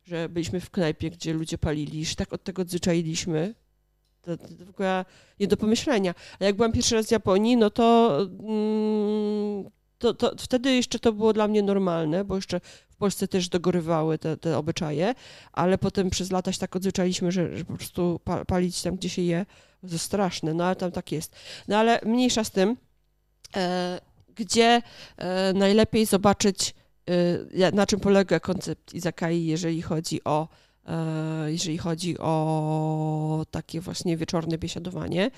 [0.04, 3.54] że byliśmy w knajpie, gdzie ludzie palili, że tak od tego odzwyczailiśmy.
[4.22, 5.04] To, to, to w ogóle
[5.40, 6.14] nie do pomyślenia.
[6.40, 11.12] A jak byłam pierwszy raz w Japonii, no to, mm, to, to, wtedy jeszcze to
[11.12, 15.14] było dla mnie normalne, bo jeszcze w Polsce też dogorywały te, te obyczaje,
[15.52, 19.22] ale potem przez lata się tak odzwyczailiśmy, że, że po prostu palić tam, gdzie się
[19.22, 19.46] je,
[19.90, 21.36] to straszne, no ale tam tak jest.
[21.68, 22.76] No ale mniejsza z tym,
[23.56, 24.00] e,
[24.36, 24.82] gdzie
[25.16, 26.74] e, najlepiej zobaczyć,
[27.60, 30.48] e, na czym polega koncept Izakai, jeżeli chodzi o
[30.86, 35.30] e, jeżeli chodzi o takie właśnie wieczorne biesiadowanie.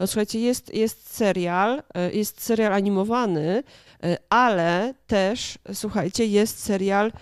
[0.00, 3.62] No, słuchajcie, jest, jest serial, jest serial animowany,
[4.30, 7.12] ale też, słuchajcie, jest serial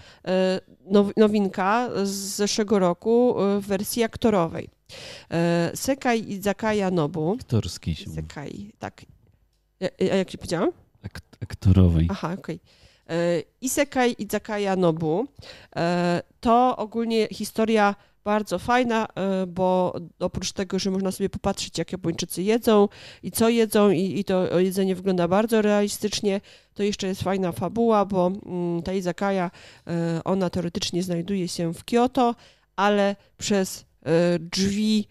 [1.17, 4.69] nowinka z zeszłego roku w wersji aktorowej.
[5.75, 7.37] Sekai Izakaya Nobu.
[7.41, 9.05] Aktorski się Sekai, tak.
[10.13, 10.73] A jak się powiedziałam?
[11.43, 12.07] Aktorowej.
[12.11, 12.57] Aha, okej.
[12.57, 12.81] Okay.
[13.11, 15.27] E, Isekai Izakaya Nobu
[15.77, 17.95] e, to ogólnie historia
[18.25, 22.89] bardzo fajna, e, bo oprócz tego, że można sobie popatrzeć, jak Japończycy jedzą
[23.23, 26.41] i co jedzą, i, i to jedzenie wygląda bardzo realistycznie,
[26.75, 29.51] to jeszcze jest fajna fabuła, bo mm, ta izakaya,
[30.25, 32.35] ona teoretycznie znajduje się w Kyoto,
[32.77, 33.85] ale przez
[34.41, 35.07] drzwi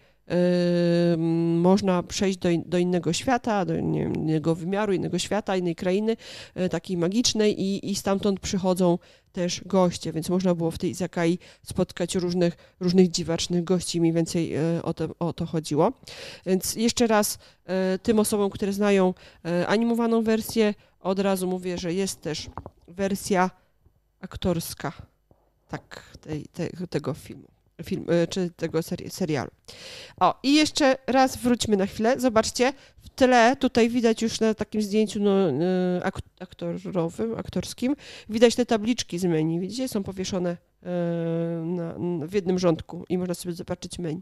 [1.56, 6.16] można przejść do, do innego świata, do innego wymiaru, innego świata, innej krainy,
[6.54, 8.98] e, takiej magicznej i, i stamtąd przychodzą
[9.32, 14.54] też goście, więc można było w tej Izakai spotkać różnych, różnych dziwacznych gości, mniej więcej
[14.54, 15.92] e, o to, o to chodziło.
[16.46, 19.14] Więc jeszcze raz e, tym osobom, które znają
[19.66, 22.50] animowaną wersję, od razu mówię, że jest też
[22.88, 23.50] wersja
[24.20, 24.92] aktorska
[25.68, 29.50] tak, tej, te, tego filmu film, e, czy tego seri serialu.
[30.20, 32.20] O, i jeszcze raz wróćmy na chwilę.
[32.20, 35.54] Zobaczcie, w tle, tutaj widać już na takim zdjęciu no, e,
[36.04, 37.96] ak aktorowym, aktorskim,
[38.28, 39.60] widać te tabliczki z menu.
[39.60, 40.86] Widzicie, są powieszone e,
[41.64, 41.94] na,
[42.26, 44.20] w jednym rządku i można sobie zobaczyć menu.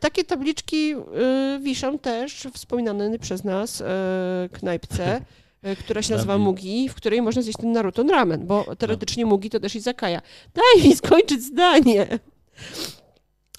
[0.00, 0.94] Takie tabliczki
[1.60, 3.82] wiszą też w wspominanej przez nas
[4.52, 5.20] knajpce,
[5.80, 9.60] która się nazywa Mugi, w której można zjeść ten Naruto ramen, bo teoretycznie Mugi to
[9.60, 10.20] też i Zakaya.
[10.54, 12.18] Daj mi skończyć zdanie.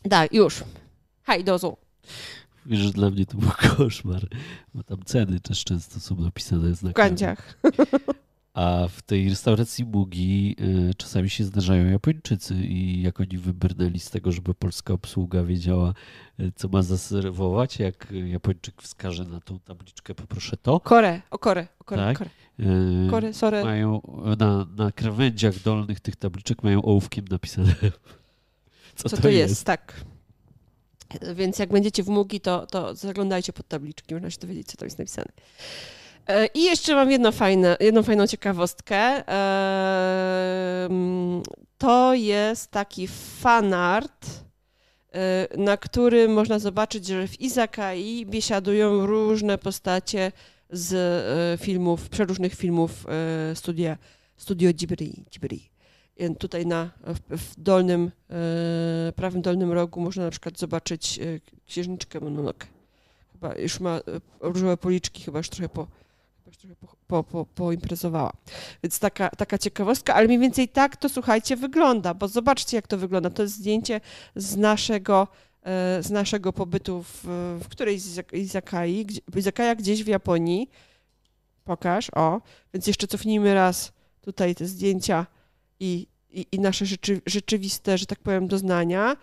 [0.09, 0.63] Tak, już.
[1.23, 1.77] Hej, dozu.
[2.65, 4.27] Wiesz, że dla mnie to był koszmar,
[4.73, 6.93] bo tam ceny też często są napisane znakami.
[6.93, 7.59] W kanciach.
[8.53, 10.55] A w tej restauracji Bugi
[10.89, 15.93] y, czasami się zdarzają Japończycy i jak oni wybrnęli z tego, żeby polska obsługa wiedziała,
[16.39, 20.79] y, co ma zaserwować, jak Japończyk wskaże na tą tabliczkę, poproszę to.
[20.79, 22.17] Kore, o kore, o kore, tak?
[22.17, 22.29] kore.
[22.59, 23.63] Y, kore, sorry.
[23.63, 24.01] Mają
[24.39, 27.75] na, na krawędziach dolnych tych tabliczek mają ołówkiem napisane
[28.97, 29.49] co, co to, jest?
[29.49, 29.63] jest?
[29.63, 29.93] Tak.
[31.35, 34.85] Więc jak będziecie w Mugi, to, to zaglądajcie pod tabliczki, można się dowiedzieć, co tam
[34.85, 35.31] jest napisane.
[36.27, 38.97] E, I jeszcze mam jedno fajne, jedną fajną ciekawostkę.
[39.29, 40.89] E,
[41.77, 43.07] to jest taki
[43.41, 44.25] fanart,
[45.13, 50.31] e, na którym można zobaczyć, że w Izakai biesiadują różne postacie
[50.69, 53.05] z filmów, przeróżnych filmów
[53.53, 53.97] studia,
[54.37, 55.25] studio Ghibli.
[55.31, 55.69] Ghibli.
[56.39, 58.11] Tutaj na, w, w dolnym,
[59.09, 61.23] e, prawym dolnym rogu można na przykład zobaczyć e,
[61.67, 62.67] księżniczkę Mononoke.
[63.31, 63.99] Chyba już ma
[64.39, 65.87] różowe policzki, chyba już trochę po,
[66.47, 68.33] już trochę po, po, po, poimprezowała.
[68.83, 72.97] Więc taka, taka ciekawostka, ale mniej więcej tak to słuchajcie wygląda, bo zobaczcie jak to
[72.97, 73.29] wygląda.
[73.29, 74.01] To jest zdjęcie
[74.35, 75.27] z naszego,
[75.99, 77.23] z naszego pobytu w,
[77.63, 80.69] w którejś z Izakai, Izakaja gdzieś w Japonii.
[81.63, 82.41] Pokaż, o.
[82.73, 83.91] Więc jeszcze cofnijmy raz
[84.21, 85.25] tutaj te zdjęcia
[85.79, 89.17] i, i, i nasze rzeczy, rzeczywiste, że tak powiem, doznania.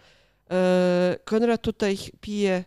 [0.51, 2.65] E, Konrad tutaj pije,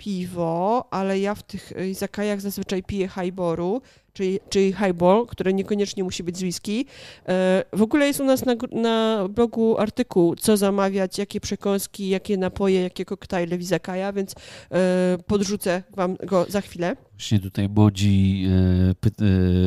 [0.00, 3.82] piwo, ale ja w tych izakajach zazwyczaj piję highboru,
[4.12, 6.86] czyli, czyli highball, które niekoniecznie musi być z whisky.
[7.28, 12.36] E, w ogóle jest u nas na, na blogu artykuł, co zamawiać, jakie przekąski, jakie
[12.36, 14.34] napoje, jakie koktajle w izakaja, więc
[14.70, 16.96] e, podrzucę wam go za chwilę.
[17.12, 18.46] Właśnie tutaj młodzi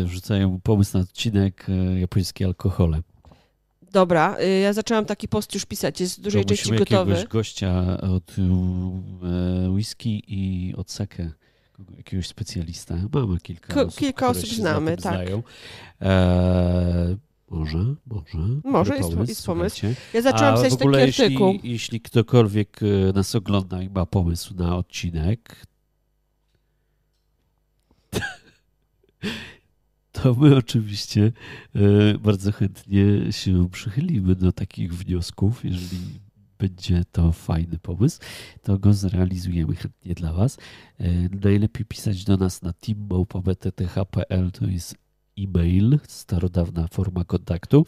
[0.06, 1.68] wrzucają pomysł na odcinek
[2.00, 3.02] japońskie alkohole.
[3.94, 7.12] Dobra, y, ja zaczęłam taki post już pisać, jest w dużej części gotowy.
[7.12, 11.32] jakiegoś gościa od e, whisky i od sake,
[11.98, 12.96] jakiegoś specjalista.
[13.14, 15.28] Mamy kilka Ko, osób, Kilka osób znamy, tak.
[16.02, 17.18] E,
[17.50, 18.38] może, może.
[18.64, 19.30] Może jest pomysł.
[19.30, 19.86] Jest pomysł.
[20.14, 21.54] Ja zaczęłam pisać taki artykuł.
[21.54, 25.66] Jeśli, jeśli ktokolwiek e, nas ogląda i ma pomysł na odcinek,
[30.14, 31.32] to my oczywiście
[31.76, 35.66] e, bardzo chętnie się przychylimy do takich wniosków.
[35.66, 36.00] Jeżeli
[36.58, 38.20] będzie to fajny pomysł,
[38.62, 40.58] to go zrealizujemy chętnie dla Was.
[41.00, 41.10] E,
[41.42, 44.96] najlepiej pisać do nas na team.btth.pl to jest
[45.38, 47.86] e-mail, starodawna forma kontaktu,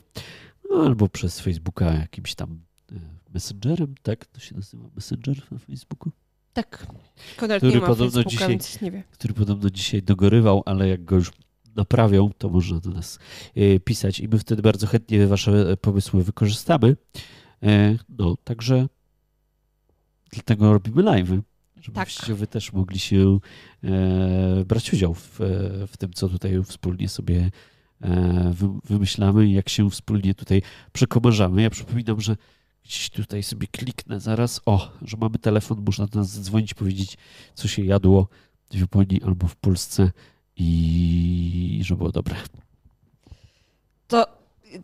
[0.70, 2.60] no, albo przez Facebooka jakimś tam
[2.92, 2.96] e,
[3.34, 4.26] messengerem, tak?
[4.26, 6.12] To się nazywa messenger na Facebooku?
[6.54, 6.88] Tak.
[7.38, 8.60] Konrad który, podobno dzisiaj,
[9.12, 11.32] który podobno dzisiaj dogorywał, ale jak go już
[11.76, 13.20] naprawią, to można do nas
[13.56, 16.96] e, pisać i my wtedy bardzo chętnie Wasze pomysły wykorzystamy.
[17.64, 18.88] E, no, także
[20.32, 21.30] dlatego robimy live,
[21.82, 22.36] żebyście tak.
[22.36, 23.40] Wy też mogli się
[23.84, 25.40] e, brać udział w,
[25.88, 27.52] w tym, co tutaj wspólnie sobie
[28.84, 30.62] wymyślamy i jak się wspólnie tutaj
[30.94, 31.62] przekomarzamy.
[31.62, 32.36] Ja przypominam, że
[32.86, 37.18] gdzieś tutaj sobie kliknę zaraz, o, że mamy telefon, można do nas zadzwonić, powiedzieć,
[37.54, 38.28] co się jadło
[38.72, 40.12] w Japonii albo w Polsce
[40.58, 42.36] i że było dobre.
[44.08, 44.26] To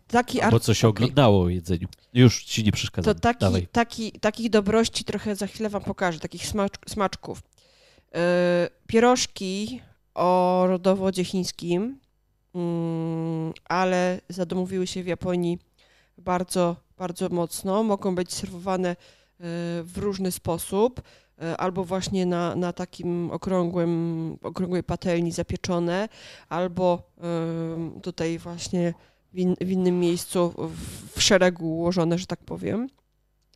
[0.08, 1.88] taki Bo co się oglądało o jedzeniu.
[2.14, 3.14] Już ci nie przeszkadza.
[3.14, 7.42] To taki, taki, takich dobrości trochę za chwilę wam pokażę, takich smacz, smaczków.
[8.14, 8.20] Yy,
[8.88, 9.82] pierożki
[10.14, 12.00] o rodowodzie chińskim,
[12.56, 12.62] yy,
[13.66, 15.60] ale zadomowiły się w Japonii
[16.18, 17.84] bardzo, bardzo mocno.
[17.84, 19.46] Mogą być serwowane yy,
[19.84, 21.02] w różny sposób.
[21.42, 26.10] E, albo właśnie na, na takim okrągłym, okrągłej patelni zapieczone,
[26.50, 27.12] albo
[28.02, 28.94] tutaj właśnie
[29.34, 30.54] w, in, w innym miejscu
[31.16, 32.90] w, szeregu ułożone, że tak powiem.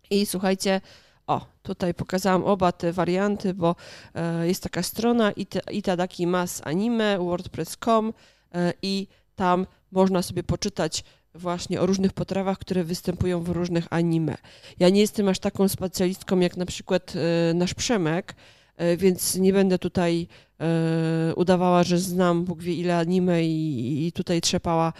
[0.09, 0.81] I słuchajcie,
[1.27, 3.75] o, tutaj pokazałam oba te warianty, bo
[4.13, 5.31] e, jest taka strona
[5.71, 8.13] Itadaki Mas Anime, wordpress.com
[8.53, 11.03] e, i tam można sobie poczytać
[11.35, 14.37] właśnie o różnych potrawach, które występują w różnych anime.
[14.79, 18.35] Ja nie jestem aż taką specjalistką jak na przykład e, nasz Przemek,
[18.77, 20.27] e, więc nie będę tutaj
[20.59, 24.93] e, udawała, że znam Bóg wie ile anime i, tutaj trzepała,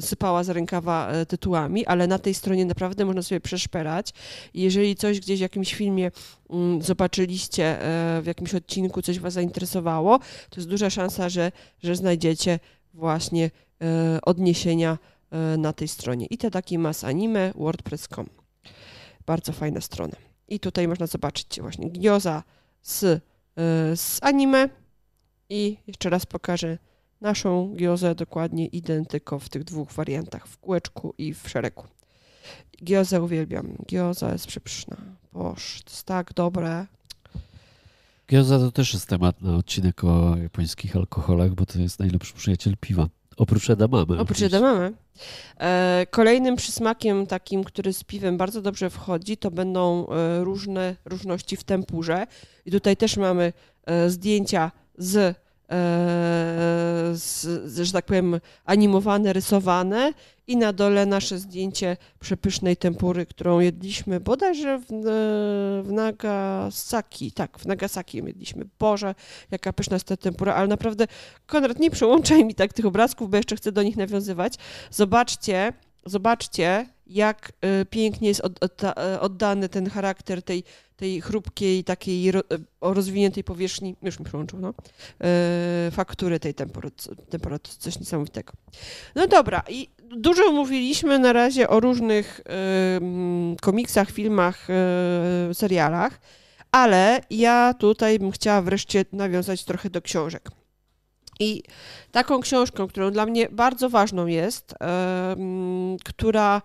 [0.00, 4.12] sypała z rękawa tytułami, ale na tej stronie naprawdę można sobie przeszperać.
[4.54, 6.10] jeżeli coś gdzieś w jakimś filmie
[6.50, 7.78] mm, zobaczyliście,
[8.22, 10.18] w jakimś odcinku coś Was zainteresowało,
[10.50, 11.52] to jest duża szansa, że,
[11.82, 12.58] że znajdziecie
[12.94, 13.50] właśnie
[14.22, 14.98] odniesienia
[15.58, 16.26] na tej stronie.
[16.26, 18.26] I te takie mas anime wordpress.com.
[19.26, 20.16] Bardzo fajna strona.
[20.48, 22.42] I tutaj można zobaczyć właśnie gioza
[22.82, 23.20] z, e,
[23.96, 24.68] z anime
[25.48, 26.78] i jeszcze raz pokażę
[27.20, 31.84] naszą giozę dokładnie identyko w tych dwóch wariantach, w kółeczku i w szeregu.
[32.84, 33.76] Giozę uwielbiam.
[33.86, 34.96] Gioza jest przepyszna.
[35.32, 36.86] Boż, to jest tak dobre.
[38.30, 42.76] Gioza to też jest temat na odcinek o japońskich alkoholach, bo to jest najlepszy przyjaciel
[42.80, 43.08] piwa.
[43.38, 44.18] Oprócz edamamy.
[44.18, 44.92] Oprócz edamamy.
[45.60, 51.56] E, kolejnym przysmakiem takim, który z piwem bardzo dobrze wchodzi, to będą e, różne różności
[51.56, 52.26] w tempurze.
[52.66, 53.52] I tutaj też mamy
[53.86, 55.36] e, zdjęcia z
[57.12, 60.12] z, że tak powiem, animowane, rysowane
[60.46, 64.86] i na dole nasze zdjęcie przepysznej tempury, którą jedliśmy bodajże w,
[65.84, 67.32] w Nagasaki.
[67.32, 68.64] Tak, w Nagasaki jedliśmy.
[68.78, 69.14] Boże,
[69.50, 71.06] jaka pyszna jest ta tempura, ale naprawdę,
[71.46, 74.54] Konrad, nie przełączaj mi tak tych obrazków, bo jeszcze chcę do nich nawiązywać.
[74.90, 75.72] Zobaczcie,
[76.06, 77.52] zobaczcie, jak
[77.82, 80.64] y, pięknie jest y, oddany ten charakter tej,
[80.96, 82.42] tej chrupkiej, takiej y,
[82.80, 84.74] rozwiniętej powierzchni, już mi przełączył, no,
[85.90, 88.52] faktury tej temperatury, coś niesamowitego.
[89.14, 92.40] No dobra, i dużo mówiliśmy na razie o różnych
[93.60, 94.66] komiksach, filmach,
[95.52, 96.20] serialach,
[96.72, 100.50] ale ja tutaj bym chciała wreszcie nawiązać trochę do książek.
[101.38, 101.62] I
[102.12, 104.74] taką książką, którą dla mnie bardzo ważną jest,
[106.04, 106.62] która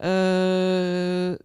[0.00, 1.36] e,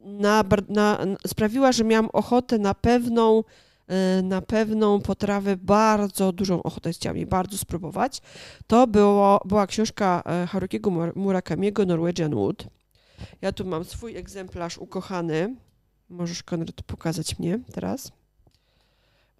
[0.00, 3.44] na, na, sprawiła, że miałam ochotę na pewną,
[3.88, 8.22] e, na pewną potrawę, bardzo dużą ochotę chciałam jej bardzo spróbować.
[8.66, 12.66] To było, była książka e, Harukiego Murakamiego Norwegian Wood.
[13.42, 15.56] Ja tu mam swój egzemplarz ukochany.
[16.08, 18.12] Możesz, Konrad, pokazać mnie teraz.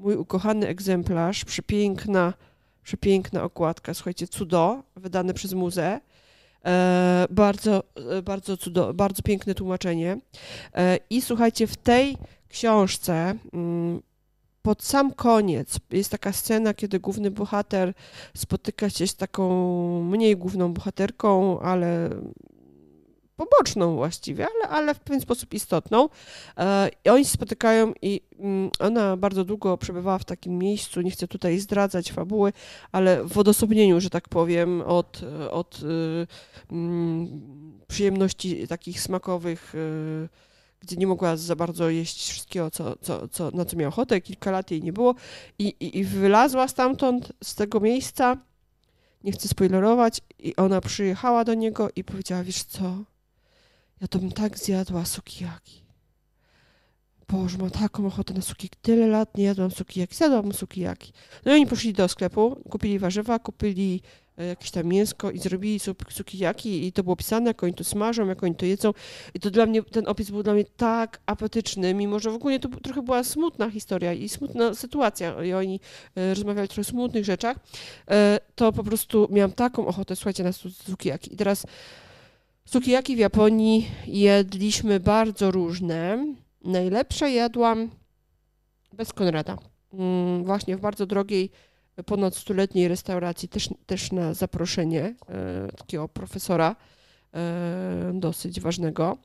[0.00, 2.34] Mój ukochany egzemplarz, przepiękna,
[2.82, 6.00] przepiękna okładka, słuchajcie, cudo, wydane przez muzę.
[6.64, 7.82] E, bardzo,
[8.18, 10.18] e, bardzo, cudo, bardzo piękne tłumaczenie.
[10.74, 12.16] E, I słuchajcie, w tej
[12.48, 14.02] książce mm,
[14.62, 17.94] pod sam koniec jest taka scena, kiedy główny bohater
[18.36, 22.10] spotyka się z taką mniej główną bohaterką, ale
[23.40, 26.08] poboczną właściwie, ale, ale w pewien sposób istotną.
[27.04, 31.28] I oni się spotykają i mm, ona bardzo długo przebywała w takim miejscu, nie chcę
[31.28, 32.52] tutaj zdradzać fabuły,
[32.92, 36.26] ale w odosobnieniu, że tak powiem, od, od y,
[36.72, 37.40] mm,
[37.88, 40.28] przyjemności takich smakowych y,
[40.80, 44.50] gdzie nie mogła za bardzo jeść wszystkiego, co, co, co, na co miała ochotę, kilka
[44.50, 45.14] lat jej nie było
[45.58, 48.36] i, i, i wylazła stamtąd, z tego miejsca,
[49.24, 53.04] nie chcę spoilerować, i ona przyjechała do niego i powiedziała, wiesz co,
[54.00, 55.80] ja to bym tak zjadła sukiyaki.
[57.28, 58.78] Boże, mam taką ochotę na sukiyaki.
[58.82, 60.14] Tyle lat nie jadłam sukiyaki.
[60.16, 61.12] Zjadłam sukiyaki.
[61.44, 64.02] No i oni poszli do sklepu, kupili warzywa, kupili
[64.40, 68.26] E, jakieś tam mięsko i zrobili sukiyaki i to było pisane, jak oni to smażą,
[68.26, 68.92] jak oni to jedzą.
[69.34, 72.58] I to dla mnie, ten opis był dla mnie tak apetyczny, mimo że w ogóle
[72.58, 75.80] to trochę była smutna historia i smutna sytuacja i oni
[76.16, 77.56] e, rozmawiali trochę o smutnych rzeczach,
[78.10, 80.52] e, to po prostu miałam taką ochotę, słuchajcie, na
[80.86, 81.34] sukiyaki.
[81.34, 81.66] I teraz
[82.70, 86.26] sukiyaki w Japonii jedliśmy bardzo różne.
[86.64, 87.90] Najlepsze jadłam
[88.92, 89.58] bez Konrada.
[89.92, 91.50] Mm, właśnie w bardzo drogiej
[92.06, 96.76] ponad stuletniej restauracji, też, też na zaproszenie e, takiego profesora
[97.34, 99.18] e, dosyć ważnego.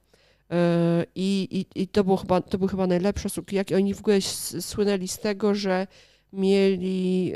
[0.51, 3.75] E, I, i, i to, było chyba, to był chyba najlepsze sukiyaki.
[3.75, 4.21] Oni w ogóle
[4.59, 5.87] słynęli z tego, że
[6.33, 7.33] mieli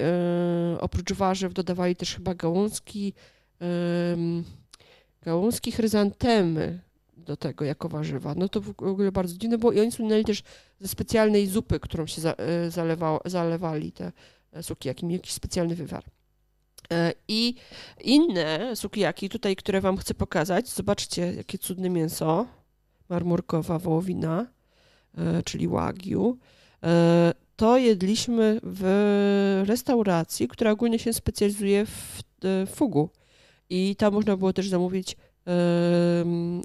[0.79, 3.13] oprócz warzyw dodawali też chyba gałązki,
[5.21, 6.79] gałązki chryzantemy
[7.17, 8.35] do tego jako warzywa.
[8.35, 10.43] No to w ogóle bardzo dziwne było i oni słynęli też
[10.79, 12.21] ze specjalnej zupy, którą się
[12.69, 14.11] zalewało, zalewali te
[14.61, 16.03] sukiyaki, mieli jakiś specjalny wywar.
[16.91, 17.55] E, I
[18.01, 22.45] inne sukiyaki tutaj, które Wam chcę pokazać, zobaczcie, jakie cudne mięso,
[23.09, 24.45] marmurkowa wołowina,
[25.17, 26.37] e, czyli wagyu.
[26.83, 32.21] E, to jedliśmy w restauracji, która ogólnie się specjalizuje w
[32.75, 33.09] fugu.
[33.69, 35.17] I tam można było też zamówić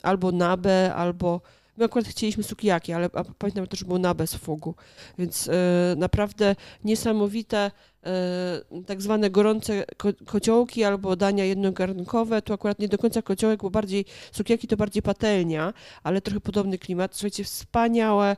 [0.03, 1.41] albo nabę, albo
[1.77, 4.75] My akurat chcieliśmy sukiyaki, ale pamiętam też, że było na bez fogu,
[5.19, 5.53] więc e,
[5.97, 7.71] naprawdę niesamowite
[8.07, 12.43] e, tak zwane gorące ko kociołki albo dania jednogarnkowe.
[12.43, 15.73] Tu akurat nie do końca kociołek, bo bardziej sukiyaki to bardziej patelnia,
[16.03, 17.15] ale trochę podobny klimat.
[17.15, 18.37] Słuchajcie, wspaniałe,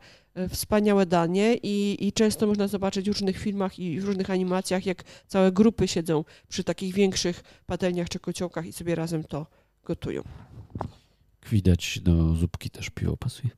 [0.48, 5.04] wspaniałe danie i, i często można zobaczyć w różnych filmach i w różnych animacjach, jak
[5.26, 9.46] całe grupy siedzą przy takich większych patelniach czy kociołkach i sobie razem to
[9.84, 10.22] gotują.
[11.50, 13.50] Widać, do zupki też piwo pasuje.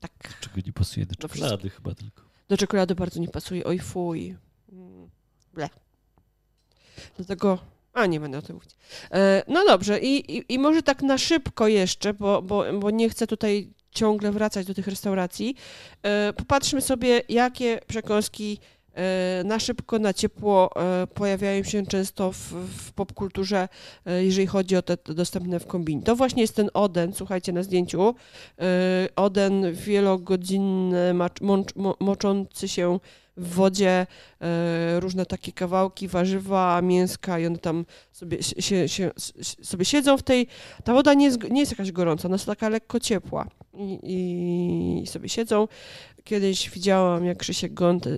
[0.00, 0.40] Tak.
[0.40, 1.06] Czego nie pasuje?
[1.06, 2.22] Do czekolady do chyba tylko.
[2.48, 3.64] Do czekolady bardzo nie pasuje.
[3.64, 4.36] Oj fuj.
[5.54, 5.68] Ble.
[7.16, 7.58] Dlatego...
[7.92, 8.70] A, nie będę o tym mówić.
[9.10, 13.10] E, no dobrze, I, i, i może tak na szybko jeszcze, bo, bo, bo nie
[13.10, 15.54] chcę tutaj ciągle wracać do tych restauracji.
[16.02, 18.58] E, popatrzmy sobie, jakie przekąski
[18.98, 22.36] E, na szybko, na ciepło e, pojawiają się często w,
[22.78, 23.68] w popkulturze,
[24.06, 26.02] jeżeli chodzi o te dostępne w kombinie.
[26.02, 28.14] To właśnie jest ten oden, słuchajcie na zdjęciu,
[29.16, 31.14] oden wielogodzinny,
[32.00, 33.00] moczący się
[33.38, 34.06] w wodzie
[34.98, 39.10] różne takie kawałki, warzywa, mięska i one tam sobie, się, się,
[39.62, 40.46] sobie siedzą w tej...
[40.84, 43.48] Ta woda nie jest, nie jest jakaś gorąca, ona jest taka lekko ciepła
[44.02, 45.68] i, i sobie siedzą.
[46.24, 47.72] Kiedyś widziałam, jak Krzysiek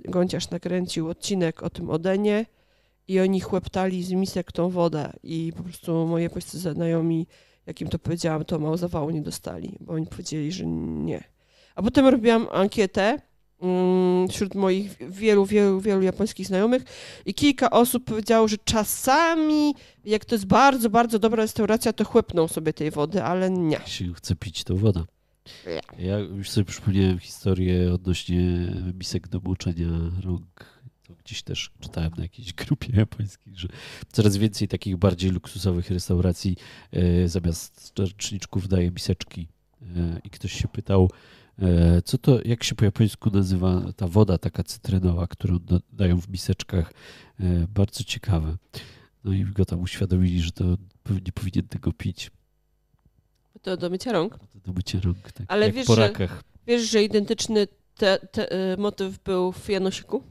[0.05, 2.47] Gąciarz nakręcił odcinek o tym Odenie
[3.09, 7.27] i oni chłeptali z misek tą wodę i po prostu moje polscy znajomi,
[7.67, 11.25] jak im to powiedziałam, to mało zawału nie dostali, bo oni powiedzieli, że nie.
[11.75, 13.30] A potem robiłam ankietę
[14.31, 16.83] wśród moich wielu, wielu, wielu japońskich znajomych
[17.27, 19.75] i kilka osób powiedziało, że czasami,
[20.05, 23.81] jak to jest bardzo, bardzo dobra restauracja, to chłepną sobie tej wody, ale nie.
[23.87, 25.05] Jeśli chce pić, to woda.
[25.99, 29.89] Ja już sobie przypomniałem historię odnośnie misek do moczenia
[30.25, 30.81] rąk.
[31.03, 33.69] To gdzieś też czytałem na jakiejś grupie japońskiej, że
[34.13, 36.57] coraz więcej takich bardziej luksusowych restauracji
[36.93, 39.49] e, zamiast czarczniczków daje miseczki.
[39.83, 41.11] E, I ktoś się pytał,
[42.05, 45.59] co to, jak się po japońsku nazywa ta woda taka cytrynowa, którą
[45.93, 46.93] dają w miseczkach.
[47.41, 48.57] E, bardzo ciekawe.
[49.25, 50.65] No i go tam uświadomili, że to
[51.27, 52.31] nie powinien tego pić.
[53.63, 54.39] To do mycia rąk.
[54.67, 55.47] Do mycia rąk, tak.
[55.49, 56.13] Ale wiesz, że,
[56.67, 60.23] wiesz, że identyczny te, te, y, motyw był w Janosiku?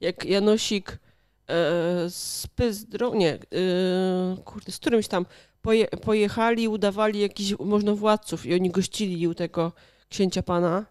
[0.00, 0.98] Jak Janosik e,
[2.10, 3.38] z Pyzdrą, nie, e,
[4.44, 5.26] kurde, z którymś tam
[5.62, 7.54] poje, pojechali, udawali jakichś
[7.94, 9.72] władców i oni gościli u tego
[10.08, 10.86] księcia pana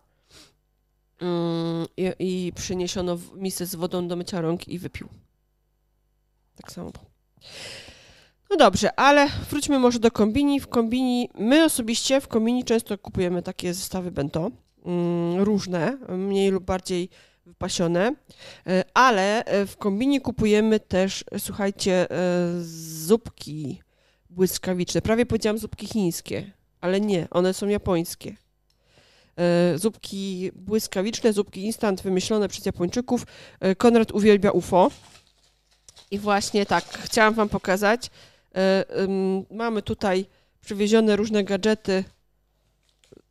[1.21, 5.09] mm, i, i przyniesiono misę z wodą do mycia rąk i wypił.
[6.55, 6.91] Tak samo.
[8.49, 10.59] No dobrze, ale wróćmy może do kombini.
[10.59, 14.51] W kombini, my osobiście w kombini często kupujemy takie zestawy bento,
[14.85, 17.09] mm, różne, mniej lub bardziej
[17.45, 18.15] wypasione,
[18.67, 22.15] e, ale e, w kombini kupujemy też, słuchajcie, e,
[23.05, 23.81] zupki
[24.29, 25.01] błyskawiczne.
[25.01, 26.51] Prawie powiedziałam zupki chińskie,
[26.81, 28.35] ale nie, one są japońskie.
[29.75, 33.25] Zupki błyskawiczne, zupki instant wymyślone przez Japończyków.
[33.77, 34.91] Konrad uwielbia UFO.
[36.11, 38.09] I właśnie tak, chciałam Wam pokazać.
[39.51, 40.25] Mamy tutaj
[40.61, 42.03] przywiezione różne gadżety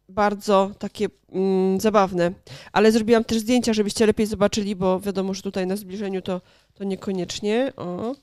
[0.09, 2.33] bardzo takie mm, zabawne.
[2.73, 6.41] Ale zrobiłam też zdjęcia, żebyście lepiej zobaczyli, bo wiadomo, że tutaj na zbliżeniu to,
[6.75, 7.73] to niekoniecznie.
[7.77, 8.15] O.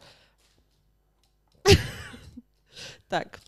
[3.09, 3.39] tak.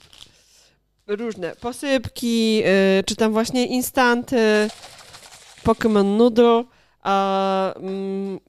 [1.07, 2.63] Różne posypki, yy,
[3.05, 4.69] czy tam właśnie instanty,
[5.63, 6.63] Pokémon Noodle,
[7.01, 8.39] a, mm,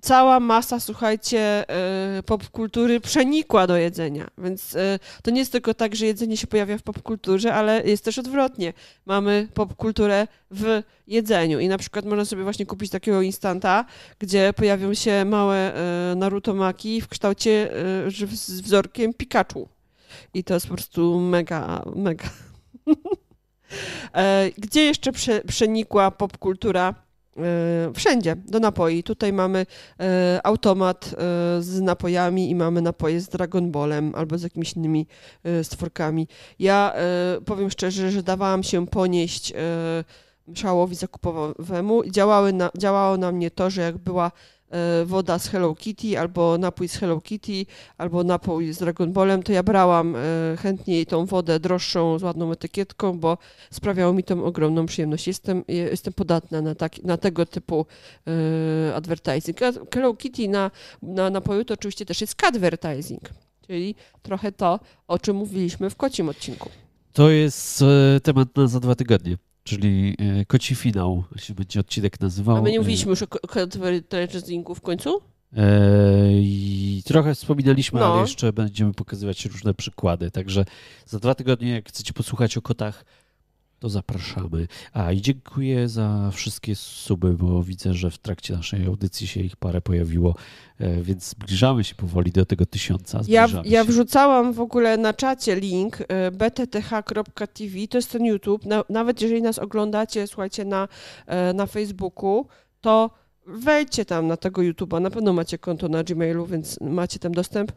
[0.00, 1.64] cała masa, słuchajcie,
[2.18, 4.26] y, popkultury przenikła do jedzenia.
[4.38, 8.04] Więc y, to nie jest tylko tak, że jedzenie się pojawia w popkulturze, ale jest
[8.04, 8.72] też odwrotnie.
[9.06, 13.84] Mamy popkulturę w jedzeniu i na przykład można sobie właśnie kupić takiego instanta,
[14.18, 15.72] gdzie pojawią się małe
[16.12, 17.70] y, narutomaki w kształcie
[18.08, 19.68] z wzorkiem Pikachu.
[20.34, 22.28] I to jest po prostu mega, mega.
[24.14, 25.12] E, gdzie jeszcze
[25.46, 26.94] przenikła popkultura
[27.36, 29.02] E, wszędzie do napoi.
[29.02, 29.66] Tutaj mamy
[30.00, 31.14] e, automat
[31.60, 35.06] z napojami i mamy napoje z Dragon Ballem albo z jakimiś innymi
[35.62, 36.28] stworkami.
[36.58, 36.94] Ja
[37.46, 39.52] powiem szczerze, że dawałam się ponieść
[40.54, 42.10] szałowi zakupowemu.
[42.10, 44.32] Działały na, działało na mnie to, że jak była
[45.06, 47.66] woda z Hello Kitty, albo napój z Hello Kitty,
[47.98, 50.18] albo napój z Dragon Ballem, to ja brałam e,
[50.56, 53.38] chętniej tą wodę droższą z ładną etykietką, bo
[53.70, 55.26] sprawiało mi tą ogromną przyjemność.
[55.26, 57.86] Jestem, jestem podatna na, tak, na tego typu
[58.26, 59.58] e, advertising.
[59.94, 60.70] Hello Kitty na,
[61.02, 63.30] na napoju to oczywiście też jest advertising,
[63.66, 66.70] czyli trochę to, o czym mówiliśmy w kocim odcinku.
[67.12, 67.84] To jest
[68.22, 69.36] temat na za dwa tygodnie
[69.70, 72.56] czyli e, koci finał się będzie odcinek nazywał.
[72.56, 73.26] A my nie e, mówiliśmy już o
[73.62, 75.20] advertisingu w końcu?
[75.56, 78.12] E, I trochę wspominaliśmy, no.
[78.12, 80.30] ale jeszcze będziemy pokazywać różne przykłady.
[80.30, 80.64] Także
[81.06, 83.04] za dwa tygodnie, jak chcecie posłuchać o kotach,
[83.80, 84.68] to zapraszamy.
[84.92, 89.56] A i dziękuję za wszystkie suby, bo widzę, że w trakcie naszej audycji się ich
[89.56, 90.34] parę pojawiło,
[90.78, 93.20] e, więc zbliżamy się powoli do tego tysiąca.
[93.28, 98.62] Ja, ja wrzucałam w ogóle na czacie link e, btth.tv, to jest ten YouTube.
[98.88, 100.88] Nawet jeżeli nas oglądacie, słuchajcie, na,
[101.26, 102.46] e, na Facebooku,
[102.80, 103.10] to
[103.46, 105.00] wejdźcie tam na tego YouTube'a.
[105.00, 107.72] Na pewno macie konto na Gmailu, więc macie tam dostęp.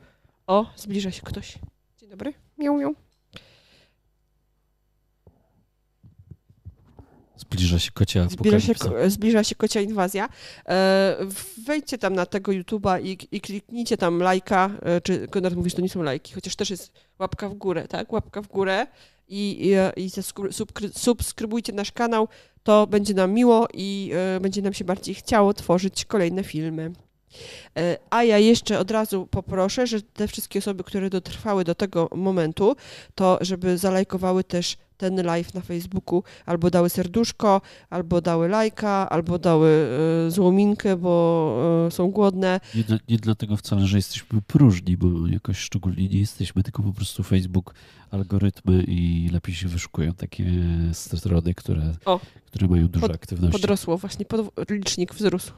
[0.47, 1.59] O, zbliża się ktoś.
[1.99, 2.33] Dzień dobry.
[2.57, 2.95] Miał, miał.
[7.49, 8.73] Zbliża się kocia zbliża się,
[9.07, 10.29] zbliża się kocia inwazja.
[10.67, 11.17] E,
[11.65, 15.81] wejdźcie tam na tego YouTube'a i, i kliknijcie tam lajka, e, czy Konrad mówisz, to
[15.81, 18.13] nie są lajki, chociaż też jest łapka w górę, tak?
[18.13, 18.87] Łapka w górę
[19.27, 20.09] i, i, i
[20.93, 22.27] subskrybujcie nasz kanał,
[22.63, 26.91] to będzie nam miło i e, będzie nam się bardziej chciało tworzyć kolejne filmy.
[28.09, 32.75] A ja jeszcze od razu poproszę, że te wszystkie osoby, które dotrwały do tego momentu,
[33.15, 39.39] to żeby zalajkowały też ten live na Facebooku, albo dały serduszko, albo dały lajka, albo
[39.39, 39.87] dały
[40.27, 42.59] y, złominkę, bo y, są głodne.
[42.75, 47.23] Nie, nie dlatego wcale, że jesteśmy próżni, bo jakoś szczególnie nie jesteśmy, tylko po prostu
[47.23, 47.73] Facebook,
[48.11, 50.45] algorytmy i lepiej się wyszukują takie
[50.93, 53.51] strony, które, o, które mają dużo pod, aktywności.
[53.51, 55.51] Podrosło, właśnie pod, licznik wzrósł.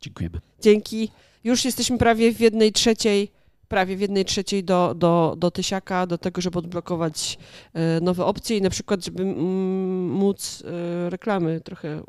[0.00, 0.40] Dziękujemy.
[0.60, 1.10] Dzięki.
[1.44, 3.30] Już jesteśmy prawie w jednej trzeciej
[3.68, 7.38] prawie w jednej trzeciej do, do, do tysiaka, do tego, żeby odblokować
[7.74, 12.02] e, nowe opcje i na przykład, żeby móc e, reklamy trochę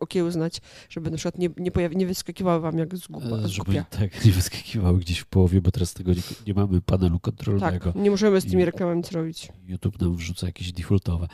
[0.00, 3.36] okiełznać, żeby na przykład nie, nie, pojawi, nie wyskakiwały wam jak z głupia.
[3.36, 7.20] E, żeby tak, nie wyskakiwały gdzieś w połowie, bo teraz tego nie, nie mamy panelu
[7.20, 7.92] kontrolnego.
[7.92, 9.48] Tak, nie możemy z tymi reklamami nic robić.
[9.66, 11.28] YouTube nam wrzuca jakieś defaultowe.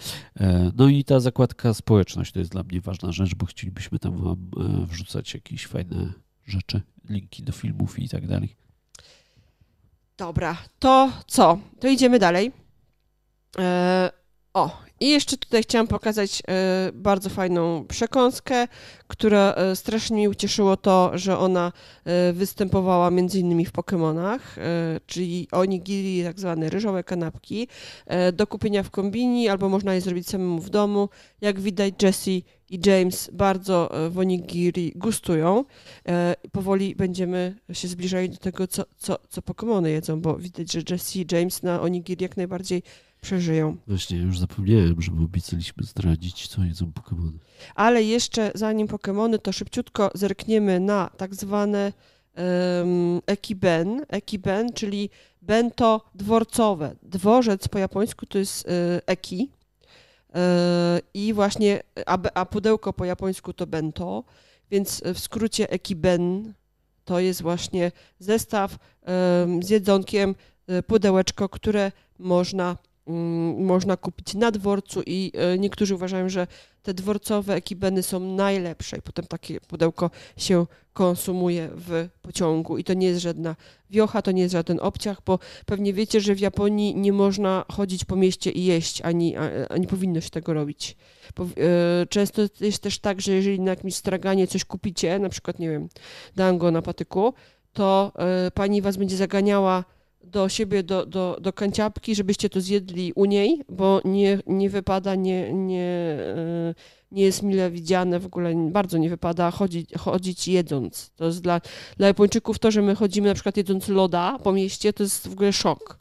[0.77, 4.51] No i ta zakładka społeczność to jest dla mnie ważna rzecz, bo chcielibyśmy tam wam
[4.87, 6.13] wrzucać jakieś fajne
[6.47, 8.60] rzeczy, linki do filmów i tak dalej.
[10.21, 11.59] Dobra, to co?
[11.81, 12.53] To idziemy dalej.
[14.55, 18.69] O, i jeszcze tutaj chciałam pokazać e, bardzo fajną przekąskę,
[19.07, 21.73] która e, strasznie mi ucieszyło to, że ona
[22.05, 24.39] e, występowała między innymi w Pokémonach,
[25.07, 27.69] czyli onigiri, tak zwane ryżowe kanapki,
[28.33, 31.09] do kupienia w kombini, albo można je zrobić samemu w domu.
[31.41, 35.65] Jak widać Jessie i James bardzo w onigiri gustują.
[36.53, 41.19] Powoli będziemy się zbliżali do tego, co, co, co Pokémony jedzą, bo widać, że Jesse
[41.19, 42.83] i James na onigiri jak najbardziej
[43.21, 43.77] przeżyją.
[43.87, 47.39] Właśnie, już zapomniałem, że obiecaliśmy zdradzić, co jedzą Pokémony.
[47.75, 51.93] Ale jeszcze zanim Pokémony, to szybciutko zerkniemy na tak zwane
[52.37, 54.05] um, ekiben.
[54.09, 55.11] Ekiben, czyli
[55.43, 56.97] bento dworcowe.
[57.03, 58.71] Dworzec po japońsku to jest y,
[59.07, 59.51] eki.
[60.29, 60.39] Y,
[61.15, 64.25] I właśnie, a, a pudełko po japońsku to bento,
[64.71, 66.55] więc w skrócie ekiben
[67.05, 68.79] to jest właśnie zestaw
[69.61, 70.35] z jedzonkiem,
[70.71, 72.77] y, pudełeczko, które można
[73.59, 76.47] można kupić na dworcu i e, niektórzy uważają, że
[76.83, 82.95] te dworcowe ekibeny są najlepsze i potem takie pudełko się konsumuje w pociągu i to
[82.95, 83.57] nie jest żadna
[83.91, 88.05] wiocha, to nie jest żaden obciach, bo pewnie wiecie, że w Japonii nie można chodzić
[88.05, 89.37] po mieście i jeść, ani,
[89.71, 90.97] ani powinno się tego robić.
[91.41, 95.71] E, często jest też tak, że jeżeli na jakimś straganie coś kupicie, na przykład, nie
[95.71, 95.89] wiem,
[96.37, 97.35] dango na patyku,
[97.73, 98.13] to
[98.47, 99.85] e, pani was będzie zaganiała
[100.25, 105.15] do siebie, do, do, do kanciapki, żebyście to zjedli u niej, bo nie, nie wypada,
[105.15, 106.75] nie, nie, e,
[107.13, 111.11] nie jest mile widziane, w ogóle bardzo nie wypada chodzić, chodzić jedząc.
[111.17, 111.61] To jest dla,
[111.97, 115.33] dla Japończyków to, że my chodzimy na przykład jedząc loda po mieście, to jest w
[115.33, 115.99] ogóle szok.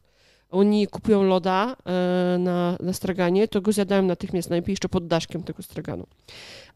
[0.50, 5.44] Oni kupują loda e, na, na straganie, to go zjadają natychmiast, najlepiej jeszcze pod daszkiem
[5.44, 6.08] tego straganu.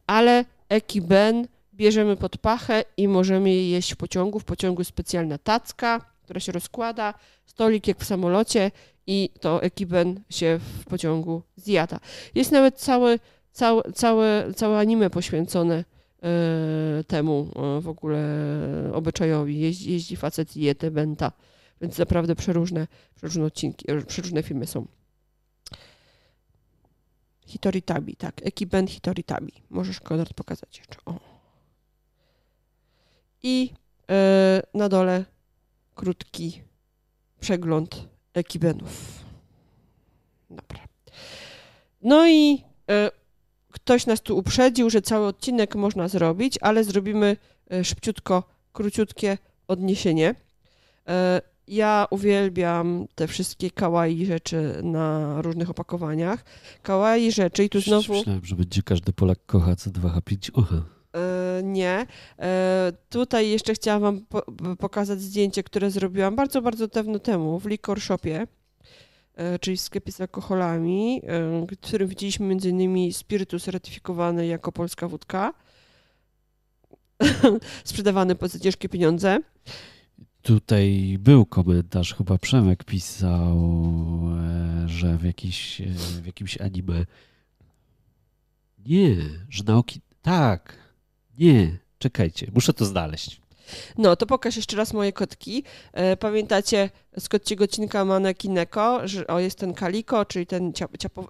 [0.07, 4.40] Ale ekiben bierzemy pod pachę i możemy je jeść w pociągu.
[4.40, 7.14] W pociągu jest specjalna tacka, która się rozkłada,
[7.45, 8.72] stolik jak w samolocie
[9.08, 12.00] i to ekiben się w pociągu zjada.
[12.36, 13.20] Jest nawet cały,
[13.52, 15.76] cały, całe, całe anime poświęcone
[16.24, 18.20] e, temu e, w ogóle
[18.94, 19.60] obyczajowi.
[19.60, 21.32] Jeździ, jeździ facet i je te benta,
[21.82, 24.88] więc naprawdę przeróżne, przeróżne odcinki, e, przeróżne filmy są.
[27.45, 28.41] Hitoritabi, tak.
[28.44, 29.54] Ekiben Hitoritabi.
[29.70, 30.98] Możesz Konrad pokazać jeszcze.
[31.06, 31.20] O.
[33.44, 33.74] I
[34.10, 35.26] e, na dole
[35.95, 36.61] krótki
[37.40, 39.24] przegląd ekibenów.
[40.49, 40.80] Dobra.
[42.02, 43.11] No i e,
[43.72, 47.38] ktoś nas tu uprzedził, że cały odcinek można zrobić, ale zrobimy
[47.72, 48.44] e, szybciutko,
[48.74, 49.38] króciutkie
[49.68, 50.36] odniesienie.
[51.07, 56.45] E, ja uwielbiam te wszystkie kawaii rzeczy na różnych opakowaniach.
[56.82, 58.14] Kawaii rzeczy i tu znowu...
[58.14, 60.49] Myślałem, że będzie każdy Polak kocha C2H5.
[60.53, 60.84] Oha.
[61.74, 62.06] E, nie.
[62.40, 68.02] E, tutaj jeszcze chciałam Wam pokazać zdjęcie, które zrobiłam bardzo, bardzo dawno temu w Liquor
[68.02, 68.48] Shopie,
[69.36, 71.22] e, czyli w sklepie z alkoholami,
[71.72, 75.54] w którym widzieliśmy innymi spirytus ratyfikowany jako polska wódka,
[77.84, 79.40] sprzedawany po ciężkie pieniądze.
[80.41, 83.58] Tutaj był komentarz, chyba Przemek pisał,
[84.86, 85.82] że w, jakiś,
[86.22, 87.06] w jakimś anime.
[88.86, 89.16] Nie,
[89.50, 90.02] że nauki.
[90.22, 90.82] Tak,
[91.39, 93.43] nie, czekajcie, muszę to znaleźć.
[93.97, 95.64] No, to pokaż jeszcze raz moje kotki.
[95.93, 100.73] E, pamiętacie z kociego odcinka Manekineko, że o, jest ten kaliko, czyli ten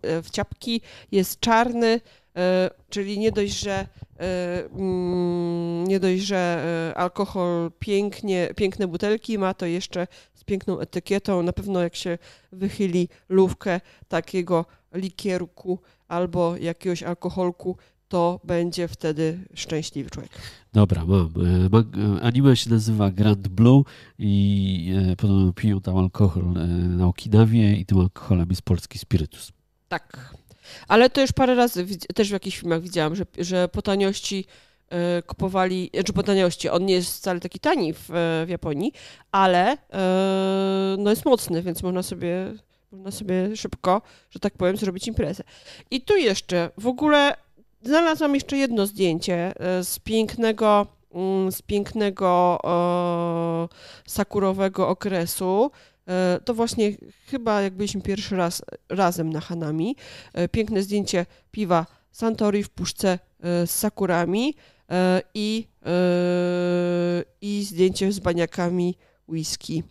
[0.01, 0.81] e, w ciapki,
[1.11, 2.01] jest czarny,
[2.35, 3.88] e, czyli nie dość, że
[4.19, 11.43] mm, nie dość, że alkohol pięknie, piękne butelki ma, to jeszcze z piękną etykietą.
[11.43, 12.17] Na pewno jak się
[12.51, 17.77] wychyli lówkę takiego likierku albo jakiegoś alkoholku,
[18.14, 20.31] to będzie wtedy szczęśliwy człowiek.
[20.73, 21.34] Dobra, mam.
[22.19, 23.84] E, anime się nazywa Grand Blue
[24.19, 29.52] i e, podobno piją tam alkohol e, na Okinawie i tym alkoholem jest polski spirytus.
[29.88, 30.35] Tak.
[30.88, 31.85] Ale to już parę razy
[32.15, 34.45] też w jakichś filmach widziałam, że, że po taniości
[35.27, 38.10] kupowali, czy po taniości, on nie jest wcale taki tani w,
[38.45, 38.91] w Japonii,
[39.31, 39.77] ale
[40.98, 42.53] no jest mocny, więc można sobie,
[42.91, 45.44] można sobie szybko, że tak powiem, zrobić imprezę.
[45.91, 47.35] I tu jeszcze w ogóle
[47.84, 53.68] Znalazłam jeszcze jedno zdjęcie e, z pięknego, mm, z pięknego e,
[54.07, 55.72] sakurowego okresu.
[56.07, 56.91] E, to właśnie
[57.26, 59.95] chyba jak byliśmy pierwszy raz razem na Hanami.
[60.51, 63.19] Piękne zdjęcie piwa Santori w puszce
[63.65, 64.55] z sakurami
[65.34, 65.68] i,
[67.41, 68.97] i zdjęcie z baniakami
[69.27, 69.84] whisky.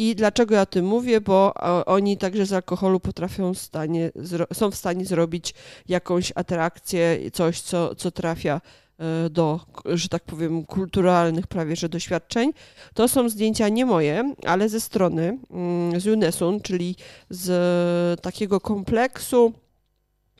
[0.00, 1.20] I dlaczego ja o tym mówię?
[1.20, 1.54] Bo
[1.86, 4.10] oni także z alkoholu potrafią stanie,
[4.52, 5.54] są w stanie zrobić
[5.88, 8.60] jakąś atrakcję, coś, co, co trafia
[8.98, 12.52] e, do, że tak powiem, kulturalnych prawie że doświadczeń.
[12.94, 16.96] To są zdjęcia nie moje, ale ze strony mm, z UNESUN, czyli
[17.30, 19.52] z takiego kompleksu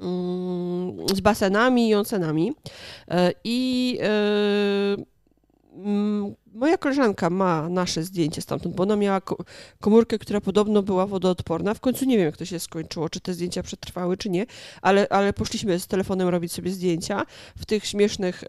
[0.01, 2.53] mm, z basenami i onsenami.
[3.09, 3.99] E, I
[5.77, 9.21] mm, moja koleżanka ma nasze zdjęcie stamtąd, bo ona miała
[9.81, 11.75] komórkę, która podobno była wodoodporna.
[11.75, 14.47] W końcu nie wiem, jak to się skończyło, czy te zdjęcia przetrwały, czy nie,
[14.83, 18.47] ale, ale poszliśmy z telefonem robić sobie zdjęcia w tych śmiesznych y,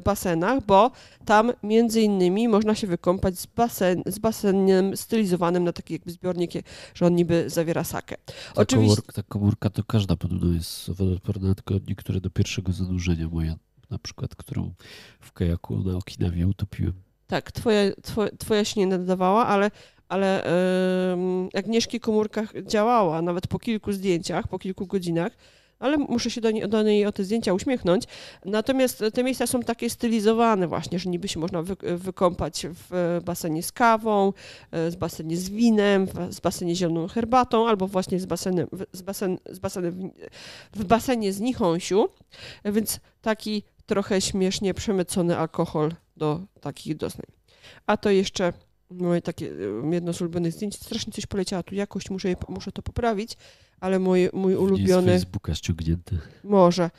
[0.00, 0.90] basenach, bo
[1.24, 6.50] tam między innymi można się wykąpać z, basen, z basenem stylizowanym na taki jakby zbiornik,
[6.94, 8.16] że on niby zawiera sakę.
[8.54, 8.96] Ta, Oczywiście...
[8.96, 13.54] komórka, ta komórka to każda podobno jest wodoodporna, tylko niektóre do pierwszego zanurzenia moja
[13.90, 14.74] na przykład, którą
[15.20, 17.07] w kajaku na Okinawie utopiłem.
[17.28, 19.70] Tak, twoja, twoja, twoja się nie nadawała, ale,
[20.08, 20.42] ale
[21.52, 25.32] yy, Agnieszki komórka działała nawet po kilku zdjęciach, po kilku godzinach,
[25.78, 28.04] ale muszę się do niej, do niej o te zdjęcia uśmiechnąć.
[28.44, 33.62] Natomiast te miejsca są takie stylizowane właśnie, że niby się można wy, wykąpać w basenie
[33.62, 34.32] z kawą,
[34.72, 39.58] z basenie z winem, z basenie zieloną herbatą, albo właśnie z basenem, z basen, z
[39.58, 40.10] basenem
[40.72, 42.08] w basenie z nichąsiu,
[42.64, 47.26] więc taki trochę śmiesznie przemycony alkohol do takich doznań.
[47.86, 48.52] A to jeszcze
[48.90, 49.50] moje takie
[49.90, 50.76] jedno z ulubionych zdjęć.
[50.76, 53.36] Strasznie coś poleciało tu jakość, muszę, je, muszę to poprawić,
[53.80, 55.18] ale mój, mój ulubiony...
[55.18, 56.18] Z Facebooka ściągnięty.
[56.44, 56.90] Może.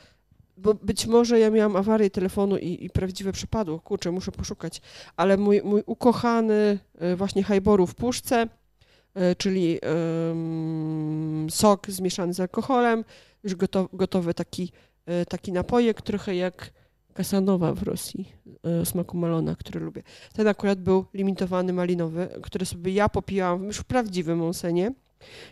[0.56, 3.80] Bo być może ja miałam awarię telefonu i, i prawdziwe przypadło.
[3.80, 4.82] Kurczę, muszę poszukać.
[5.16, 8.48] Ale mój, mój ukochany e, właśnie hajboru w puszce,
[9.14, 9.78] e, czyli
[10.28, 13.04] um, sok zmieszany z alkoholem,
[13.44, 14.72] już gotowy, gotowy taki,
[15.28, 16.70] taki napojek, trochę jak
[17.14, 18.32] Kasanowa w Rosji,
[18.82, 20.02] o smaku malona, który lubię.
[20.32, 24.92] Ten akurat był limitowany malinowy, który sobie ja popijałam już w prawdziwym onsenie,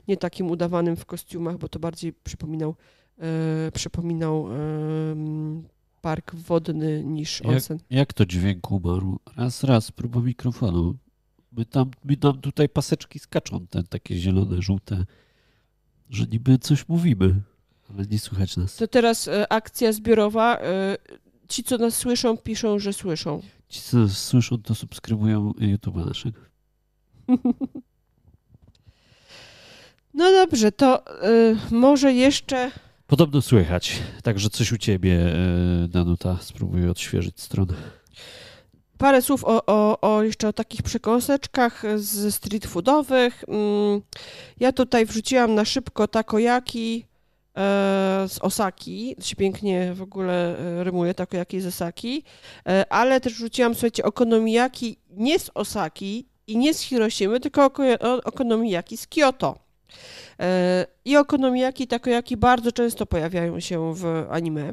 [0.09, 2.75] nie takim udawanym w kostiumach, bo to bardziej przypominał,
[3.19, 4.57] e, przypominał e,
[6.01, 7.79] park wodny niż onsen.
[7.91, 9.19] Jak, jak to dźwięk umarł?
[9.37, 10.95] Raz, raz, próba mikrofonu.
[11.53, 15.05] My tam, my tam tutaj paseczki skaczą, te takie zielone, żółte,
[16.11, 17.41] że niby coś mówimy,
[17.91, 18.77] ale nie słychać nas.
[18.77, 20.59] To teraz e, akcja zbiorowa.
[21.49, 23.43] Ci, co nas słyszą, piszą, że słyszą.
[23.69, 26.41] Ci, co nas słyszą, to subskrybują YouTube'a naszego.
[30.15, 32.71] No dobrze, to y, może jeszcze.
[33.07, 33.99] Podobno słychać.
[34.23, 35.35] Także coś u ciebie,
[35.85, 36.39] y, Danuta.
[36.41, 37.75] Spróbuję odświeżyć stronę.
[38.99, 43.45] Parę słów o, o, o jeszcze o takich przekąseczkach z street foodowych.
[43.49, 44.01] Mm,
[44.61, 47.05] ja tutaj wrzuciłam na szybko takojaki
[48.29, 49.17] z Osaki.
[49.17, 52.25] To się pięknie w ogóle e, rymuje, takojaki z Osaki.
[52.69, 57.71] E, ale też wrzuciłam, słuchajcie, okonomiyaki nie z Osaki i nie z Hiroshimy, tylko
[58.25, 59.59] okonomiyaki z Kyoto.
[60.41, 64.73] E, I okonomiyaki, takoyaki bardzo często pojawiają się w anime.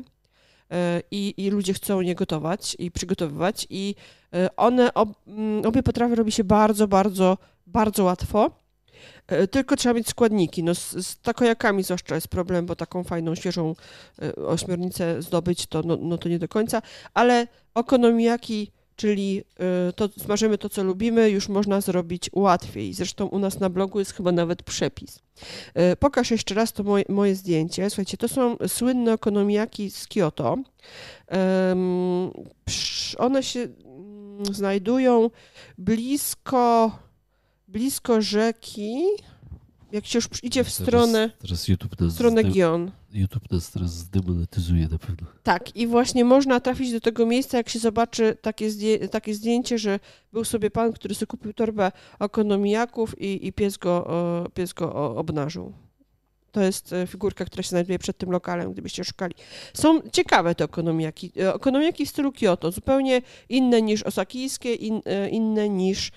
[0.72, 3.96] E, I, I, ludzie chcą je gotować i przygotowywać, i
[4.34, 7.38] e, one, ob, mm, obie potrawy robi się bardzo, bardzo,
[7.68, 8.65] bardzo łatwo.
[9.52, 10.64] Tylko trzeba mieć składniki.
[10.64, 13.76] No z, z takojakami zwłaszcza jest problem, bo taką fajną, świeżą
[14.48, 16.82] ośmiornicę zdobyć to, no, no to nie do końca,
[17.14, 19.44] ale okonomiyaki czyli
[19.90, 22.94] y, to smażymy to, co lubimy, już można zrobić łatwiej.
[22.94, 25.20] Zresztą u nas na blogu jest chyba nawet przepis.
[26.00, 27.90] Pokaż jeszcze raz to moje, moje zdjęcie.
[27.90, 30.58] Słuchajcie, to są słynne okonomiaki z Kyoto.
[33.18, 35.30] One się mm, znajdują
[35.78, 36.92] blisko,
[37.68, 39.04] blisko rzeki,
[39.92, 42.92] jak się już idzie w stronę, teraz YouTube nas stronę Gion.
[43.14, 45.28] YouTube nas teraz zdemonetyzuje na pewno.
[45.44, 49.78] Tak, i właśnie można trafić do tego miejsca, jak się zobaczy takie, zdję takie zdjęcie,
[49.78, 50.00] że
[50.34, 55.74] był sobie pan, który sobie kupił torbę okonomijaków i, i pies, go, pies go obnażył.
[56.56, 59.36] To jest e, figurka, która się znajduje przed tym lokalem, gdybyście szukali.
[59.74, 61.32] Są ciekawe te okonomiaki.
[61.40, 66.12] E, okonomiaki w stylu Kyoto, zupełnie inne niż osakijskie, in, e, inne niż,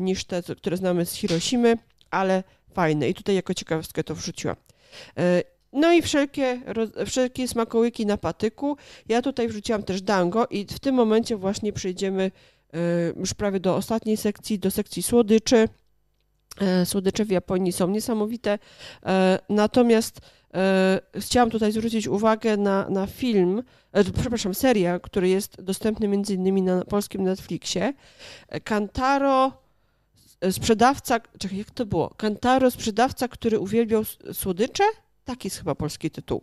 [0.00, 1.78] niż te, które znamy z Hiroshimy,
[2.10, 4.56] ale fajne i tutaj jako ciekawostkę to wrzuciłam.
[5.18, 6.60] E, no i wszelkie,
[7.06, 8.76] wszelkie smakołyki na patyku.
[9.08, 12.30] Ja tutaj wrzuciłam też dango i w tym momencie właśnie przejdziemy
[12.72, 12.78] e,
[13.16, 15.68] już prawie do ostatniej sekcji, do sekcji słodyczy.
[16.60, 18.58] E, słodycze w Japonii są niesamowite,
[19.48, 20.20] natomiast
[21.18, 23.62] chciałam tutaj zwrócić uwagę na, na film,
[24.20, 27.92] przepraszam, serial, który jest dostępny między innymi na polskim Netflixie.
[28.64, 29.66] Kantaro
[30.40, 32.14] E, sprzedawca, czekaj, jak to było?
[32.16, 34.02] Kantaro, sprzedawca, który uwielbiał
[34.32, 34.84] słodycze?
[35.24, 36.42] Taki jest chyba polski tytuł.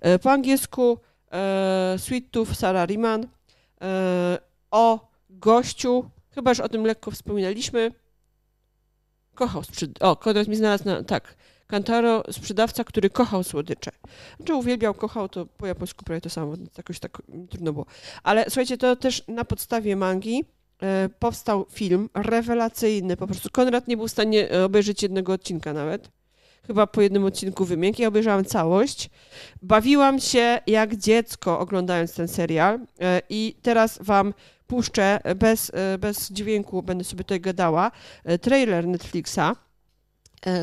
[0.00, 0.98] E, po angielsku
[1.32, 4.38] e, Sweet Tooth e,
[4.70, 7.90] o gościu, chyba już o tym lekko wspominaliśmy,
[9.34, 10.02] kochał sprzed...
[10.02, 11.02] O, Konrad mi znalazł na...
[11.02, 11.34] Tak.
[11.66, 13.90] Kantaro, sprzedawca, który kochał słodycze.
[14.36, 17.86] Znaczy uwielbiał, kochał, to po japońsku prawie to samo, jakoś tak trudno było.
[18.22, 20.44] Ale słuchajcie, to też na podstawie mangi
[20.82, 23.16] E, powstał film rewelacyjny.
[23.16, 26.10] Po prostu Konrad nie był w stanie e, obejrzeć jednego odcinka nawet.
[26.66, 28.02] Chyba po jednym odcinku wymiękł.
[28.02, 29.10] Ja obejrzałam całość.
[29.62, 34.34] Bawiłam się jak dziecko oglądając ten serial e, i teraz wam
[34.70, 37.90] puszczę bez, bez dźwięku, będę sobie tutaj gadała,
[38.40, 39.56] trailer Netflixa.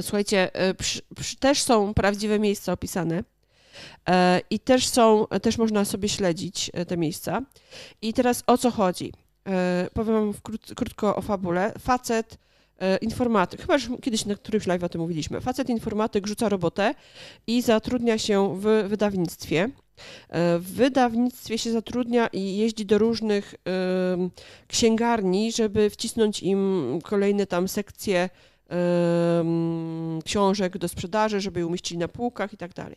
[0.02, 3.24] Słuchajcie, przy, przy, też są prawdziwe miejsca opisane
[4.50, 7.42] i też są, też można sobie śledzić te miejsca.
[8.02, 9.14] I teraz o co chodzi?
[9.94, 10.34] Powiem wam
[10.76, 11.74] krótko o fabule.
[11.80, 12.47] Facet E,
[13.02, 16.96] informatyk, chyba kiedyś na którymś live o tym mówiliśmy, facet informatyk rzuca robotę
[17.48, 19.70] i zatrudnia się w wydawnictwie.
[20.30, 23.56] E, w wydawnictwie się zatrudnia i jeździ do różnych
[24.68, 28.30] księgarni, żeby wcisnąć im kolejne tam sekcje
[30.26, 32.96] książek do sprzedaży, żeby je umieścili na półkach i tak dalej.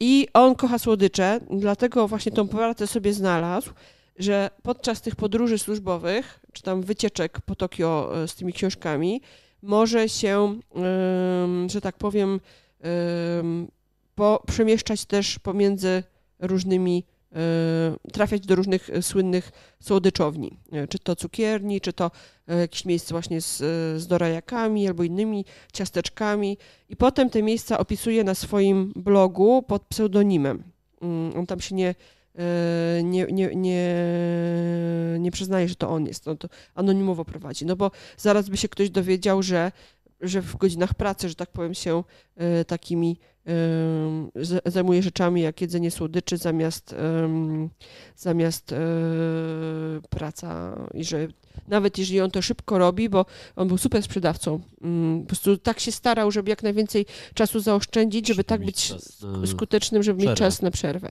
[0.00, 3.70] I on kocha słodycze, dlatego właśnie tą pracę sobie znalazł
[4.18, 9.20] że podczas tych podróży służbowych, czy tam wycieczek po Tokio e, z tymi książkami,
[9.62, 10.60] może się,
[11.66, 12.40] że tak powiem,
[14.14, 16.02] po, przemieszczać też pomiędzy
[16.38, 17.04] różnymi,
[18.12, 22.10] trafiać do różnych słynnych słodyczowni, e, czy to cukierni, czy to
[22.48, 23.56] e, jakieś miejsce właśnie z,
[24.02, 26.58] z dorajakami albo innymi ciasteczkami.
[26.88, 30.62] I potem te miejsca opisuje na swoim blogu pod pseudonimem.
[31.02, 31.94] Mm, on tam się nie, E,
[33.02, 33.94] nie, nie, nie,
[35.18, 38.68] nie przyznaje, że to on jest, no to anonimowo prowadzi, no bo zaraz by się
[38.68, 39.72] ktoś dowiedział, że,
[40.20, 42.04] że w godzinach pracy, że tak powiem, się
[42.36, 43.18] e, takimi
[44.66, 46.94] zajmuje rzeczami jak jedzenie słodyczy zamiast,
[48.16, 48.76] zamiast e,
[50.10, 51.28] praca i że
[51.68, 55.80] nawet jeżeli on to szybko robi, bo on był super sprzedawcą, mm, po prostu tak
[55.80, 58.94] się starał, żeby jak najwięcej czasu zaoszczędzić, żeby tak być
[59.46, 61.08] skutecznym, żeby mieć czas na przerwę.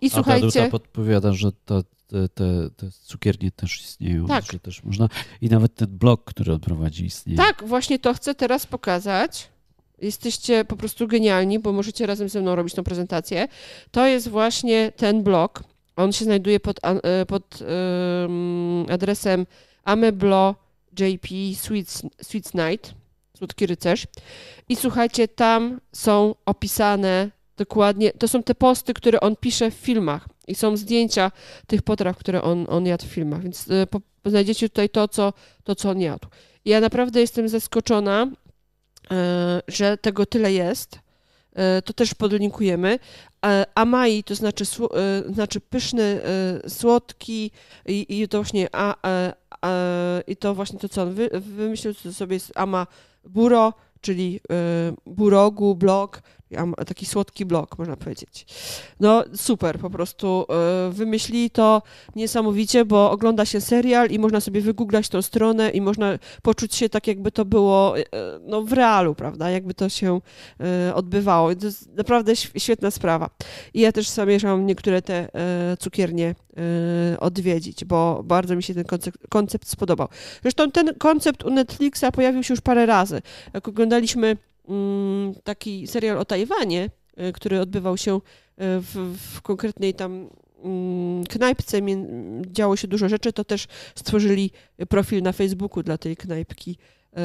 [0.00, 0.64] I słuchajcie...
[0.64, 4.26] A podpowiada, że to te, te, te, cukiernie też istnieją.
[4.26, 4.44] Tak.
[4.52, 5.08] Że też można,
[5.40, 7.36] I nawet ten blog, który on prowadzi, istnieje.
[7.36, 9.53] Tak, właśnie to chcę teraz pokazać.
[10.04, 13.48] Jesteście po prostu genialni, bo możecie razem ze mną robić tą prezentację.
[13.90, 15.62] To jest właśnie ten blog.
[15.96, 19.46] On się znajduje pod, e, pod um, adresem
[19.84, 20.54] Ameblo
[21.00, 21.28] JP
[22.22, 22.94] Sweets, Night,
[23.38, 24.06] Słodki Rycerz.
[24.68, 30.28] I słuchajcie, tam są opisane dokładnie, to są te posty, które on pisze w filmach
[30.48, 31.32] i są zdjęcia
[31.66, 35.32] tych potraw, które on, on jadł w filmach, więc y, po, znajdziecie tutaj to co,
[35.64, 36.28] to, co on jadł.
[36.64, 38.43] Ja naprawdę jestem zaskoczona, E,
[39.68, 40.98] że tego tyle jest,
[41.52, 42.98] e, to też podlinkujemy.
[43.46, 44.64] E, Amai to znaczy,
[45.28, 46.20] znaczy pyszny,
[46.68, 47.50] słodki
[47.86, 49.70] i, i to właśnie a, a, a,
[50.26, 52.86] i to właśnie to, co on wy, wymyślił sobie jest Ama
[53.24, 54.40] Buro, czyli
[55.06, 56.22] burogu, blok,
[56.86, 58.46] taki słodki blok, można powiedzieć.
[59.00, 61.82] No super, po prostu e, wymyślili to
[62.16, 66.88] niesamowicie, bo ogląda się serial i można sobie wygooglać tą stronę i można poczuć się
[66.88, 68.04] tak, jakby to było e,
[68.42, 70.20] no, w realu, prawda, jakby to się
[70.94, 71.54] odbywało.
[71.54, 73.30] To jest naprawdę świetna sprawa.
[73.74, 75.28] I ja też zamierzam niektóre te
[75.78, 76.34] cukiernie
[77.20, 80.08] odwiedzić, bo bardzo mi się ten koncept, koncept spodobał.
[80.42, 83.22] Zresztą ten koncept u Netflixa pojawił się już parę razy.
[83.54, 84.36] Jak oglądaliśmy
[85.44, 88.20] taki serial o Tajwanie, y, który odbywał się y,
[88.58, 90.30] w, w konkretnej tam
[90.64, 91.80] mm, knajpce,
[92.46, 94.50] działo się dużo rzeczy, to też stworzyli
[94.88, 97.16] profil na Facebooku dla tej knajpki, y,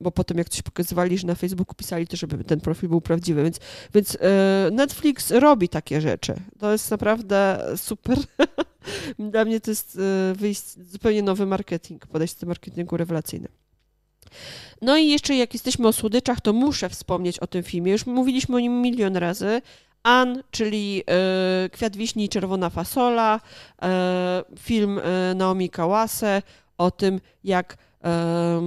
[0.00, 3.42] bo potem jak coś pokazywali, że na Facebooku pisali to, żeby ten profil był prawdziwy,
[3.42, 3.60] więc,
[3.94, 4.18] więc
[4.72, 6.34] Netflix robi takie rzeczy.
[6.58, 8.18] To jest naprawdę super.
[9.18, 9.98] Dla mnie to jest
[10.34, 13.48] wyjść, zupełnie nowy marketing, podejście do marketingu rewelacyjne.
[14.82, 17.92] No i jeszcze jak jesteśmy o słodyczach, to muszę wspomnieć o tym filmie.
[17.92, 19.62] Już mówiliśmy o nim milion razy.
[20.02, 21.02] An, czyli
[21.66, 23.86] y, Kwiat Wiśni i Czerwona Fasola, y,
[24.58, 26.42] film y, Naomi Kawase
[26.78, 27.76] o tym, jak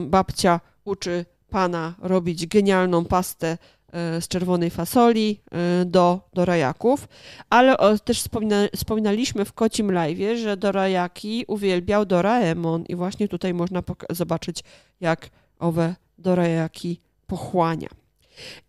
[0.06, 3.57] babcia uczy pana robić genialną pastę
[3.94, 5.41] z czerwonej fasoli
[5.85, 7.07] do, do rajaków,
[7.49, 13.27] ale o, też wspomina, wspominaliśmy w kocim live, że do rajaki uwielbiał Doraemon i właśnie
[13.27, 14.64] tutaj można zobaczyć,
[15.02, 15.30] jak
[15.64, 17.90] owe dorajaki pochłania.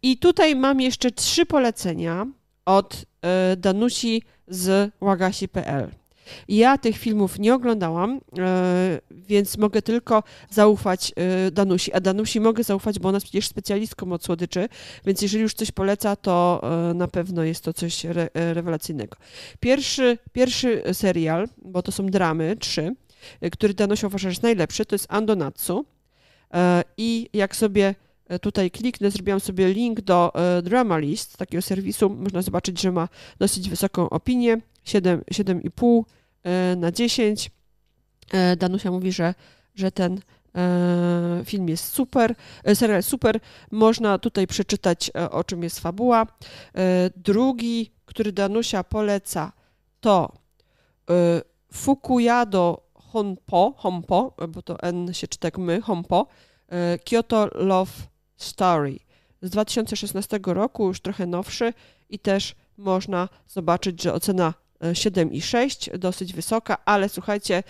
[0.03, 2.27] I tutaj mam jeszcze trzy polecenia
[2.65, 5.91] od e, Danusi z łagasi.pl.
[6.49, 11.93] Ja tych filmów nie oglądałam, e, więc mogę tylko zaufać e, Danusi.
[11.93, 14.69] A Danusi mogę zaufać, bo ona jest przecież specjalistką od słodyczy,
[15.07, 16.63] więc jeżeli już coś poleca, to
[16.95, 19.17] na pewno jest to coś re rewelacyjnego.
[19.61, 22.95] Pierwszy, pierwszy serial, bo to są dramy, trzy,
[23.53, 25.85] który Danusia uważa, że jest najlepszy, to jest Andonatsu.
[26.55, 27.95] E, I jak sobie
[28.29, 32.11] e, tutaj kliknę, zrobiłam sobie link do e, Drama List, takiego serwisu.
[32.11, 33.09] Można zobaczyć, że ma
[33.39, 36.03] dosyć wysoką opinię, 7,5
[36.77, 37.51] na 10.
[38.57, 39.35] Danusia mówi, że,
[39.75, 40.21] że ten
[41.45, 42.35] film jest super,
[42.75, 43.41] serial super.
[43.71, 46.27] Można tutaj przeczytać, o czym jest fabuła.
[47.17, 49.53] Drugi, który Danusia poleca,
[50.01, 50.33] to
[51.73, 52.84] Fukuyado
[53.15, 56.27] Honpo, Hompo, bo to N się czyta jak my, Hompo,
[57.05, 57.93] Kyoto Love
[58.37, 58.99] Story
[59.43, 61.73] z 2016 roku, już trochę nowszy
[62.11, 67.63] i też można zobaczyć, że ocena 7,6, dosyć wysoka, ale słuchajcie,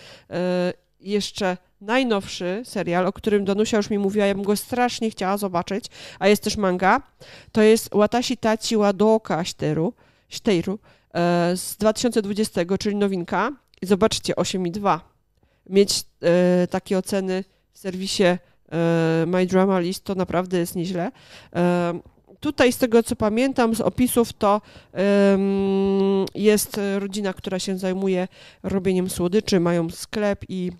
[1.00, 5.84] jeszcze najnowszy serial, o którym Danusia już mi mówiła, ja bym go strasznie chciała zobaczyć,
[6.18, 7.02] a jest też manga,
[7.52, 9.94] to jest Watashi Tachi Wadoka Shiteru,
[11.14, 13.52] e, z 2020, czyli nowinka.
[13.82, 15.13] I zobaczcie, 8,2.
[15.66, 18.38] Mieć e, takie oceny w serwisie e,
[19.26, 21.10] My Drama List to naprawdę jest nieźle.
[22.40, 24.60] Tutaj z tego co pamiętam z opisów to
[26.34, 28.28] jest rodzina, która się zajmuje
[28.62, 30.72] robieniem słodyczy, mają sklep i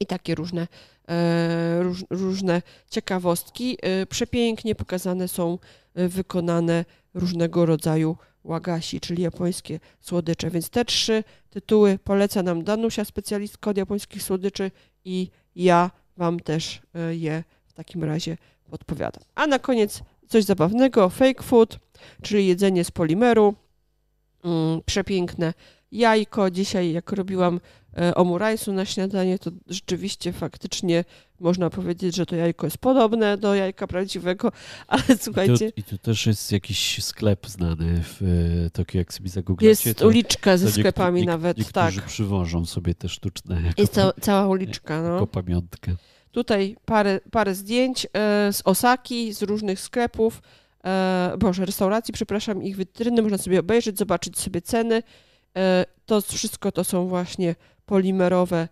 [0.00, 0.68] i takie różne,
[1.08, 3.78] e, róż, różne ciekawostki.
[3.82, 5.58] E, przepięknie pokazane są
[5.94, 10.50] e, wykonane różnego rodzaju łagasi, czyli japońskie słodycze.
[10.50, 14.70] Więc te trzy tytuły poleca nam Danusia, specjalistka od japońskich słodyczy
[15.04, 18.36] i ja Wam też je w takim razie
[18.70, 19.22] podpowiadam.
[19.34, 21.78] A na koniec coś zabawnego, fake food,
[22.22, 23.54] czyli jedzenie z polimeru.
[24.44, 25.54] Mm, przepiękne
[25.92, 26.50] jajko.
[26.50, 31.04] Dzisiaj jak robiłam E, omurajsu na śniadanie, to rzeczywiście faktycznie
[31.40, 34.52] można powiedzieć, że to jajko jest podobne do jajka prawdziwego,
[34.88, 35.68] ale słuchajcie...
[35.68, 38.22] I tu, i tu też jest jakiś sklep znany w
[38.66, 39.68] e, Tokio, jak sobie zagooglacie.
[39.68, 41.94] Jest uliczka ze sklepami nawet, niektórzy tak.
[41.94, 45.12] Niektórzy przywożą sobie te sztuczne jako, Jest ca cała uliczka, no.
[45.12, 45.96] Jako pamiątkę.
[46.32, 50.42] Tutaj parę, parę zdjęć e, z Osaki, z różnych sklepów,
[50.84, 55.02] e, boże, restauracji, przepraszam, ich wytryny, można sobie obejrzeć, zobaczyć sobie ceny.
[55.56, 57.54] E, to wszystko to są właśnie
[57.88, 58.68] polimerowe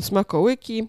[0.00, 0.88] smakołyki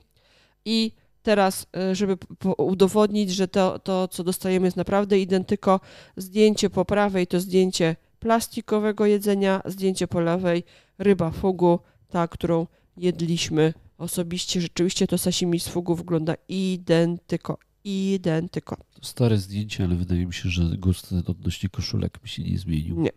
[0.65, 0.91] i
[1.23, 2.17] teraz, e, żeby
[2.57, 5.79] udowodnić, że to, to, co dostajemy jest naprawdę identyko,
[6.17, 10.63] zdjęcie po prawej to zdjęcie plastikowego jedzenia, zdjęcie po lewej
[10.97, 11.79] ryba fugu,
[12.09, 12.67] ta, którą
[12.97, 14.61] jedliśmy osobiście.
[14.61, 18.77] Rzeczywiście to sashimi z fugu wygląda identyko, identyko.
[19.01, 23.01] Stare zdjęcie, ale wydaje mi się, że gust odnośnie koszulek mi się nie zmienił.
[23.01, 23.11] Nie.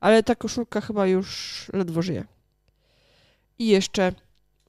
[0.00, 2.24] Ale ta koszulka chyba już ledwo żyje.
[3.58, 4.12] I jeszcze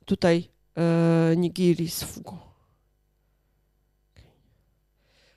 [0.05, 2.37] tutaj e, nigiri z fugu.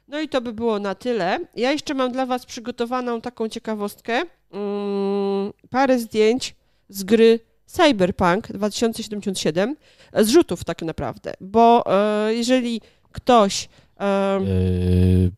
[0.09, 1.39] No i to by było na tyle.
[1.56, 4.22] Ja jeszcze mam dla Was przygotowaną taką ciekawostkę.
[4.52, 6.55] Mm, parę zdjęć
[6.89, 9.77] z gry Cyberpunk 2077,
[10.14, 12.81] zrzutów tak naprawdę, bo e, jeżeli
[13.12, 13.68] ktoś.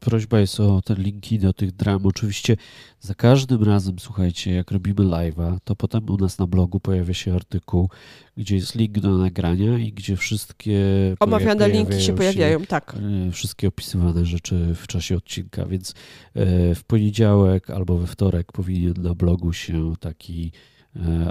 [0.01, 2.07] Prośba jest o te linki do tych dram.
[2.07, 2.57] Oczywiście
[3.01, 7.35] za każdym razem, słuchajcie, jak robimy live'a, to potem u nas na blogu pojawia się
[7.35, 7.91] artykuł,
[8.37, 10.81] gdzie jest link do nagrania i gdzie wszystkie
[11.21, 12.97] omawiane linki się pojawiają, się, tak.
[13.29, 15.95] E, wszystkie opisywane rzeczy w czasie odcinka, więc
[16.35, 20.72] e, w poniedziałek albo we wtorek powinien na blogu się taki E,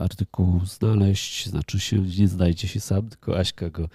[0.01, 3.87] artykuł znaleźć, znaczy się, nie znajdzie się sam, tylko Aśka go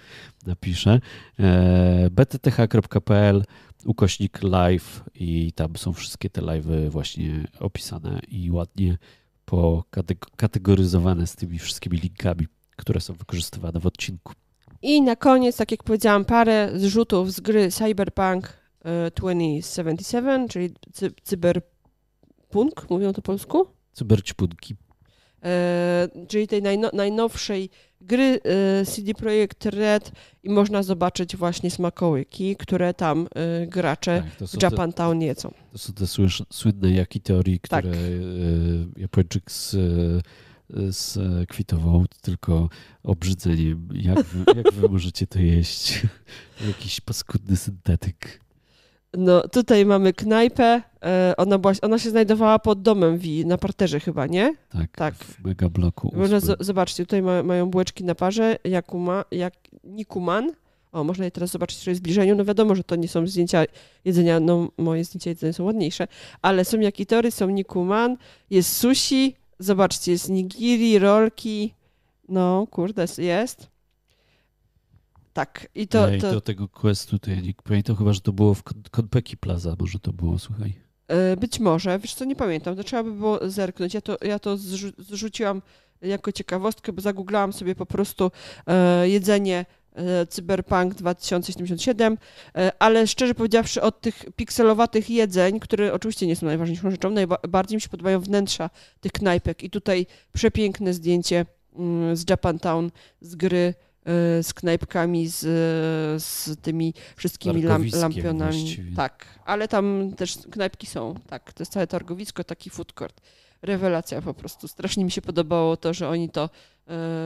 [0.45, 0.99] napisze.
[1.39, 3.43] E, btth.pl
[3.85, 8.97] ukośnik live i tam są wszystkie te live'y właśnie opisane i ładnie
[9.45, 14.33] pokategoryzowane z tymi wszystkimi linkami, które są wykorzystywane w odcinku.
[14.81, 18.57] I na koniec, tak jak powiedziałam, parę zrzutów z gry Cyberpunk
[19.15, 23.67] 2077, e, czyli cy cyberpunk, mówią to po polsku?
[23.93, 24.75] Cyberćpunki.
[25.43, 27.69] E, czyli tej najno, najnowszej
[28.01, 30.11] gry e, CD Projekt Red
[30.43, 35.53] i można zobaczyć właśnie smakołyki, które tam e, gracze tak, w Japantown jedzą.
[35.71, 36.05] To są te
[36.51, 37.85] słynne jaki teorii, tak.
[37.85, 38.97] które tak.
[38.97, 39.75] Japończyk z
[41.43, 42.69] skwitował tylko
[43.03, 43.89] obrzydzeniem.
[43.93, 46.01] Jak wy, jak wy możecie to jeść?
[46.67, 48.46] Jakiś paskudny syntetyk.
[49.13, 50.81] No, tutaj mamy knajpę.
[51.03, 54.55] E, ona, była, ona się znajdowała pod domem Wi, na parterze chyba, nie?
[54.69, 55.15] Tak, tak.
[55.15, 56.11] w megabloku.
[56.15, 59.53] Można z, zobaczcie, tutaj ma, mają bułeczki na parze, Jakuma, jak,
[59.83, 60.51] Nikuman.
[60.91, 62.35] O, można je teraz zobaczyć w zbliżeniu.
[62.35, 63.65] No wiadomo, że to nie są zdjęcia
[64.05, 66.07] jedzenia, no moje zdjęcia jedzenia są ładniejsze,
[66.41, 68.17] ale są jakitory, są Nikuman,
[68.49, 71.73] jest sushi, zobaczcie, jest nigiri, rolki,
[72.29, 73.76] no kurde, jest.
[75.37, 75.67] Tak.
[75.75, 76.31] I to, to...
[76.31, 79.99] do tego questu to ja nie pamiętam, chyba, że to było w Konpeki Plaza, może
[79.99, 80.73] to było, słuchaj.
[81.07, 83.93] E, być może, wiesz co, nie pamiętam, to trzeba by było zerknąć.
[83.93, 85.61] Ja to, ja to zrzu zrzuciłam
[86.01, 88.31] jako ciekawostkę, bo zagooglałam sobie po prostu
[88.67, 92.17] e, jedzenie e, Cyberpunk 2077,
[92.55, 97.77] e, ale szczerze powiedziawszy od tych pikselowatych jedzeń, które oczywiście nie są najważniejszą rzeczą, najbardziej
[97.77, 98.69] mi się podobają wnętrza
[99.01, 101.45] tych knajpek i tutaj przepiękne zdjęcie
[101.75, 102.91] mm, z Japantown,
[103.21, 103.73] z gry
[104.41, 105.39] z knajpkami, z,
[106.23, 108.61] z tymi wszystkimi lamp, lampionami.
[108.61, 108.95] Właściwie.
[108.95, 113.21] Tak, ale tam też knajpki są, tak, to jest całe targowisko, taki food court.
[113.61, 114.67] rewelacja po prostu.
[114.67, 116.49] Strasznie mi się podobało to, że oni to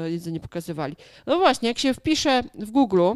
[0.06, 0.96] jedzenie pokazywali.
[1.26, 3.12] No właśnie, jak się wpisze w Google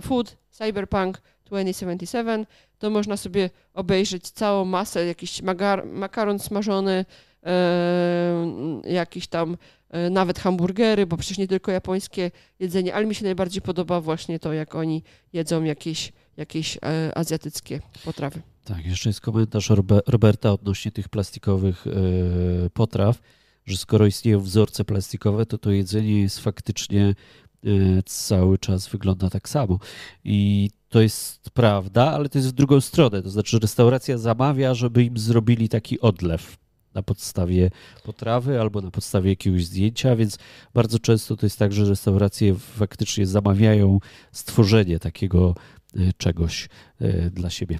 [0.00, 2.46] Food Cyberpunk 2077,
[2.78, 5.42] to można sobie obejrzeć całą masę, jakiś
[5.84, 7.04] makaron smażony,
[8.84, 13.62] jakiś tam E, nawet hamburgery, bo przecież nie tylko japońskie jedzenie, ale mi się najbardziej
[13.62, 15.02] podoba właśnie to, jak oni
[15.32, 18.42] jedzą jakieś, jakieś e, azjatyckie potrawy.
[18.64, 19.70] Tak, jeszcze jest komentarz
[20.06, 21.90] Roberta odnośnie tych plastikowych e,
[22.70, 23.18] potraw,
[23.66, 27.14] że skoro istnieją wzorce plastikowe, to to jedzenie jest faktycznie
[28.06, 29.78] cały czas wygląda tak samo.
[30.24, 33.22] I to jest prawda, ale to jest w drugą stronę.
[33.22, 36.56] To znaczy, restauracja zamawia, żeby im zrobili taki odlew
[36.94, 37.70] na podstawie
[38.04, 40.38] potrawy albo na podstawie jakiegoś zdjęcia, więc
[40.74, 43.98] bardzo często to jest tak, że restauracje faktycznie zamawiają
[44.32, 45.54] stworzenie takiego
[45.96, 46.68] e, czegoś
[47.00, 47.78] e, dla siebie.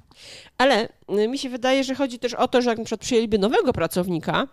[0.57, 3.39] Ale e, mi się wydaje, że chodzi też o to, że jak na przykład przyjęliby
[3.39, 4.47] nowego pracownika,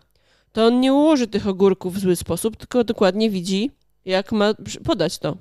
[0.53, 3.71] to on nie ułoży tych ogórków w zły sposób, tylko dokładnie widzi,
[4.05, 4.55] jak ma
[4.85, 5.37] podać to.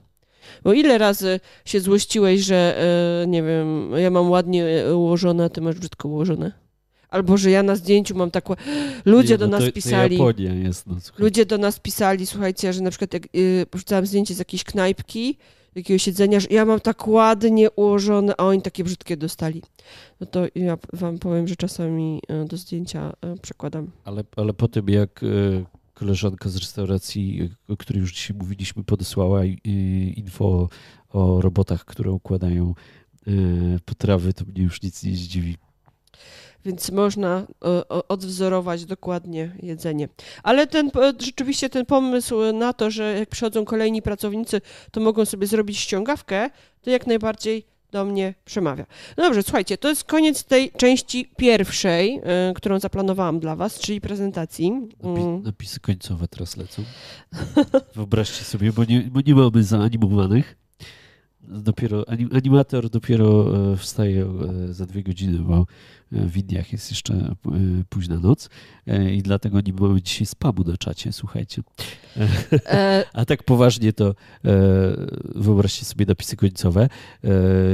[0.63, 2.85] Bo ile razy się złościłeś, że
[3.27, 4.65] nie wiem, ja mam ładnie
[4.95, 6.68] ułożone, a ty masz brzydko ułożone?
[7.09, 8.55] Albo, że ja na zdjęciu mam taką...
[9.05, 10.17] Ludzie nie, no do nas to, pisali...
[10.17, 14.05] To Japonia jest, no, ludzie do nas pisali, słuchajcie, że na przykład jak yy, porzucałam
[14.05, 15.37] zdjęcie z jakiejś knajpki,
[15.75, 19.61] jakiegoś siedzenia, że ja mam tak ładnie ułożone, a oni takie brzydkie dostali.
[20.19, 23.91] No to ja wam powiem, że czasami y, do zdjęcia y, przekładam.
[24.03, 29.45] Ale, ale po tym, jak y, koleżanka z restauracji, o której już dzisiaj mówiliśmy, podesłała
[30.15, 30.69] info
[31.09, 32.73] o robotach, które układają
[33.85, 35.57] potrawy, to mnie już nic nie zdziwi
[36.65, 37.47] więc można
[38.07, 40.09] odwzorować dokładnie jedzenie.
[40.43, 44.61] Ale ten, rzeczywiście ten pomysł na to, że jak przychodzą kolejni pracownicy,
[44.91, 46.49] to mogą sobie zrobić ściągawkę,
[46.81, 48.85] to jak najbardziej do mnie przemawia.
[49.17, 54.01] No dobrze, słuchajcie, to jest koniec tej części pierwszej, y, którą zaplanowałam dla Was, czyli
[54.01, 54.71] prezentacji.
[55.03, 55.43] Mm.
[55.43, 56.83] napisy końcowe teraz lecą.
[57.95, 60.55] Wyobraźcie sobie, bo nie, bo nie mamy zaanimowanych.
[61.41, 64.25] Dopiero, animator dopiero e, wstaje
[64.69, 65.65] e, za dwie godziny, bo
[66.11, 67.35] w Indiach jest jeszcze e,
[67.89, 68.49] późna noc
[68.87, 71.61] e, i dlatego nie mamy dzisiaj spamu na czacie, słuchajcie.
[72.65, 74.15] E, A tak poważnie to
[75.35, 76.89] wyobraźcie sobie napisy końcowe.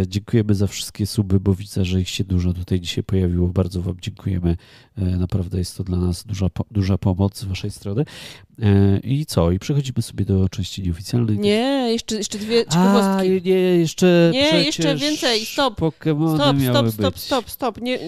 [0.07, 3.47] Dziękujemy za wszystkie suby, bo widzę, że ich się dużo tutaj dzisiaj pojawiło.
[3.47, 4.57] Bardzo Wam dziękujemy.
[4.97, 8.05] Naprawdę jest to dla nas duża, duża pomoc z Waszej strony.
[9.03, 9.51] I co?
[9.51, 11.39] I przechodzimy sobie do części nieoficjalnej.
[11.39, 13.37] Nie, jeszcze, jeszcze dwie ciekawostki.
[13.37, 15.45] A, nie, jeszcze Nie, jeszcze więcej.
[15.45, 15.75] Stop.
[15.75, 15.95] Stop,
[16.69, 17.81] stop, stop, stop, stop.
[17.81, 17.99] Nie,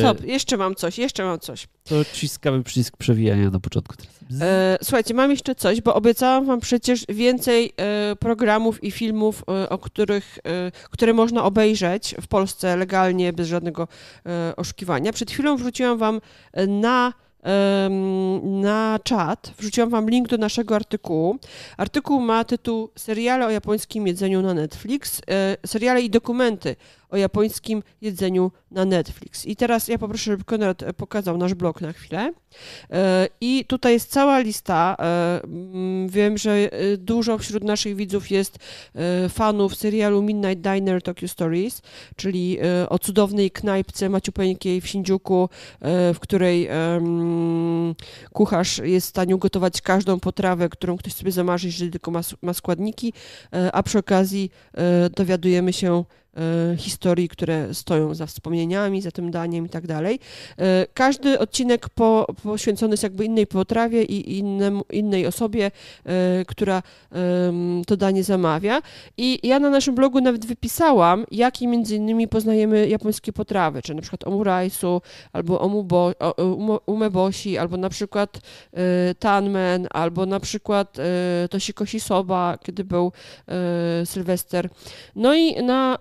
[0.00, 1.66] Stop, jeszcze mam coś, jeszcze mam coś.
[1.84, 3.94] To ciskamy przycisk przewijania na początku.
[4.40, 9.68] E, słuchajcie, mam jeszcze coś, bo obiecałam wam przecież więcej e, programów i filmów, e,
[9.68, 13.88] o których, e, które można obejrzeć w Polsce legalnie, bez żadnego
[14.26, 15.12] e, oszukiwania.
[15.12, 16.20] Przed chwilą wrzuciłam wam
[16.68, 17.12] na
[18.42, 19.52] na czat.
[19.58, 21.38] Wrzuciłam Wam link do naszego artykułu.
[21.76, 25.20] Artykuł ma tytuł Seriale o japońskim jedzeniu na Netflix.
[25.66, 26.76] Seriale i dokumenty
[27.10, 29.46] o japońskim jedzeniu na Netflix.
[29.46, 32.32] I teraz ja poproszę, żeby Konrad pokazał nasz blog na chwilę.
[32.90, 34.96] E, I tutaj jest cała lista.
[34.98, 38.58] E, mm, wiem, że e, dużo wśród naszych widzów jest
[39.28, 41.82] fanów serialu Midnight Diner Tokyo Stories,
[42.16, 42.58] czyli
[42.88, 45.48] o cudownej knajpce maciupeńkiej w Shinjuku,
[46.14, 46.68] w której
[48.32, 52.54] kucharz jest w stanie ugotować każdą potrawę, którą ktoś sobie zamarzy, jeżeli tylko ma, ma
[52.54, 53.12] składniki,
[53.72, 54.50] a przy okazji
[55.16, 56.29] dowiadujemy się, E,
[56.76, 60.20] historii, które stoją za wspomnieniami, za tym daniem i tak dalej.
[60.58, 64.44] E, każdy odcinek po, poświęcony jest jakby innej potrawie i
[64.92, 65.70] innej osobie,
[66.04, 66.82] e, która
[67.86, 68.82] to danie zamawia.
[69.16, 74.00] I ja na naszym blogu nawet wypisałam, jakie między innymi poznajemy japońskie potrawy, czy na
[74.00, 75.02] przykład omuraisu,
[75.32, 75.70] albo
[76.86, 78.40] umeboshi, albo na przykład
[79.18, 80.96] tanmen, albo na przykład
[81.50, 83.12] toshikoshi soba, kiedy był
[84.04, 84.68] Sylwester.
[85.16, 85.98] No i na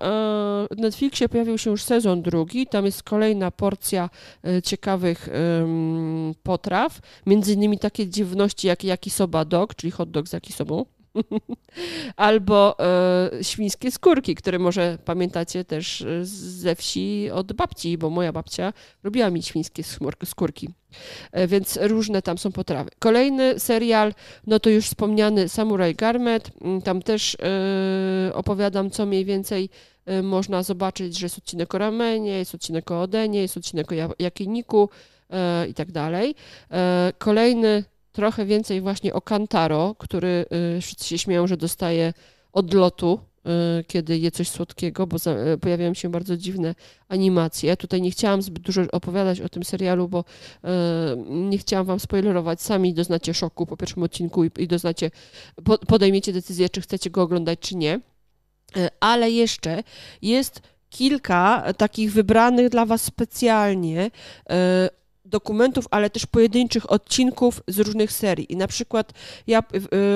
[0.77, 2.67] Netflixie pojawił się już sezon drugi.
[2.67, 4.09] Tam jest kolejna porcja
[4.43, 5.29] e, ciekawych
[6.43, 6.99] potraw.
[7.25, 10.85] Między innymi takie dziwności jak yakisoba dog, czyli hot dog z yakisobą.
[12.15, 18.31] Albo e, świńskie skórki, które może pamiętacie też e, ze wsi od babci, bo moja
[18.31, 18.73] babcia
[19.03, 19.83] robiła mi świńskie
[20.25, 20.69] skórki.
[21.31, 22.89] E, więc różne tam są potrawy.
[22.99, 24.13] Kolejny serial,
[24.47, 26.51] no to już wspomniany Samurai Garmet.
[26.61, 29.69] Mm, tam też e, opowiadam, co mniej więcej
[30.23, 34.89] można zobaczyć, że jest odcinek o ramenie, jest odcinek o odenie, jest odcinek o jakiniku
[35.69, 36.35] i tak dalej.
[37.17, 40.45] Kolejny trochę więcej właśnie o Kantaro, który
[40.81, 42.13] wszyscy się śmieją, że dostaje
[42.53, 43.19] odlotu
[43.87, 45.17] kiedy je coś słodkiego, bo
[45.61, 46.75] pojawiają się bardzo dziwne
[47.07, 47.77] animacje.
[47.77, 50.23] Tutaj nie chciałam zbyt dużo opowiadać o tym serialu, bo
[51.29, 52.61] nie chciałam wam spoilerować.
[52.61, 55.11] Sami doznacie szoku po pierwszym odcinku i doznacie,
[55.87, 57.99] podejmiecie decyzję, czy chcecie go oglądać, czy nie.
[58.99, 59.83] Ale jeszcze
[60.21, 64.11] jest kilka takich wybranych dla Was specjalnie
[65.29, 68.53] dokumentów, ale też pojedynczych odcinków z różnych serii.
[68.53, 69.13] I na przykład
[69.47, 69.63] ja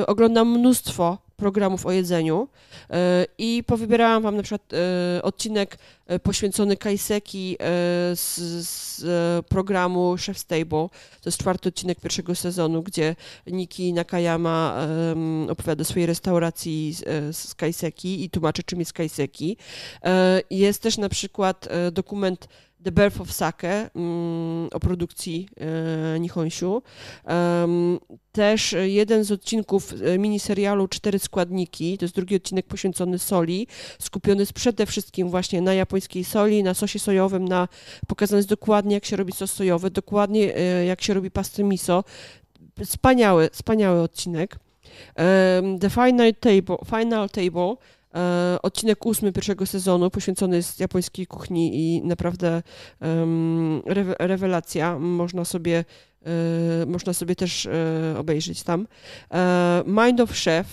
[0.01, 2.95] y, oglądam mnóstwo programów o jedzeniu y,
[3.37, 4.73] i powybierałam wam na przykład
[5.17, 5.77] y, odcinek
[6.23, 7.57] poświęcony Kaiseki
[8.15, 8.37] z,
[8.67, 10.89] z programu Chef's Table.
[11.21, 13.15] To jest czwarty odcinek pierwszego sezonu, gdzie
[13.47, 14.87] Niki Nakayama
[15.49, 19.57] opowiada o swojej restauracji z, z Kaiseki i tłumaczy, czym jest Kaiseki.
[20.49, 22.47] Jest też na przykład dokument
[22.83, 25.49] The Birth of Sake mm, o produkcji
[26.15, 26.83] e, Nihonshu.
[28.31, 33.67] Też jeden z odcinków e, miniserialu Cztery składniki, to jest drugi odcinek poświęcony soli,
[33.99, 37.67] skupiony przede wszystkim właśnie na japońskiej soli, na sosie sojowym, na
[38.07, 42.03] pokazane jest dokładnie jak się robi sos sojowy, dokładnie e, jak się robi pasty miso.
[42.85, 44.59] Wspaniały, wspaniały odcinek.
[45.79, 47.75] The Final Table, Final Table
[48.61, 52.61] odcinek ósmy pierwszego sezonu poświęcony jest japońskiej kuchni i naprawdę
[54.19, 54.99] rewelacja.
[54.99, 55.85] Można sobie,
[56.25, 58.87] e, można sobie też e, obejrzeć tam.
[59.85, 60.67] Mind of Chef,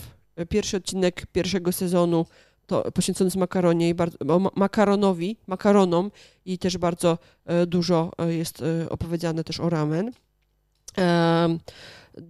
[0.49, 2.27] pierwszy odcinek pierwszego sezonu
[2.67, 4.19] to poświęcony makaronie i bardzo,
[4.57, 6.11] makaronowi, makaronom
[6.45, 7.19] i też bardzo
[7.67, 10.13] dużo jest opowiedziane też o ramen.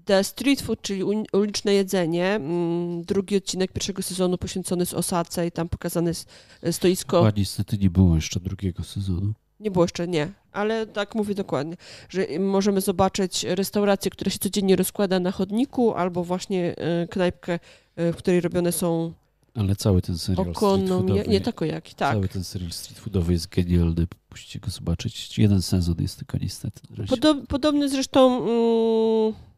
[0.05, 5.53] The Street Food, czyli uliczne jedzenie, mm, drugi odcinek pierwszego sezonu poświęcony jest Osace i
[5.53, 6.29] tam pokazane jest
[6.71, 7.27] stoisko.
[7.27, 9.33] A niestety nie było jeszcze drugiego sezonu.
[9.61, 11.77] Nie było jeszcze, nie, ale tak mówię dokładnie,
[12.09, 17.59] że możemy zobaczyć restaurację, która się codziennie rozkłada na chodniku, albo właśnie e, knajpkę,
[17.97, 19.13] e, w której robione są
[19.55, 21.65] ale cały ten serial Okonomia, nie tako
[21.97, 22.15] tak.
[22.15, 24.07] Cały ten serial street foodowy jest genialny.
[24.31, 25.39] Musicie go zobaczyć.
[25.39, 26.81] Jeden sezon jest tylko niestety.
[27.09, 28.37] Podob, podobny zresztą...
[28.37, 29.50] Mm,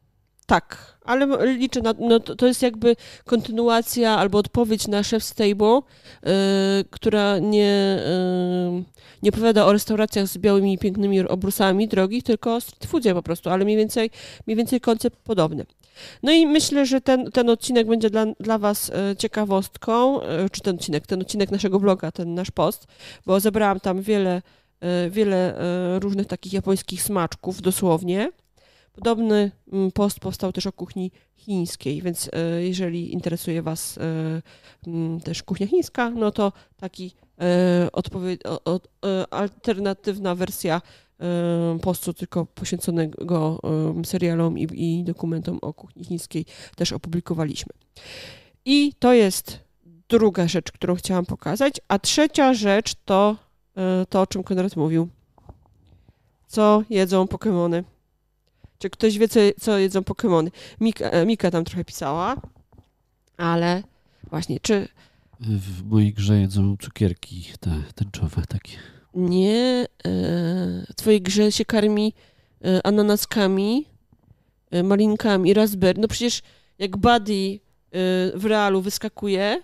[0.52, 1.94] tak, ale liczę na.
[1.98, 5.80] No to, to jest jakby kontynuacja albo odpowiedź na Chef's Stable,
[6.22, 6.30] yy,
[6.90, 7.98] która nie,
[8.74, 8.84] yy,
[9.22, 13.50] nie opowiada o restauracjach z białymi pięknymi obrusami drogich, tylko o street foodzie po prostu,
[13.50, 14.10] ale mniej więcej,
[14.46, 15.66] mniej więcej koncept podobny.
[16.22, 20.60] No i myślę, że ten, ten odcinek będzie dla, dla Was yy, ciekawostką, yy, czy
[20.60, 22.86] ten odcinek, ten odcinek naszego bloga, ten nasz post,
[23.26, 24.42] bo zebrałam tam wiele,
[24.82, 25.54] yy, wiele
[26.00, 28.30] różnych takich japońskich smaczków dosłownie.
[28.93, 34.43] Podobny mm, post powstał też o kuchni chińskiej, więc e, jeżeli interesuje Was e,
[34.86, 37.89] mm, też kuchnia chińska, no to taki e,
[39.31, 40.82] alternatywna wersja
[41.82, 43.60] postu tylko poświęconego
[44.05, 46.47] serialom i, dokumentom o kuchni chińskiej
[46.77, 47.73] też opublikowaliśmy.
[48.64, 49.59] I to jest
[50.09, 53.36] druga rzecz, którą chciałam pokazać, a trzecia rzecz to
[54.09, 55.09] to, o czym Konrad mówił.
[56.47, 57.82] Co jedzą Pokémony?
[58.82, 60.50] Czy ktoś wie, co, co jedzą Pokémony?
[60.80, 62.36] Mika, e, Mika tam trochę pisała,
[63.36, 63.82] ale
[64.30, 64.88] właśnie, czy...
[65.40, 68.76] W mojej grze jedzą cukierki te tęczowe takie.
[69.14, 70.10] Nie, e,
[70.88, 72.14] w twojej grze się karmi
[72.64, 73.86] e, ananaskami,
[74.84, 76.00] malinkami, raspberry.
[76.00, 76.42] No przecież
[76.78, 77.59] jak Buddy
[78.34, 79.62] w realu wyskakuje,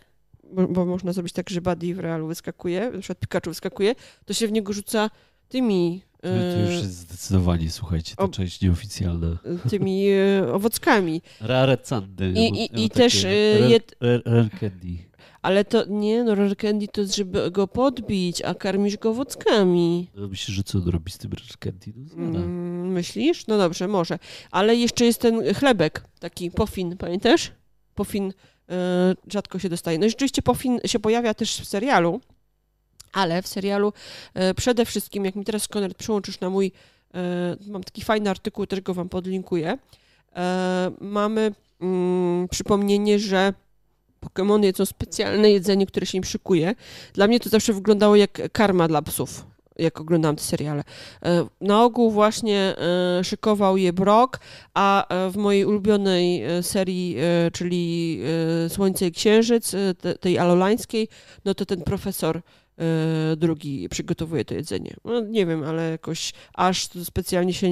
[0.53, 4.35] bo, bo, można zrobić tak, że Buddy w realu wyskakuje, na przykład Pikachu wyskakuje, to
[4.35, 5.11] się w niego rzuca
[5.49, 9.39] tymi to już jest zdecydowanie, słuchajcie, to o, część nieoficjalna.
[9.71, 11.23] Tymi e, owockami.
[11.41, 12.33] Rare candy.
[12.37, 13.25] I, i, i też...
[14.01, 15.09] Rare, rare, candy.
[15.43, 20.11] Ale to nie, no rare candy to jest, żeby go podbić, a karmisz go owockami.
[20.15, 21.93] No, myślisz, że co on robi z tym rare candy?
[22.17, 23.47] No, mm, myślisz?
[23.47, 24.19] No dobrze, może.
[24.51, 27.53] Ale jeszcze jest ten chlebek, taki pofin, pamiętasz?
[27.95, 28.33] Pofin
[29.33, 29.99] rzadko się dostaje.
[29.99, 32.21] No i rzeczywiście pofin się pojawia też w serialu.
[33.19, 33.93] Ale w serialu
[34.35, 36.73] e, przede wszystkim, jak mi teraz Konrad przyłączysz na mój,
[37.15, 39.79] e, mam taki fajny artykuł, też go wam podlinkuję,
[40.37, 43.53] e, mamy mm, przypomnienie, że
[44.21, 46.75] Pokémony jedzą specjalne jedzenie, które się im szykuje.
[47.13, 49.47] Dla mnie to zawsze wyglądało jak karma dla psów,
[49.77, 50.83] jak oglądałam te seriale.
[51.61, 52.75] Na ogół właśnie
[53.23, 54.41] szykował je Brock,
[54.75, 57.17] a w mojej ulubionej serii,
[57.53, 58.21] czyli
[58.69, 59.73] Słońce i Księżyc,
[60.21, 61.09] tej alolańskiej,
[61.45, 62.43] no to ten profesor
[63.37, 64.95] drugi przygotowuje to jedzenie.
[65.05, 67.69] No, nie wiem, ale jakoś aż specjalnie się,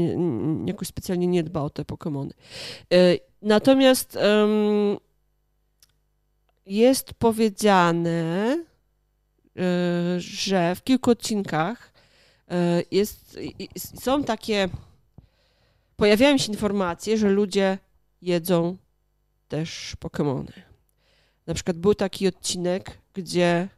[0.66, 2.30] jakoś specjalnie nie dba o te Pokémony.
[2.92, 2.96] E,
[3.42, 4.96] natomiast um,
[6.66, 8.58] jest powiedziane,
[9.56, 11.92] e, że w kilku odcinkach
[12.90, 13.38] jest,
[14.00, 14.68] są takie,
[15.96, 17.78] pojawiają się informacje, że ludzie
[18.22, 18.76] jedzą
[19.48, 20.52] też Pokémony.
[21.46, 23.68] Na przykład był taki odcinek, gdzie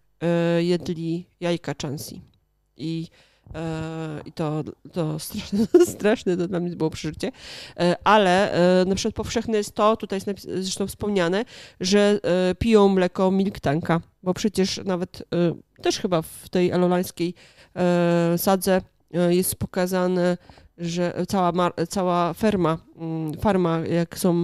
[0.59, 2.23] jedli jajka chansi.
[2.77, 3.09] I
[3.55, 5.59] E, I to, to straszne,
[5.95, 7.32] straszne to dla mnie było przeżycie.
[7.81, 11.45] E, ale e, na przykład powszechne jest to, tutaj jest zresztą wspomniane,
[11.81, 12.20] że
[12.59, 15.23] piją mleko milk tanka, bo przecież nawet
[15.82, 17.35] też chyba w tej elolańskiej
[18.36, 18.81] sadze
[19.28, 20.36] jest pokazane,
[20.79, 21.53] że cała,
[21.89, 24.35] cała ferma, mm, farma, jak są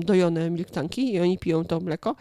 [0.00, 2.16] dojone milktanki i oni piją to mleko,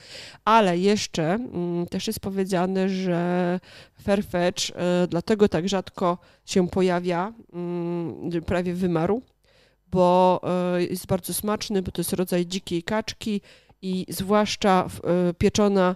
[0.45, 3.59] ale jeszcze mm, też jest powiedziane, że
[4.01, 9.21] Fairfetch e, dlatego tak rzadko się pojawia, mm, prawie wymarł,
[9.91, 10.41] bo
[10.75, 13.41] e, jest bardzo smaczny, bo to jest rodzaj dzikiej kaczki
[13.81, 15.95] i zwłaszcza e, pieczona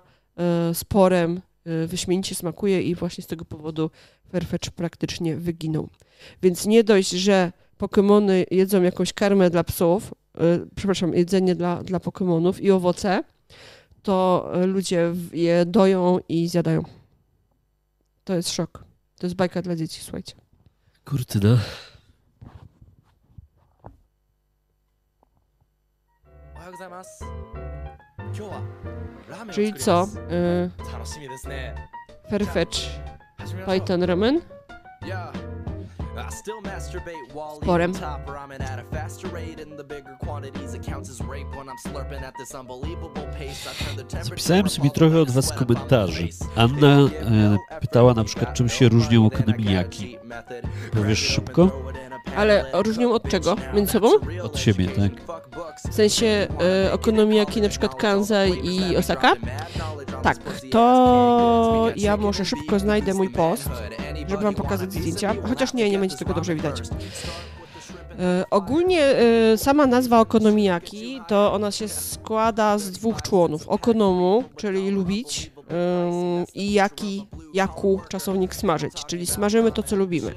[0.73, 1.41] z porem
[1.87, 3.91] wyśmienicie smakuje i właśnie z tego powodu
[4.31, 5.89] Fairfetch praktycznie wyginął.
[6.41, 11.99] Więc nie dość, że Pokémony jedzą jakąś karmę dla psów, yy, przepraszam, jedzenie dla, dla
[11.99, 13.23] Pokémonów i owoce,
[14.03, 16.83] to ludzie je doją i zjadają.
[18.23, 18.85] To jest szok.
[19.19, 20.35] To jest bajka dla dzieci, słuchajcie.
[21.05, 21.57] Kurtyna.
[29.51, 30.07] Czyli co?
[30.29, 30.69] Yy,
[32.29, 32.79] Fairfetch
[33.65, 34.41] Python Ramen?
[37.55, 37.93] Sporem.
[44.21, 46.27] Zapisałem sobie trochę od Was komentarzy.
[46.55, 50.17] Anna e, pytała na przykład, czym się różnią okonomijaki.
[50.93, 51.71] Powiesz szybko?
[52.35, 53.55] Ale różnią od czego?
[53.73, 54.07] Między sobą?
[54.43, 55.11] Od siebie, tak.
[55.91, 56.47] W sensie
[56.85, 59.33] e, okonomijaki na przykład Kansai i Osaka?
[60.23, 60.37] Tak,
[60.71, 63.69] to ja może szybko znajdę mój post
[64.33, 66.81] żeby wam pokazać zdjęcia, chociaż nie, nie będzie tego dobrze widać.
[68.19, 73.69] E, ogólnie e, sama nazwa okonomiyaki to ona się składa z dwóch członów.
[73.69, 75.51] Okonomu, czyli lubić
[76.53, 80.35] i jaki, jaku czasownik smażyć, czyli smażymy to, co lubimy.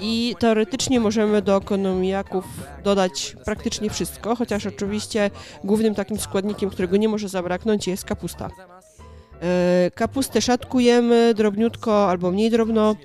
[0.00, 2.44] I teoretycznie możemy do okonomiyaków
[2.84, 5.30] dodać praktycznie wszystko, chociaż oczywiście
[5.64, 8.50] głównym takim składnikiem, którego nie może zabraknąć jest kapusta.
[9.42, 12.96] E, kapustę szatkujemy drobniutko albo mniej drobno.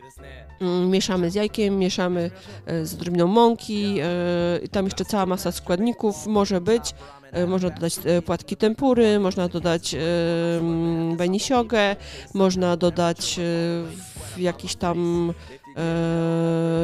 [0.62, 2.32] Mm, mieszamy z jajkiem, mieszamy
[2.66, 6.96] e, z odrobiną mąki, e, tam jeszcze cała masa składników może być.
[7.48, 7.96] Można dodać
[8.26, 9.96] płatki tempury, można dodać
[11.18, 11.96] benisiogę,
[12.34, 13.40] można dodać
[14.38, 15.34] jakiś tam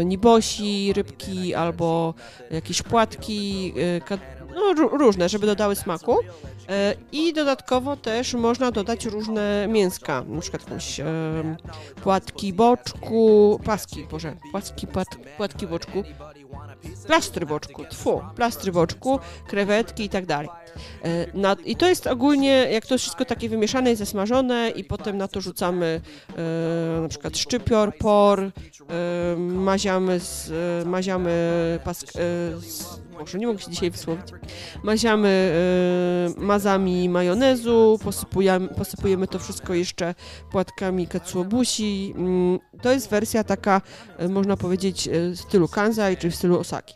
[0.05, 2.13] nibosi, rybki albo
[2.51, 3.73] jakieś płatki,
[4.55, 6.17] no, różne, żeby dodały smaku.
[6.69, 11.05] E, I dodatkowo też można dodać różne mięska, na przykład jakąś e,
[12.03, 14.87] płatki boczku, paski, boże, płatki,
[15.37, 16.03] płatki boczku,
[17.07, 20.49] plastry boczku, tfu, plastry boczku, krewetki i tak dalej.
[21.05, 25.27] E, I to jest ogólnie, jak to wszystko takie wymieszane i zasmażone i potem na
[25.27, 26.01] to rzucamy
[26.37, 28.51] e, na przykład szczypior, por, e,
[29.37, 31.31] maziamy, z, e, maziamy
[31.83, 32.11] pask, e,
[32.59, 34.25] z, może nie mogę się dzisiaj wysłowić,
[34.83, 35.53] maziamy
[36.37, 40.15] e, mazami majonezu, posypujemy, posypujemy to wszystko jeszcze
[40.51, 42.13] płatkami katsuobusi.
[42.17, 43.81] Mm, to jest wersja taka,
[44.29, 46.95] można powiedzieć, w stylu Kansai czy w stylu Osaki.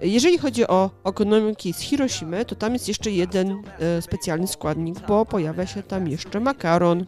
[0.00, 5.26] Jeżeli chodzi o ekonomiki z Hiroshimy, to tam jest jeszcze jeden e, specjalny składnik, bo
[5.26, 7.06] pojawia się tam jeszcze makaron.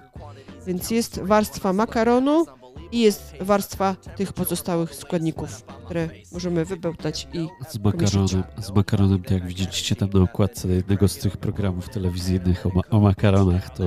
[0.66, 2.46] Więc jest warstwa makaronu
[2.92, 9.34] i jest warstwa tych pozostałych składników, które możemy wybełtać i z makaronem, z makaronem, to
[9.34, 13.84] jak widzieliście tam na okładce jednego z tych programów telewizyjnych o, ma o makaronach, to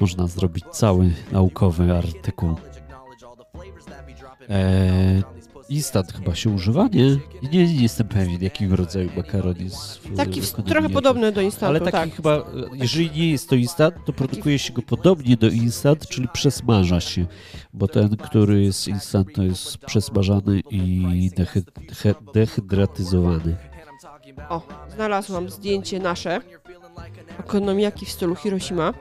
[0.00, 2.56] można zrobić cały naukowy artykuł.
[4.48, 5.22] Eee,
[5.70, 7.06] Instant chyba się używa, nie?
[7.52, 9.98] Nie, nie jestem pewien, jakiego rodzaju makaron jest.
[9.98, 12.16] W, taki w, trochę podobny do instantu, Ale taki tak.
[12.16, 17.00] chyba, jeżeli nie jest to instant, to produkuje się go podobnie do instant, czyli przesmaża
[17.00, 17.26] się,
[17.72, 21.62] bo ten, który jest instant, to jest przesmażany i dehy,
[22.34, 23.56] dehydratyzowany.
[24.48, 24.62] O,
[24.94, 26.40] znalazłam zdjęcie nasze.
[27.38, 28.94] Ekonomiaki w stylu Hiroshima.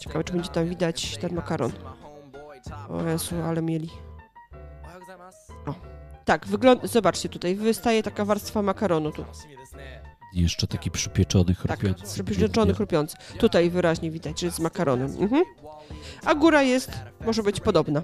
[0.00, 1.72] Ciekawe, czy będzie tam widać ten makaron.
[2.88, 4.07] O Jezu, ale mieli.
[6.28, 9.24] Tak, wygląda, zobaczcie tutaj, wystaje taka warstwa makaronu tu.
[10.34, 12.16] jeszcze taki przypieczony, tak, chrupiący.
[12.16, 13.16] Tak, przypieczony, chrupiący.
[13.38, 15.16] Tutaj wyraźnie widać, że jest z makaronem.
[15.20, 15.44] Mhm.
[16.24, 16.90] A góra jest,
[17.26, 18.02] może być podobna.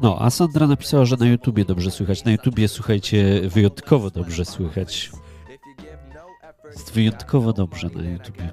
[0.00, 2.24] No, a Sandra napisała, że na YouTubie dobrze słychać.
[2.24, 5.10] Na YouTubie, słuchajcie, wyjątkowo dobrze słychać.
[6.70, 8.50] Jest wyjątkowo dobrze na YouTubie.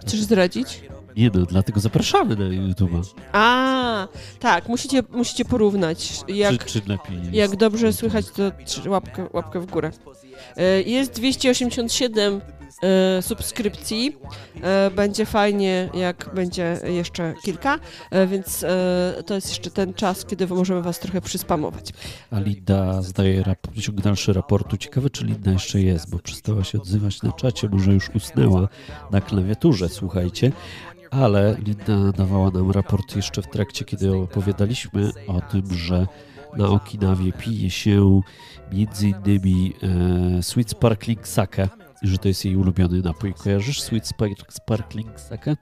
[0.00, 0.82] Chcesz zdradzić?
[1.16, 2.90] Nie no, dlatego zapraszamy na YouTube.
[3.32, 4.08] A,
[4.40, 6.24] tak, musicie, musicie porównać.
[6.28, 8.42] Jak, czy, czy lepiej jak dobrze słychać, to
[8.90, 9.90] łapkę, łapkę w górę.
[10.56, 12.40] E, jest 287
[12.82, 14.16] e, subskrypcji.
[14.62, 17.78] E, będzie fajnie, jak będzie jeszcze kilka,
[18.10, 21.90] e, więc e, to jest jeszcze ten czas, kiedy możemy Was trochę przyspamować.
[22.30, 24.76] A Linda zdaje rap- ciąg dalszy raportu.
[24.76, 28.68] Ciekawe, czy Linda jeszcze jest, bo przestała się odzywać na czacie, może już usnęła
[29.10, 30.52] na klawiaturze, słuchajcie.
[31.10, 36.06] Ale Linda dawała nam raport jeszcze w trakcie, kiedy opowiadaliśmy o tym, że
[36.56, 38.20] na Okinawie pije się
[38.72, 39.74] między innymi
[40.38, 41.68] e, Sweet Sparkling Sake,
[42.02, 43.34] że to jest jej ulubiony napój.
[43.34, 44.10] Kojarzysz Sweet
[44.50, 45.56] Sparkling Sake?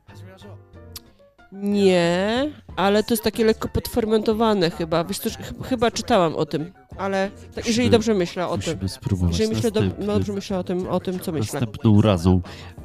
[1.53, 5.05] Nie, ale to jest takie lekko podfermentowane chyba.
[5.05, 5.31] Wiesz co,
[5.65, 8.89] chyba czytałam o tym, ale tak, jeżeli dobrze myślę o tym.
[8.89, 9.39] spróbować.
[9.39, 11.61] Jeżeli myślę, do, no dobrze myślę o tym, o tym, co myślę.
[11.61, 12.41] Następną razą.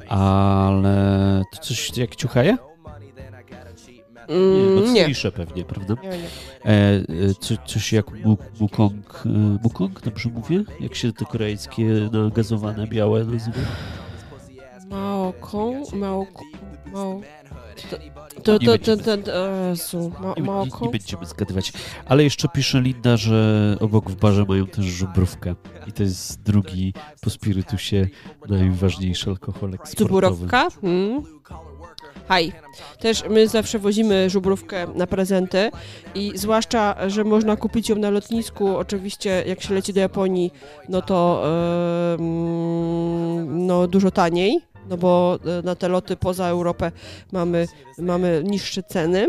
[0.08, 2.56] Ale to coś jak ciuchaje?
[4.28, 5.06] Mm, nie, no nie.
[5.06, 5.94] ciszę pewnie, prawda?
[6.02, 6.16] Nie, nie.
[6.64, 8.06] E, co, coś jak
[8.60, 9.28] mukong, e,
[9.62, 10.64] mukong, dobrze mówię?
[10.80, 13.58] Jak się te koreańskie nagazowane białe nazywa?
[14.90, 15.92] Maokong?
[15.92, 16.48] Maokong?
[16.92, 17.20] Mao...
[18.44, 19.30] To, to, to, to, to,
[19.70, 20.34] Jezu, ma,
[20.64, 21.72] nie, nie, będziemy zgadywać.
[22.06, 25.54] Ale jeszcze pisze Linda, że obok w barze mają też żubrówkę.
[25.86, 28.08] I to jest drugi po spirytusie
[28.48, 30.26] najważniejszy alkohol eksportowy.
[30.26, 30.70] Żubrówka?
[30.80, 31.22] Hmm.
[32.28, 32.52] Haj.
[33.00, 35.70] Też my zawsze wozimy żubrówkę na prezenty
[36.14, 38.76] i zwłaszcza, że można kupić ją na lotnisku.
[38.76, 40.50] Oczywiście jak się leci do Japonii,
[40.88, 41.44] no to
[42.18, 42.24] yy,
[43.46, 46.92] no, dużo taniej no bo e, na te loty poza Europę
[47.32, 49.28] mamy, mamy niższe ceny,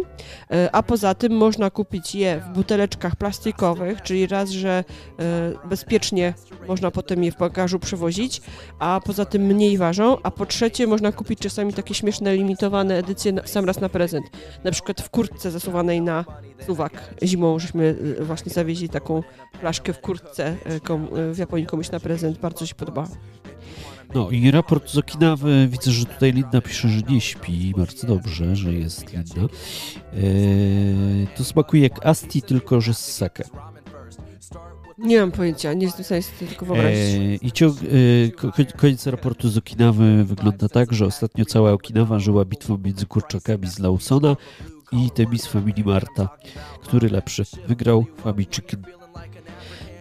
[0.52, 4.84] e, a poza tym można kupić je w buteleczkach plastikowych, czyli raz, że
[5.20, 6.34] e, bezpiecznie
[6.68, 8.42] można potem je w bagażu przewozić,
[8.80, 13.34] a poza tym mniej ważą, a po trzecie można kupić czasami takie śmieszne, limitowane edycje
[13.46, 14.26] sam raz na prezent,
[14.64, 16.26] na przykład w kurtce zasuwanej na
[16.66, 17.14] suwak.
[17.24, 19.24] Zimą żeśmy właśnie zawieźli taką
[19.60, 20.56] flaszkę w kurtce
[21.32, 23.08] w Japonii komuś na prezent, bardzo się podoba.
[24.16, 28.56] No i raport z Okinawy, widzę, że tutaj Linda pisze, że nie śpi, bardzo dobrze,
[28.56, 29.42] że jest Linda.
[30.14, 33.44] Eee, to smakuje jak Asti, tylko że z sake.
[34.98, 37.00] Nie mam pojęcia, nie jestem w stanie sobie tylko wyobrazić.
[37.00, 37.78] Eee, I ciąg,
[38.60, 43.68] e, koniec raportu z Okinawy wygląda tak, że ostatnio cała Okinawa żyła bitwą między kurczakami
[43.68, 44.36] z Lawsona
[44.92, 46.30] i tymi z Family Marta.
[46.82, 47.44] Który lepszy?
[47.68, 48.84] Wygrał Family Chicken.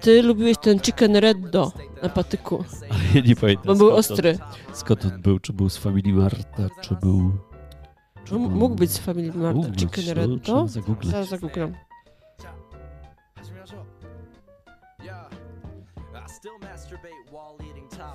[0.04, 1.72] Ty lubiłeś ten chicken reddo
[2.02, 2.64] na patyku.
[2.90, 3.64] Ale ja nie pamiętam.
[3.66, 4.38] Bo był ostry.
[4.68, 5.38] On, skąd on był?
[5.38, 7.32] Czy był z Family Marta, czy był...
[8.24, 8.50] Czy był...
[8.50, 10.68] Mógł być z Family Marta, Mógł chicken być, reddo?
[10.68, 11.12] Zagooglać.
[11.12, 11.74] Zaraz zagooglam.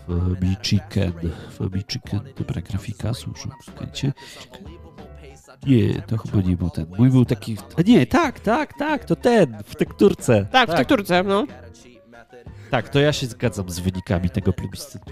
[0.07, 1.13] Family Chicken.
[1.51, 2.19] Family Chicken.
[2.37, 3.49] Dobra grafika, słuchajcie.
[3.63, 4.13] Słuchajcie.
[5.68, 6.86] Nie, to chyba nie był ten.
[6.98, 7.57] Mój był taki.
[7.77, 10.45] A nie, tak, tak, tak, to ten, w tekturce.
[10.52, 10.76] Tak, tak.
[10.76, 11.45] w tekturce, no.
[12.69, 15.11] Tak, to ja się zgadzam z wynikami tego plebiscytu.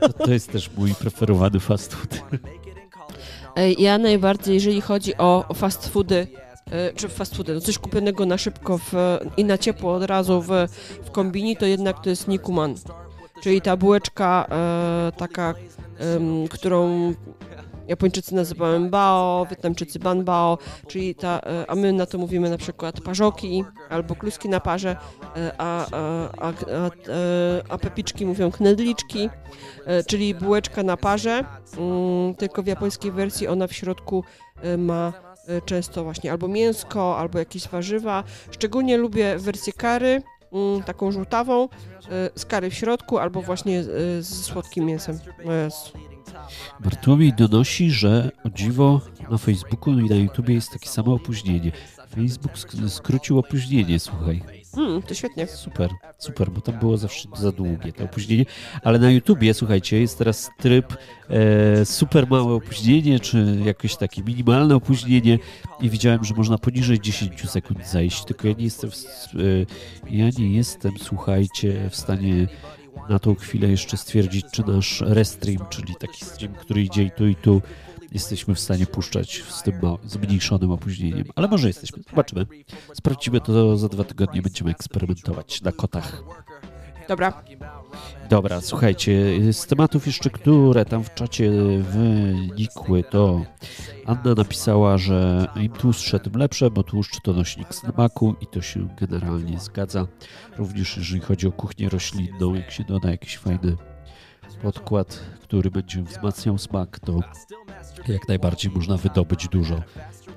[0.00, 2.22] To, to jest też mój preferowany fast food.
[3.78, 6.26] Ja najbardziej, jeżeli chodzi o fast foody,
[6.70, 8.92] e, czy fast foody, no coś kupionego na szybko w,
[9.36, 10.48] i na ciepło od razu w,
[11.04, 12.74] w kombini, to jednak to jest Nikuman.
[13.42, 17.14] Czyli ta bułeczka e, taka, e, którą
[17.88, 23.00] Japończycy nazywają bao, Wietnamczycy banbao, czyli ta, e, a my na to mówimy na przykład
[23.00, 24.96] parzoki albo kluski na parze,
[25.36, 26.52] e, a, a, a,
[27.68, 29.30] a pepiczki mówią knedliczki,
[29.86, 31.44] e, czyli bułeczka na parze,
[31.78, 34.24] mm, tylko w japońskiej wersji ona w środku
[34.78, 35.12] ma
[35.64, 38.24] często właśnie albo mięsko, albo jakieś warzywa.
[38.50, 41.68] Szczególnie lubię wersję kary, mm, taką żółtawą,
[42.34, 45.18] z kary w środku, albo właśnie z, słodkim mięsem.
[46.80, 49.00] Bartłomiej donosi, że o dziwo
[49.30, 51.72] na Facebooku i na YouTubie jest takie samo opóźnienie.
[52.14, 52.52] Facebook
[52.88, 54.42] skrócił opóźnienie, słuchaj.
[54.74, 55.46] Hmm, to świetnie.
[55.46, 58.44] Super, super, bo tam było zawsze za długie to opóźnienie.
[58.82, 60.96] Ale na YouTubie, słuchajcie, jest teraz tryb
[61.30, 65.38] e, super małe opóźnienie, czy jakieś takie minimalne opóźnienie
[65.80, 70.28] i widziałem, że można poniżej 10 sekund zajść, tylko ja nie jestem, w, e, ja
[70.38, 72.48] nie jestem, słuchajcie, w stanie
[73.08, 77.26] na tą chwilę jeszcze stwierdzić, czy nasz restream, czyli taki stream, który idzie i tu
[77.26, 77.62] i tu,
[78.12, 79.74] jesteśmy w stanie puszczać z tym
[80.04, 81.24] zmniejszonym opóźnieniem.
[81.34, 82.02] Ale może jesteśmy.
[82.10, 82.46] Zobaczymy.
[82.94, 84.42] Sprawdzimy to za dwa tygodnie.
[84.42, 86.22] Będziemy eksperymentować na kotach.
[87.08, 87.42] Dobra.
[88.30, 89.12] Dobra, słuchajcie,
[89.52, 91.50] z tematów jeszcze, które tam w czacie
[91.82, 93.42] wynikły, to
[94.06, 98.88] Anna napisała, że im tłustsze, tym lepsze, bo tłuszcz to nośnik smaku i to się
[99.00, 100.06] generalnie zgadza.
[100.58, 103.76] Również jeżeli chodzi o kuchnię roślinną, jak się doda jakiś fajny
[104.62, 107.20] podkład, który będzie wzmacniał smak, to
[108.08, 109.82] jak najbardziej można wydobyć dużo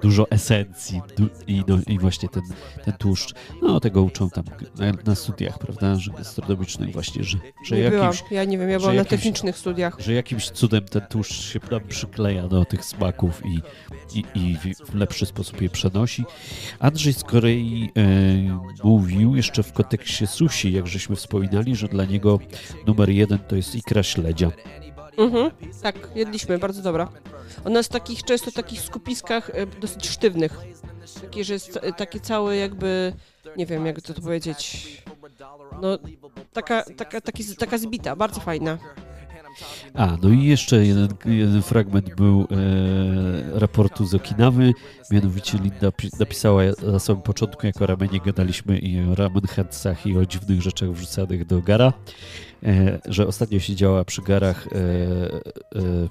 [0.02, 2.44] dużo esencji du, i, no, i właśnie ten,
[2.86, 3.34] ten tłuszcz.
[3.62, 4.44] No tego uczą tam
[4.80, 8.00] na, na studiach, prawda, że gastronomicznych właśnie, że, że nie jakimś...
[8.00, 8.16] Byłam.
[8.32, 10.00] Ja nie wiem, ja byłam na technicznych studiach.
[10.00, 13.62] Że jakimś cudem ten tłuszcz się nam przykleja do tych smaków i,
[14.20, 16.24] i, i w lepszy sposób je przenosi.
[16.80, 22.40] Andrzej z kolei e, mówił jeszcze w kontekście sushi, jak żeśmy wspominali, że dla niego
[22.88, 24.52] numer jeden to jest ikra śledzia.
[25.18, 25.52] Mhm,
[25.82, 27.10] tak, jedliśmy, bardzo dobra.
[27.66, 30.58] Ona jest w takich, często takich skupiskach e, dosyć sztywnych.
[31.22, 33.14] Takie, że jest takie całe jakby,
[33.58, 34.88] nie wiem jak to, to powiedzieć,
[35.82, 35.98] no
[36.54, 38.78] taka, taka, taki, taka zbita, bardzo fajna.
[39.94, 44.74] A, no i jeszcze jeden, jeden fragment był e, raportu z Okinawy,
[45.12, 49.42] mianowicie Linda napisała na samym początku, jako ramenie gadaliśmy i o ramen
[50.06, 52.51] i o dziwnych rzeczach wrzucanych do gara, e,
[53.06, 54.80] że ostatnio siedziała przy garach e, e,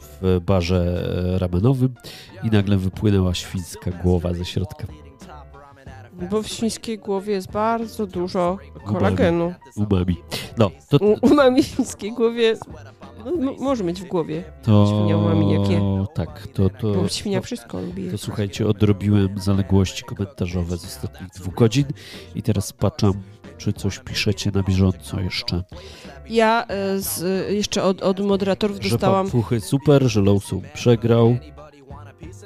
[0.01, 1.02] w barze
[1.39, 1.94] ramenowym
[2.44, 4.86] i nagle wypłynęła świńska głowa ze środka.
[6.31, 9.55] Bo w świńskiej głowie jest bardzo dużo kolagenu.
[9.77, 10.16] Umami.
[10.59, 10.97] No, to...
[10.97, 12.56] U, umami w świńskiej głowie
[13.24, 14.44] no, może mieć w głowie.
[14.62, 15.81] To świnia umami jakie.
[16.14, 16.70] Tak, to...
[16.70, 18.10] to Bo świnia wszystko lubi.
[18.10, 21.85] To słuchajcie, odrobiłem zaległości komentarzowe z ostatnich dwóch godzin
[22.35, 23.12] i teraz patrzam,
[23.59, 25.62] czy coś piszecie na bieżąco jeszcze.
[26.31, 29.27] Ja e, z, jeszcze od, od moderatorów dostałam...
[29.27, 31.36] Że Puchy super, że Lawson przegrał.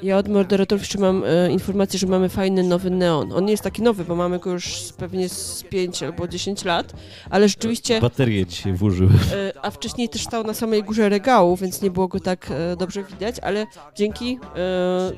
[0.03, 3.33] Ja od moderatorów jeszcze mam e, informację, że mamy fajny nowy neon.
[3.33, 6.93] On nie jest taki nowy, bo mamy go już pewnie z 5 albo 10 lat,
[7.29, 8.01] ale rzeczywiście...
[8.01, 9.19] Baterię dzisiaj włożyłem.
[9.33, 12.75] E, a wcześniej też stał na samej górze regału, więc nie było go tak e,
[12.75, 15.11] dobrze widać, ale dzięki e,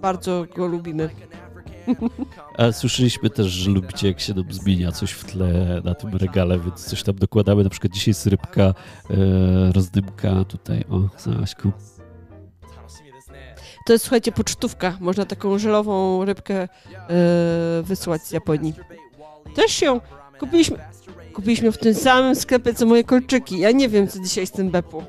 [0.00, 1.10] bardzo go lubimy.
[2.58, 6.58] A słyszeliśmy też, że lubicie, jak się nam zmienia coś w tle na tym regale,
[6.58, 7.64] więc coś tam dokładamy.
[7.64, 8.74] Na przykład dzisiaj jest rybka, e,
[9.72, 11.72] rozdymka tutaj, o, Załaśku.
[13.86, 14.96] To jest, słuchajcie, pocztówka.
[15.00, 18.74] Można taką żelową rybkę yy, wysłać z Japonii.
[19.54, 20.00] Też ją
[20.40, 20.78] kupiliśmy.
[21.34, 23.58] Kupiliśmy w tym samym sklepie, co moje kolczyki.
[23.58, 25.02] Ja nie wiem, co dzisiaj z tym Bepu.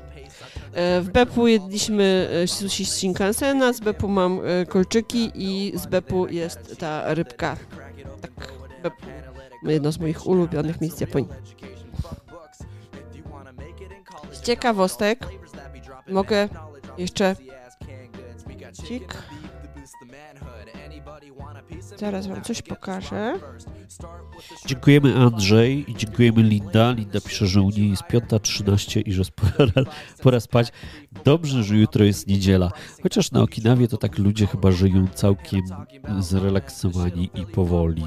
[0.72, 6.26] E, w Bepu jedliśmy e, sushi z Shinkansena, z Bepu mam kolczyki i z Bepu
[6.26, 7.56] jest ta rybka.
[8.20, 9.06] Tak, Bepu.
[9.62, 11.28] Jedno z moich ulubionych miejsc Japonii.
[14.32, 15.26] Z ciekawostek
[16.08, 16.48] mogę
[16.98, 17.36] jeszcze
[18.72, 19.14] Cik.
[21.98, 23.34] Zaraz wam coś pokażę.
[24.66, 26.92] Dziękujemy Andrzej i dziękujemy Linda.
[26.92, 29.22] Linda pisze, że u niej jest 5.13 i że
[29.56, 29.92] pora,
[30.22, 30.72] pora spać.
[31.24, 32.70] Dobrze, że jutro jest niedziela.
[33.02, 35.62] Chociaż na Okinawie to tak ludzie chyba żyją całkiem
[36.18, 38.04] zrelaksowani i powoli.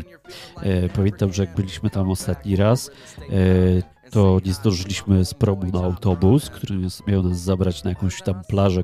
[0.62, 5.80] E, pamiętam, że jak byliśmy tam ostatni raz, e, to nie zdążyliśmy z promu na
[5.80, 8.84] autobus, który miał nas zabrać na jakąś tam plażę,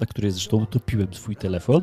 [0.00, 1.82] na której zresztą utopiłem swój telefon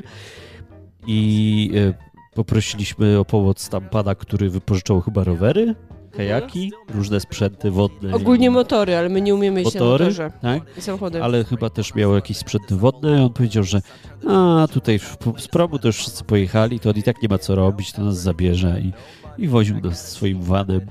[1.07, 5.76] i e, poprosiliśmy o pomoc tam pana, który wypożyczał chyba rowery,
[6.12, 8.14] kajaki, różne sprzęty wodne.
[8.14, 10.32] Ogólnie motory, ale my nie umiemy jeździć motory, na motorze.
[10.41, 10.84] Tak?
[10.84, 11.24] samochody.
[11.24, 13.82] Ale chyba też miał jakieś sprzęty wodne i on powiedział, że
[14.30, 14.99] a tutaj
[15.38, 18.03] z promu to już wszyscy pojechali, to on i tak nie ma co robić, to
[18.03, 18.91] nas zabierze i
[19.38, 20.82] i woził nas swoim vanem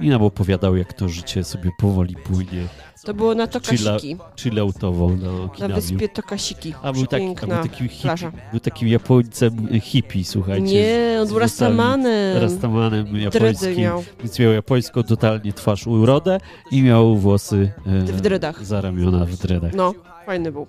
[0.00, 2.66] i nam opowiadał, jak to życie sobie powoli płynie.
[3.04, 4.16] To było na Tokasiki.
[4.40, 5.68] Chilloutowo na.
[5.68, 6.74] Na wyspie Tokasiki.
[6.82, 10.62] A był, tak, a był takim, hippie, był takim Japońcem hippie, słuchajcie.
[10.62, 12.42] Nie, on był rastamanem.
[12.42, 13.76] Rastamanem japońskim.
[13.76, 14.04] Miał.
[14.20, 16.38] Więc miał japońską totalnie twarz urodę
[16.70, 18.64] i miał włosy e, w dredach.
[18.64, 19.72] za ramiona w dredach.
[19.74, 19.94] No,
[20.26, 20.66] fajny był.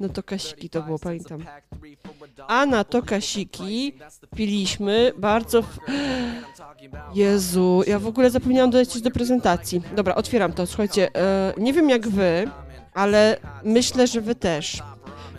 [0.00, 1.44] No Tokasiki to było, pamiętam.
[2.48, 3.92] A na Tokasiki
[4.36, 5.62] piliśmy bardzo...
[7.14, 9.82] Jezu, ja w ogóle zapomniałam dodać coś do prezentacji.
[9.96, 10.66] Dobra, otwieram to.
[10.66, 12.50] Słuchajcie, e, nie wiem jak wy,
[12.94, 14.82] ale myślę, że wy też.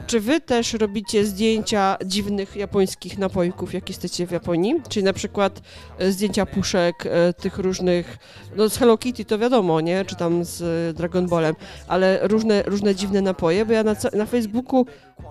[0.08, 4.82] Czy wy też robicie zdjęcia dziwnych japońskich napojków, jak jesteście w Japonii?
[4.90, 5.62] Czyli na przykład
[6.00, 8.18] e, zdjęcia puszek e, tych różnych,
[8.56, 10.06] no z Hello Kitty to wiadomo, nie?
[10.06, 11.56] Czy tam z Dragon Ballem,
[11.88, 14.86] ale różne, różne dziwne napoje, bo ja na, na Facebooku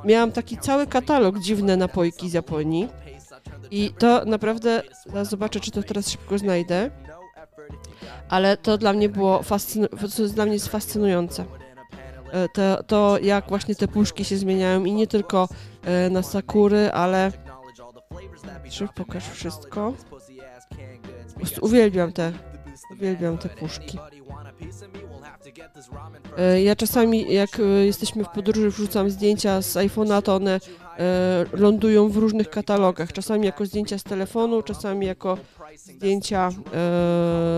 [0.04, 2.88] miałam taki cały katalog dziwne napojki z Japonii.
[3.70, 6.90] I to naprawdę, zaraz zobaczę, czy to teraz szybko znajdę,
[8.28, 9.40] ale to dla mnie było
[10.34, 11.44] dla mnie jest fascynujące.
[12.32, 15.48] E, to, to jak właśnie te puszki się zmieniają i nie tylko
[15.84, 17.32] e, na sakury, ale
[18.70, 19.92] Szybko pokaż wszystko.
[21.34, 22.32] Po prostu uwielbiam te,
[22.92, 23.98] uwielbiam te puszki.
[26.38, 27.50] E, ja czasami, jak
[27.84, 30.60] jesteśmy w podróży, wrzucam zdjęcia z iPhone'a, to one
[31.52, 33.12] lądują w różnych katalogach.
[33.12, 35.38] Czasami jako zdjęcia z telefonu, czasami jako
[35.76, 36.50] zdjęcia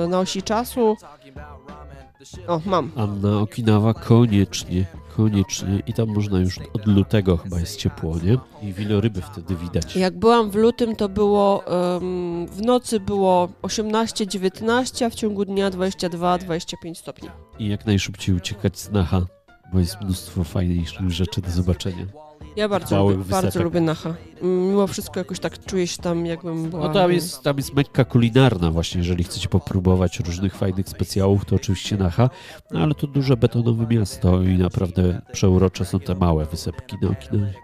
[0.08, 0.96] na osi czasu.
[2.46, 2.90] O, mam.
[2.96, 5.82] Anna Okinawa koniecznie, koniecznie.
[5.86, 8.38] I tam można już od lutego chyba jest ciepło, nie?
[8.68, 9.96] I wieloryby wtedy widać.
[9.96, 15.70] Jak byłam w lutym, to było um, w nocy było 18-19, a w ciągu dnia
[15.70, 17.28] 22-25 stopni.
[17.58, 19.26] I jak najszybciej uciekać z Nacha,
[19.72, 22.06] bo jest mnóstwo fajniejszych rzeczy do zobaczenia.
[22.56, 24.14] Ja bardzo, lubię, bardzo lubię Nacha.
[24.42, 26.88] Mimo wszystko jakoś tak czuję się tam, jakbym była...
[26.88, 31.56] No tam jest, tam jest mekka kulinarna właśnie, jeżeli chcecie popróbować różnych fajnych specjałów, to
[31.56, 32.30] oczywiście Nacha,
[32.70, 37.54] no ale to duże betonowe miasto i naprawdę przeurocze są te małe wysepki na Okinawie.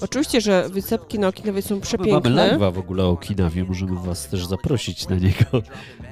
[0.00, 2.30] Oczywiście, że wysepki na Okinawie są przepiękne.
[2.30, 5.62] My mamy live'a w ogóle o Okinawie, możemy was też zaprosić na niego.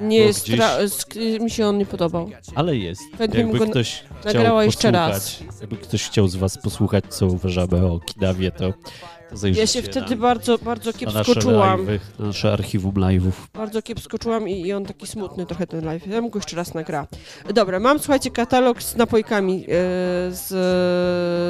[0.01, 1.41] Nie gdzieś...
[1.41, 2.31] mi się on nie podobał.
[2.55, 3.03] Ale jest.
[3.19, 5.41] Chętnie Jakby ktoś chciał jeszcze raz.
[5.61, 8.73] Jakby ktoś chciał z was posłuchać, co uważamy o Okinawie, to
[9.55, 11.87] ja się wtedy bardzo, bardzo kiepsko nasze czułam.
[11.87, 13.33] Live'y, nasze archiwum live'ów.
[13.55, 16.07] Bardzo kiepsko czułam i, i, on taki smutny trochę ten live.
[16.07, 17.07] Ja go jeszcze raz nagra.
[17.55, 19.67] Dobra, mam słuchajcie katalog z napojkami e,
[20.31, 20.49] z,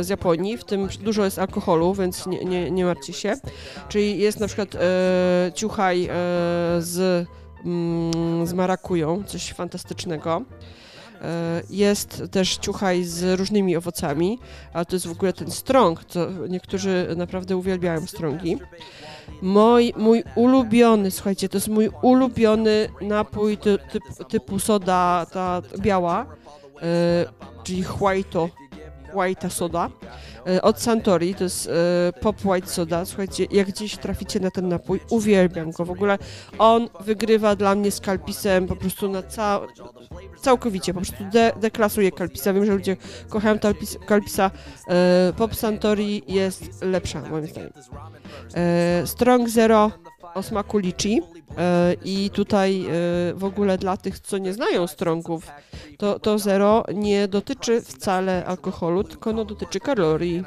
[0.06, 3.34] z Japonii, w tym dużo jest alkoholu, więc nie, nie, nie martwcie się.
[3.88, 6.10] Czyli jest na przykład e, ciuchaj e,
[6.78, 7.26] z,
[7.64, 10.42] mm, z marakują, coś fantastycznego.
[11.22, 14.38] E, jest też ciuchaj z różnymi owocami,
[14.72, 16.00] a to jest w ogóle ten strąg,
[16.48, 18.58] niektórzy naprawdę uwielbiają strągi.
[19.42, 26.26] Mój, mój ulubiony, słuchajcie, to jest mój ulubiony napój ty, typ, typu soda ta biała,
[26.82, 27.24] e,
[27.64, 28.48] czyli white'o,
[29.14, 29.90] white'a soda.
[30.46, 33.04] E, od Santori, to jest e, Pop White Soda.
[33.04, 35.84] Słuchajcie, jak gdzieś traficie na ten napój, uwielbiam go.
[35.84, 36.18] W ogóle
[36.58, 39.60] on wygrywa dla mnie z Kalpisem po prostu na cał...
[40.40, 42.52] całkowicie, po prostu de deklasuje Kalpisa.
[42.52, 42.96] Wiem, że ludzie
[43.28, 44.50] kochają Talpis, Kalpisa.
[44.88, 47.72] E, Pop Santori jest lepsza, moim zdaniem.
[49.04, 49.90] Strong Zero
[50.34, 51.08] o smaku liczy.
[51.58, 52.88] E, I tutaj e,
[53.34, 55.46] w ogóle dla tych, co nie znają strągów,
[55.98, 60.42] to, to zero nie dotyczy wcale alkoholu, tylko no dotyczy kalorii.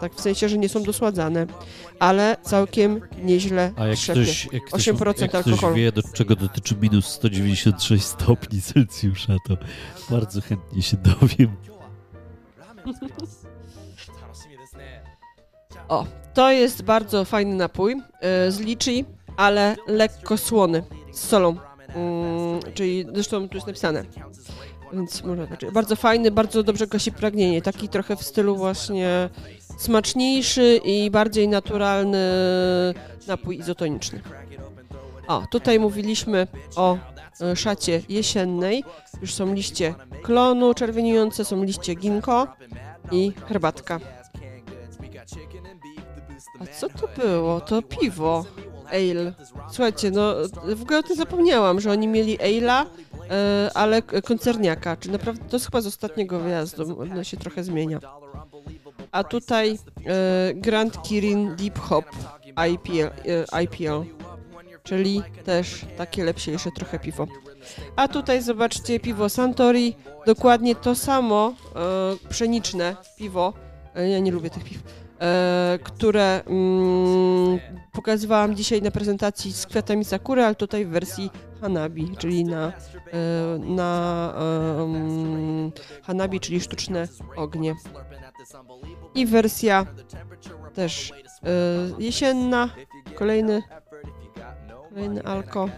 [0.00, 1.46] Tak w sensie, że nie są dosładzane,
[1.98, 5.74] ale całkiem nieźle A jak ktoś, jak ktoś, 8% jak ktoś alkoholu.
[5.74, 9.56] wie, do czego dotyczy minus 196 stopni Celsjusza, to
[10.10, 11.56] bardzo chętnie się dowiem.
[15.88, 19.04] O, to jest bardzo fajny napój e, z liczy
[19.36, 20.82] ale lekko słony,
[21.12, 21.56] z solą.
[21.94, 24.04] Mm, czyli zresztą tu jest napisane.
[24.92, 27.62] Więc może znaczy, bardzo fajny, bardzo dobrze gasi pragnienie.
[27.62, 29.30] Taki trochę w stylu właśnie
[29.78, 32.18] smaczniejszy i bardziej naturalny
[33.26, 34.20] napój izotoniczny.
[35.28, 36.98] O, tutaj mówiliśmy o
[37.40, 38.84] e, szacie jesiennej.
[39.20, 42.46] Już są liście klonu czerwieniujące, są liście ginko
[43.12, 44.00] i herbatka.
[46.60, 47.60] A co to było?
[47.60, 48.44] To piwo
[48.90, 49.32] ale.
[49.68, 50.34] Słuchajcie, no
[50.76, 52.86] w ogóle o tym zapomniałam, że oni mieli ale'a,
[53.30, 58.00] e, ale koncerniaka, czy naprawdę to jest chyba z ostatniego wyjazdu, ono się trochę zmienia.
[59.12, 62.04] A tutaj e, Grand Kirin Deep Hop
[62.72, 63.10] IPL,
[63.54, 64.04] e, IPL,
[64.82, 67.26] czyli też takie lepsze trochę piwo.
[67.96, 73.52] A tutaj zobaczcie piwo Santori, dokładnie to samo e, pszeniczne piwo.
[73.94, 75.05] E, ja nie lubię tych piw
[75.82, 77.58] które mm,
[77.92, 81.30] pokazywałam dzisiaj na prezentacji z kwiatami sakury, ale tutaj w wersji
[81.60, 82.72] Hanabi, czyli na,
[83.12, 84.32] e, na
[84.78, 85.72] um,
[86.02, 87.74] Hanabi, czyli sztuczne ognie.
[89.14, 89.86] I wersja
[90.74, 91.12] też
[91.98, 92.70] jesienna,
[93.14, 93.62] kolejny,
[94.88, 95.68] kolejny alko,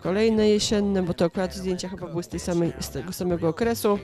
[0.00, 3.98] kolejne jesienne, bo to akurat zdjęcia chyba były z, tej samej, z tego samego okresu.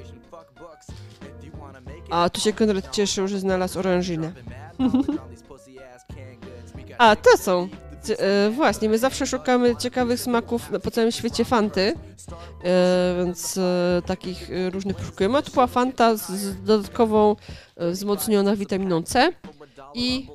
[2.10, 4.32] A tu się Konrad cieszył, że znalazł orężynę.
[6.98, 7.68] A, to są.
[8.18, 11.94] E, właśnie, my zawsze szukamy ciekawych smaków po całym świecie fanty,
[12.64, 15.39] e, więc e, takich różnych poszukujemy.
[15.39, 17.36] A tu była fanta z dodatkową
[17.76, 19.32] wzmocniona witaminą C
[19.94, 20.26] i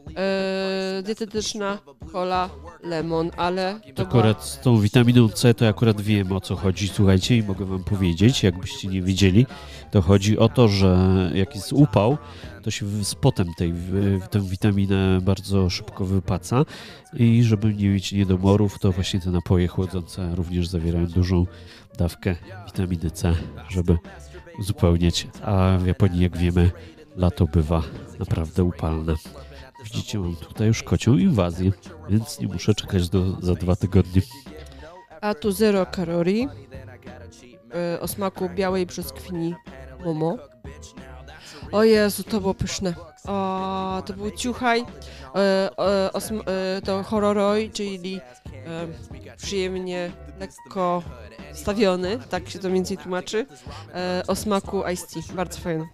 [1.03, 1.77] dietetyczna
[2.11, 2.49] cola
[2.83, 7.37] lemon, ale to Akurat z tą witaminą C to akurat wiem o co chodzi, słuchajcie,
[7.37, 9.45] i mogę wam powiedzieć, jakbyście nie wiedzieli,
[9.91, 10.97] to chodzi o to, że
[11.33, 12.17] jak jest upał,
[12.63, 13.73] to się z potem tej,
[14.31, 16.65] tę witaminę bardzo szybko wypaca.
[17.13, 21.45] I żeby nie mieć niedomorów, to właśnie te napoje chłodzące również zawierają dużą
[21.97, 23.35] dawkę witaminy C,
[23.69, 23.97] żeby
[24.59, 26.71] uzupełniać, a w Japonii, jak wiemy,
[27.15, 27.81] lato bywa
[28.19, 29.15] naprawdę upalne.
[29.83, 31.71] Widzicie, mam tutaj już kocią inwazję,
[32.09, 34.21] więc nie muszę czekać do, za dwa tygodnie.
[35.21, 36.47] A tu zero kalorii,
[37.95, 39.55] e, o smaku białej brzoskwini
[40.05, 40.37] Momo.
[41.71, 42.93] O Jezu, to było pyszne.
[43.27, 44.85] O, to był ciuchaj,
[45.35, 45.69] e,
[46.47, 48.21] e, to hororoi, czyli
[49.37, 51.03] przyjemnie, lekko
[51.53, 53.45] stawiony, tak się to mniej tłumaczy,
[54.27, 55.35] o smaku iced tea.
[55.35, 55.87] Bardzo fajny.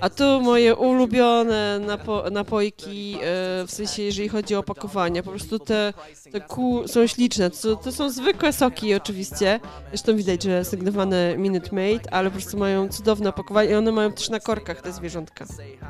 [0.00, 3.18] A tu moje ulubione napo napojki, e,
[3.66, 5.22] w sensie jeżeli chodzi o opakowania.
[5.22, 5.92] Po prostu te,
[6.32, 7.50] te kół są śliczne.
[7.50, 9.60] To, to są zwykłe soki oczywiście.
[9.88, 14.12] Zresztą widać, że sygnowane Minute Maid, ale po prostu mają cudowne opakowanie i one mają
[14.12, 15.44] też na korkach te zwierzątka.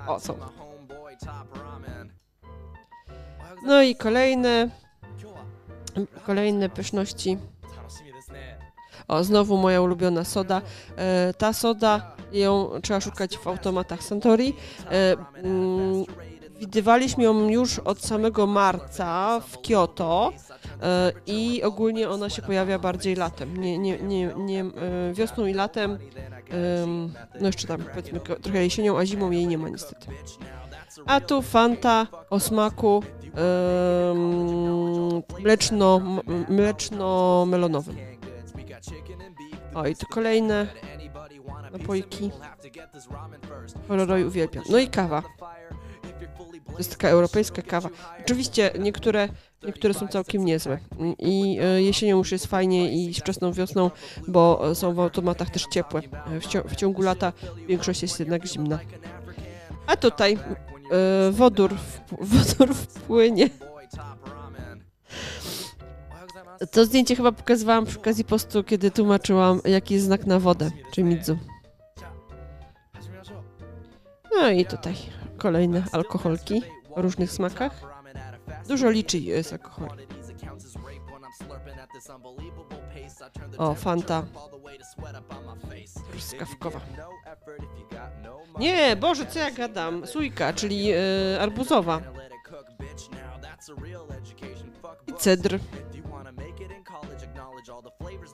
[0.07, 0.35] O, są.
[3.65, 4.70] No i kolejne,
[6.27, 7.39] kolejne pyszności.
[9.09, 10.62] O, znowu moja ulubiona soda.
[10.97, 14.55] E, ta soda, ją trzeba szukać w automatach Santori.
[14.91, 16.05] E, mm,
[16.59, 20.33] widywaliśmy ją już od samego marca w Kyoto
[20.83, 23.57] e, i ogólnie ona się pojawia bardziej latem.
[23.57, 24.65] Nie, nie, nie, nie
[25.12, 25.99] wiosną i latem,
[27.41, 30.07] no jeszcze tam powiedzmy trochę jesienią, a zimą jej nie ma niestety.
[31.07, 33.03] A tu Fanta o smaku
[35.43, 36.01] mleczno,
[36.49, 38.08] mleczno-melonowym.
[39.74, 40.66] O, i tu kolejne
[41.73, 42.31] napojki.
[43.89, 44.65] Koloroj uwielbiam.
[44.70, 45.23] No i kawa.
[46.66, 47.89] To jest taka europejska kawa.
[48.20, 49.28] Oczywiście niektóre,
[49.62, 50.78] niektóre są całkiem niezłe.
[51.18, 53.90] I e, jesienią już jest fajnie i wczesną wiosną,
[54.28, 56.02] bo są w automatach też ciepłe.
[56.40, 57.32] W, w ciągu lata
[57.68, 58.78] większość jest jednak zimna.
[59.86, 60.39] A tutaj
[60.92, 61.74] e, wodór,
[62.20, 63.50] wodór wpłynie.
[66.73, 71.03] To zdjęcie chyba pokazywałam przy okazji postu, kiedy tłumaczyłam, jaki jest znak na wodę, czy
[71.03, 71.39] midzu.
[74.37, 74.95] No i tutaj
[75.37, 77.73] kolejne alkoholki o różnych smakach.
[78.69, 79.89] Dużo liczy jest alkohol.
[83.59, 84.27] O, Fanta.
[86.11, 86.81] Truskawkowa.
[88.59, 90.07] Nie, Boże, co ja gadam?
[90.07, 92.01] Sójka, czyli yy, arbuzowa.
[95.07, 95.59] I cedr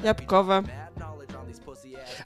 [0.04, 0.62] jabłkowe.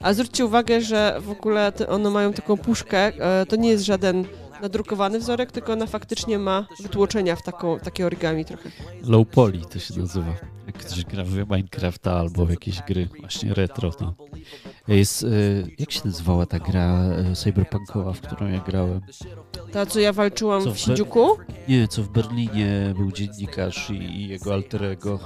[0.01, 4.25] A zwróćcie uwagę, że w ogóle one mają taką puszkę, e, to nie jest żaden
[4.63, 8.71] nadrukowany wzorek, tylko ona faktycznie ma wytłoczenia w taką, takie origami trochę.
[9.03, 10.35] Low poly to się nazywa.
[10.67, 14.15] Jak ktoś gra w Minecrafta albo w jakieś gry właśnie retro, to
[14.89, 15.29] jest, e,
[15.79, 19.01] jak się nazywała ta gra e, cyberpunkowa, w którą ja grałem?
[19.73, 21.39] Ta, co ja walczyłam co w, w Shinjuku?
[21.69, 25.19] Nie, co w Berlinie był dziennikarz i jego alterego.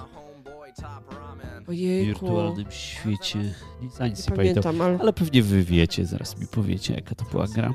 [1.68, 2.20] Ojejku.
[2.20, 3.38] wirtualnym świecie.
[3.82, 4.98] Nic, nic nie, pamiętam, ale...
[5.00, 5.12] ale...
[5.12, 7.74] pewnie wy wiecie, zaraz mi powiecie, jaka to była gra.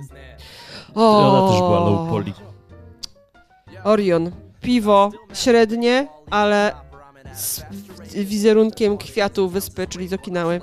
[0.95, 1.17] O!
[1.17, 2.33] Ona też była low poly.
[3.83, 4.31] Orion.
[4.61, 6.71] Piwo średnie, ale
[7.33, 7.63] z
[8.15, 10.61] wizerunkiem kwiatu wyspy, czyli z Okinały.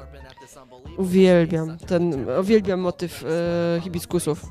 [0.97, 4.47] Uwielbiam ten, uwielbiam motyw e, hibiskusów.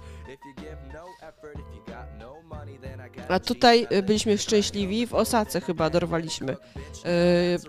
[3.28, 6.54] A tutaj y, byliśmy szczęśliwi, w Osace chyba dorwaliśmy.
[6.54, 6.58] Y,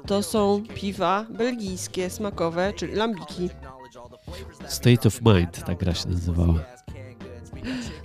[0.07, 3.51] to są piwa belgijskie, smakowe, czyli lambiki.
[4.69, 6.55] State of Mind, ta gra się nazywała.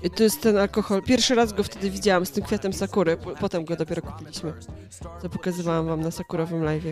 [0.04, 1.02] I to jest ten alkohol.
[1.02, 4.54] Pierwszy raz go wtedy widziałam z tym kwiatem sakury, potem go dopiero kupiliśmy.
[5.22, 6.84] To pokazywałam wam na sakurowym live.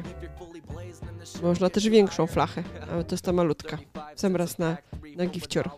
[1.43, 3.77] Można też większą flachę, ale to jest ta malutka.
[4.15, 4.77] Sam raz na,
[5.15, 5.69] na gifcior.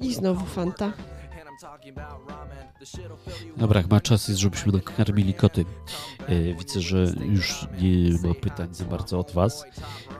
[0.00, 0.92] I znowu Fanta.
[3.56, 5.64] Dobra, chyba czas jest, żebyśmy nakarmili koty.
[6.26, 9.64] E, widzę, że już nie ma pytań za bardzo od Was,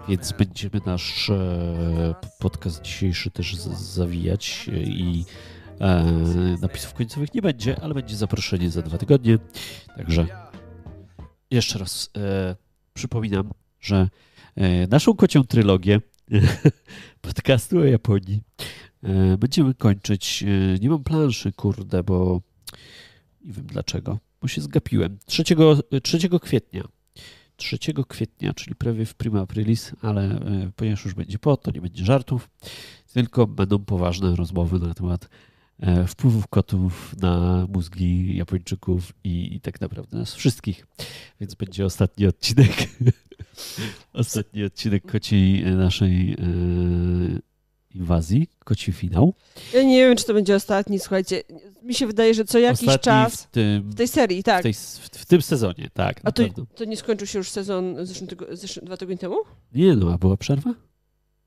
[0.09, 5.25] więc będziemy nasz e, podcast dzisiejszy też zawijać e, i
[6.63, 9.39] napisów końcowych nie będzie, ale będzie zaproszenie za dwa tygodnie.
[9.97, 10.27] Także
[11.51, 12.11] jeszcze raz
[12.95, 14.09] przypominam, że
[14.89, 16.01] naszą kocią trylogię
[17.23, 18.43] podcastu o Japonii.
[19.03, 20.43] E, będziemy kończyć.
[20.43, 22.41] E, nie mam planszy, kurde, bo
[23.45, 25.19] nie wiem dlaczego, bo się zgapiłem.
[25.27, 25.45] 3,
[26.03, 26.85] 3 kwietnia.
[27.57, 27.79] 3
[28.09, 32.05] kwietnia, czyli prawie w prima aprilis, ale e, ponieważ już będzie po, to nie będzie
[32.05, 32.51] żartów,
[33.13, 35.29] tylko będą poważne rozmowy na temat
[36.07, 40.87] wpływów kotów na mózgi Japończyków i, i tak naprawdę nas wszystkich.
[41.41, 42.73] Więc będzie ostatni odcinek
[44.13, 46.37] Ostatni odcinek kociej e, naszej e,
[47.95, 49.35] inwazji, koci finał.
[49.75, 51.43] Ja nie wiem, czy to będzie ostatni, słuchajcie.
[51.83, 54.61] Mi się wydaje, że co jakiś ostatni czas w, tym, w, tej serii, tak.
[54.61, 54.75] W, tej,
[55.13, 56.21] w, tym sezonie, tak.
[56.25, 56.43] A to,
[56.75, 59.37] to, nie skończył się już sezon zeszłego, zeszł, dwa tygodnie temu?
[59.75, 60.75] Nie, no, a była przerwa?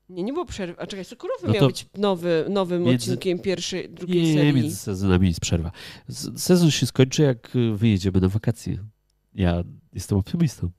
[0.08, 0.80] Nie, nie było przerwy.
[0.80, 3.12] A czekaj, Sokurowy no miał być nowy, nowym między...
[3.12, 4.54] odcinkiem pierwszej, drugiej nie, serii.
[4.54, 5.70] Nie, między sezonami jest przerwa.
[6.36, 8.78] Sezon się skończy, jak wyjedziemy na wakacje.
[9.34, 10.70] Ja jestem optymistą.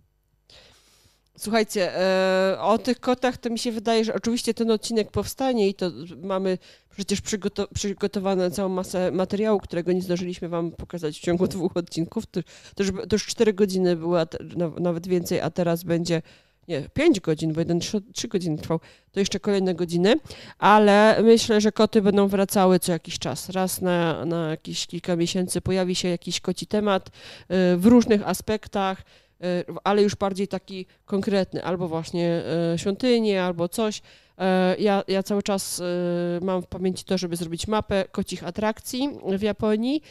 [1.37, 5.73] Słuchajcie, e, o tych kotach to mi się wydaje, że oczywiście ten odcinek powstanie i
[5.73, 5.91] to
[6.23, 6.57] mamy
[6.95, 12.25] przecież przygoto przygotowane całą masę materiału, którego nie zdążyliśmy wam pokazać w ciągu dwóch odcinków.
[12.25, 12.41] To,
[12.75, 14.25] to, już, to już 4 godziny była,
[14.79, 16.21] nawet więcej, a teraz będzie
[16.67, 18.79] nie, 5 godzin, bo jeden 3, 3 godziny trwał,
[19.11, 20.15] to jeszcze kolejne godziny,
[20.59, 23.49] ale myślę, że koty będą wracały co jakiś czas.
[23.49, 27.11] Raz na, na jakieś kilka miesięcy pojawi się jakiś koci temat y,
[27.77, 29.03] w różnych aspektach,
[29.83, 32.43] ale już bardziej taki konkretny, albo właśnie
[32.73, 34.01] y, świątynie, albo coś.
[34.79, 35.81] Ja, ja cały czas
[36.41, 40.01] mam w pamięci to, żeby zrobić mapę kocich atrakcji w Japonii.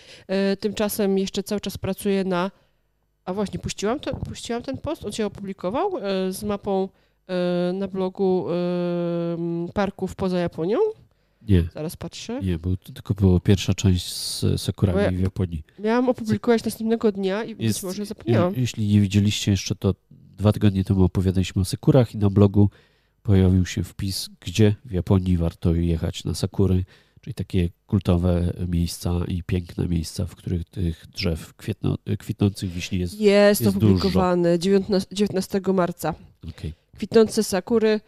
[0.60, 2.50] Tymczasem jeszcze cały czas pracuję na
[3.24, 6.88] a właśnie, puściłam, to, puściłam ten post, on się opublikował e, z mapą
[7.28, 10.78] e, na blogu e, parków poza Japonią.
[11.48, 11.64] Nie.
[11.74, 12.40] Zaraz patrzę.
[12.42, 15.62] Nie, bo to tylko była pierwsza część z Sakurami ja w Japonii.
[15.78, 18.54] Miałam opublikować następnego dnia i Jest, być może zapomniałam.
[18.56, 19.94] Jeśli nie widzieliście jeszcze, to
[20.36, 22.70] dwa tygodnie temu opowiadaliśmy o Sakurach i na blogu
[23.22, 26.84] pojawił się wpis, gdzie w Japonii warto jechać na Sakury
[27.24, 33.20] czyli takie kultowe miejsca i piękne miejsca, w których tych drzew kwietno, kwitnących wiśni jest
[33.20, 36.14] Jest, jest opublikowany 19, 19 marca.
[36.48, 36.72] Okay.
[36.96, 38.00] Kwitnące sakury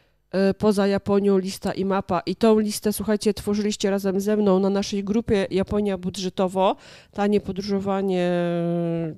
[0.59, 2.21] poza Japonią lista i mapa.
[2.21, 6.77] I tą listę, słuchajcie, tworzyliście razem ze mną na naszej grupie Japonia budżetowo.
[7.13, 8.31] Tanie podróżowanie,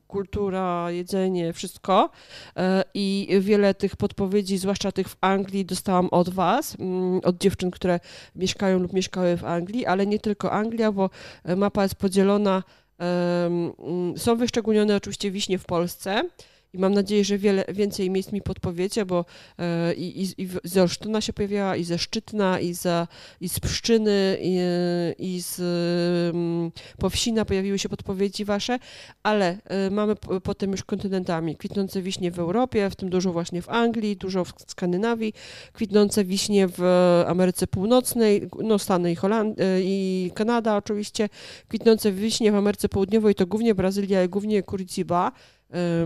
[0.07, 2.11] kultura, jedzenie, wszystko.
[2.57, 7.71] E, I wiele tych podpowiedzi, zwłaszcza tych w Anglii, dostałam od Was, mm, od dziewczyn,
[7.71, 8.01] które
[8.37, 11.11] mieszkają lub mieszkały w Anglii, ale nie tylko Anglia, bo
[11.45, 12.63] e, mapa jest podzielona.
[12.99, 16.23] Mm, są wyszczególnione oczywiście wiśnie w Polsce.
[16.73, 19.25] I mam nadzieję, że wiele, więcej miejsc mi podpowiecie, bo
[19.59, 23.09] e, i, i, i z Olsztyna się pojawiała, i ze Szczytna, i, za,
[23.41, 24.59] i z Pszczyny, i,
[25.19, 25.61] i z
[26.35, 28.79] um, Powsina pojawiły się podpowiedzi wasze,
[29.23, 31.57] ale e, mamy potem już kontynentami.
[31.57, 35.33] Kwitnące wiśnie w Europie, w tym dużo właśnie w Anglii, dużo w Skandynawii,
[35.73, 36.83] kwitnące wiśnie w
[37.27, 41.29] Ameryce Północnej, no Stany i, Holand e, i Kanada oczywiście,
[41.69, 45.33] kwitnące wiśnie w Ameryce Południowej to głównie Brazylia i głównie Curitiba,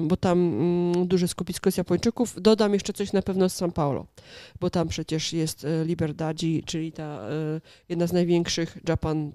[0.01, 2.43] bo tam mm, duże skupisko jest Japończyków.
[2.43, 4.07] Dodam jeszcze coś na pewno z São Paulo,
[4.61, 7.31] bo tam przecież jest e, Liberdadzi, czyli ta e,
[7.89, 9.33] jedna z największych Japan,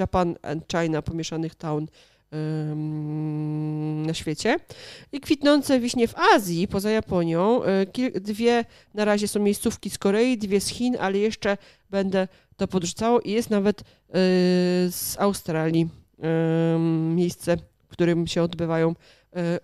[0.00, 1.86] Japan and China pomieszanych town
[4.06, 4.56] na świecie.
[5.12, 7.60] I kwitnące wiśnie w Azji, poza Japonią.
[8.20, 8.64] Dwie
[8.94, 11.56] na razie są miejscówki z Korei, dwie z Chin, ale jeszcze
[11.90, 13.82] będę to podrzucało i jest nawet
[14.90, 15.88] z Australii
[17.14, 17.56] miejsce,
[17.88, 18.94] w którym się odbywają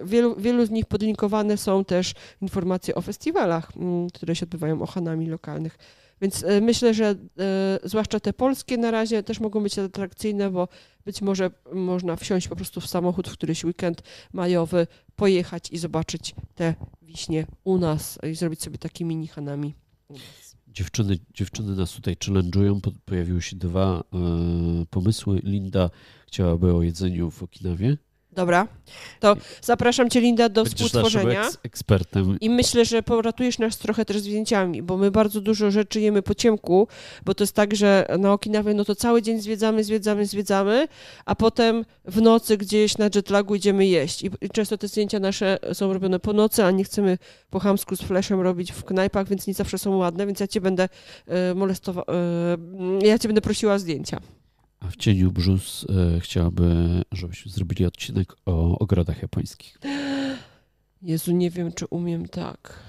[0.04, 4.86] wielu, wielu z nich podlinkowane są też informacje o festiwalach, mm, które się odbywają, o
[4.86, 5.78] Hanami lokalnych.
[6.20, 10.68] Więc e, myślę, że e, zwłaszcza te polskie na razie też mogą być atrakcyjne, bo
[11.04, 14.02] być może można wsiąść po prostu w samochód w któryś weekend
[14.32, 14.86] majowy,
[15.16, 19.74] pojechać i zobaczyć te wiśnie u nas i zrobić sobie takie mini Hanami
[20.68, 22.80] Dziewczyny, dziewczyny nas tutaj challenge'ują.
[23.04, 25.40] Pojawiły się dwa e, pomysły.
[25.44, 25.90] Linda
[26.26, 27.96] chciałaby o jedzeniu w Okinawie.
[28.34, 28.68] Dobra,
[29.20, 31.46] to zapraszam Cię, Linda, do Będziesz współtworzenia.
[31.46, 32.40] Eks ekspertem.
[32.40, 36.34] I myślę, że poratujesz nas trochę też zdjęciami, bo my bardzo dużo rzeczy jemy po
[36.34, 36.88] ciemku,
[37.24, 40.88] bo to jest tak, że na Okinawie no to cały dzień zwiedzamy, zwiedzamy, zwiedzamy,
[41.24, 44.22] a potem w nocy gdzieś na jetlagu idziemy jeść.
[44.22, 47.18] I, często te zdjęcia nasze są robione po nocy, a nie chcemy
[47.50, 50.60] po chamsku z flashem robić w knajpach, więc nie zawsze są ładne, więc ja Cię
[50.60, 50.88] będę
[51.50, 52.04] y, molestować,
[53.02, 54.20] y, ja Cię będę prosiła o zdjęcia.
[54.86, 59.78] A w cieniu brzus e, chciałaby, żebyśmy zrobili odcinek o ogrodach japońskich.
[61.02, 62.82] Jezu, nie wiem, czy umiem tak.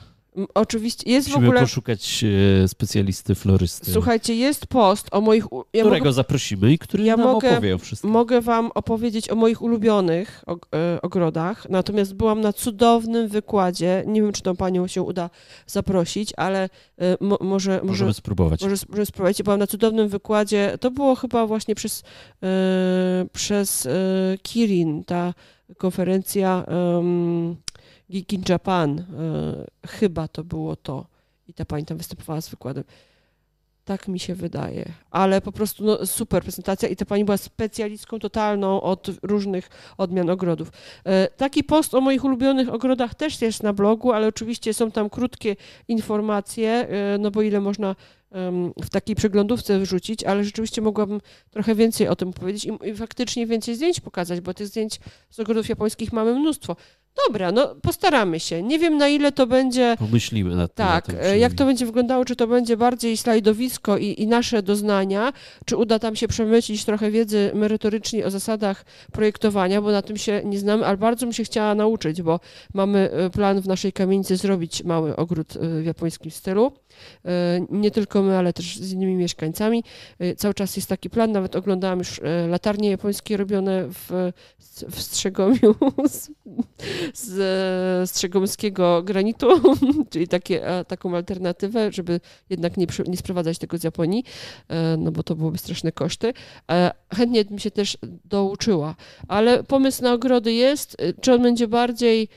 [0.53, 1.61] Oczywiście jest Musimy w ogóle.
[1.61, 2.23] poszukać
[2.63, 3.91] e, specjalisty florysty.
[3.91, 5.43] Słuchajcie, jest post o moich.
[5.73, 6.13] Ja którego mogę...
[6.13, 8.09] zaprosimy i który ja nam mogę, opowie o wszystkim.
[8.09, 10.43] Mogę Wam opowiedzieć o moich ulubionych
[10.75, 11.69] e, ogrodach.
[11.69, 14.03] Natomiast byłam na cudownym wykładzie.
[14.07, 15.29] Nie wiem, czy tą panią się uda
[15.67, 17.81] zaprosić, ale e, mo, może.
[17.83, 18.61] Możemy może, spróbować.
[18.61, 19.43] Może, może spróbować.
[19.43, 20.77] Byłam na cudownym wykładzie.
[20.79, 22.03] To było chyba właśnie przez,
[22.43, 23.89] e, przez e,
[24.43, 25.33] Kirin, ta
[25.77, 26.65] konferencja.
[28.09, 29.05] Geek in Japan, e,
[29.87, 31.07] chyba to było to.
[31.47, 32.83] I ta pani tam występowała z wykładem.
[33.85, 34.91] Tak mi się wydaje.
[35.11, 40.29] Ale po prostu no, super prezentacja i ta pani była specjalistką totalną od różnych odmian
[40.29, 40.71] ogrodów.
[41.03, 45.09] E, taki post o moich ulubionych ogrodach też jest na blogu, ale oczywiście są tam
[45.09, 45.55] krótkie
[45.87, 47.95] informacje, e, no bo ile można
[48.83, 53.47] w takiej przeglądówce wrzucić, ale rzeczywiście mogłabym trochę więcej o tym powiedzieć i, i faktycznie
[53.47, 56.75] więcej zdjęć pokazać, bo tych zdjęć z ogrodów japońskich mamy mnóstwo.
[57.27, 58.63] Dobra, no postaramy się.
[58.63, 59.95] Nie wiem na ile to będzie.
[59.99, 60.85] Pomyślimy nad tym.
[60.85, 65.33] Tak, e, jak to będzie wyglądało, czy to będzie bardziej slajdowisko i, i, nasze doznania,
[65.65, 70.41] czy uda tam się przemycić trochę wiedzy merytorycznie o zasadach projektowania, bo na tym się
[70.45, 72.39] nie znamy, ale bardzo bym się chciała nauczyć, bo
[72.73, 76.71] mamy e, plan w naszej kamienicy zrobić mały ogród e, w japońskim stylu.
[77.69, 79.83] Nie tylko my, ale też z innymi mieszkańcami.
[80.37, 84.31] Cały czas jest taki plan, nawet oglądałam już latarnie japońskie robione w,
[84.89, 85.75] w Strzegomiu
[87.13, 89.47] z strzegomskiego granitu,
[90.11, 94.23] czyli takie, taką alternatywę, żeby jednak nie, nie sprowadzać tego z Japonii,
[94.67, 96.33] e, no bo to byłoby straszne koszty.
[96.71, 98.95] E, chętnie bym się też douczyła,
[99.27, 100.95] ale pomysł na ogrody jest.
[100.99, 102.27] E, czy on będzie bardziej,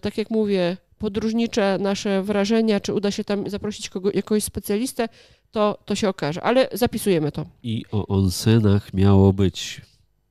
[0.00, 5.08] tak jak mówię, podróżnicze nasze wrażenia, czy uda się tam zaprosić kogo, jakiegoś specjalistę,
[5.50, 7.46] to, to się okaże, ale zapisujemy to.
[7.62, 9.80] I o onsenach miało być.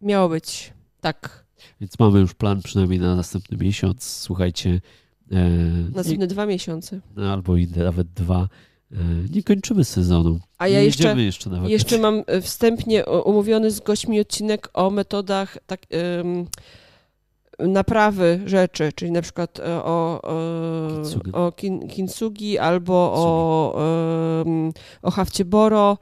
[0.02, 1.46] Miało być, tak.
[1.82, 4.04] Więc mamy już plan przynajmniej na następny miesiąc.
[4.04, 4.82] Słuchajcie.
[5.32, 5.50] E,
[5.96, 7.00] Następne dwa miesiące.
[7.16, 8.48] No, albo i nawet dwa.
[8.92, 8.96] E,
[9.36, 10.40] nie kończymy sezonu.
[10.58, 15.82] A ja jeszcze, jeszcze, jeszcze mam e, wstępnie umówiony z gośćmi odcinek o metodach tak,
[17.68, 21.32] naprawy rzeczy, czyli na przykład e, o, o, kintsugi.
[21.32, 23.76] o kin, kintsugi albo o,
[25.02, 25.98] o hafcie boro,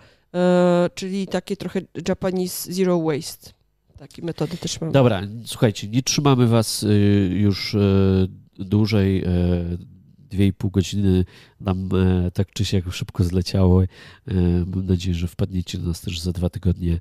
[0.96, 3.52] czyli takie trochę Japanese zero waste.
[3.98, 4.94] Takie metody też mamy.
[4.94, 7.76] Dobra, słuchajcie, nie trzymamy was y, już
[8.60, 9.24] dłużej.
[10.30, 11.26] Dwie i pół godziny
[11.62, 11.90] nam
[12.34, 13.84] tak czy siak szybko zleciało.
[14.66, 17.00] Mam nadzieję, że wpadniecie do nas też za dwa tygodnie.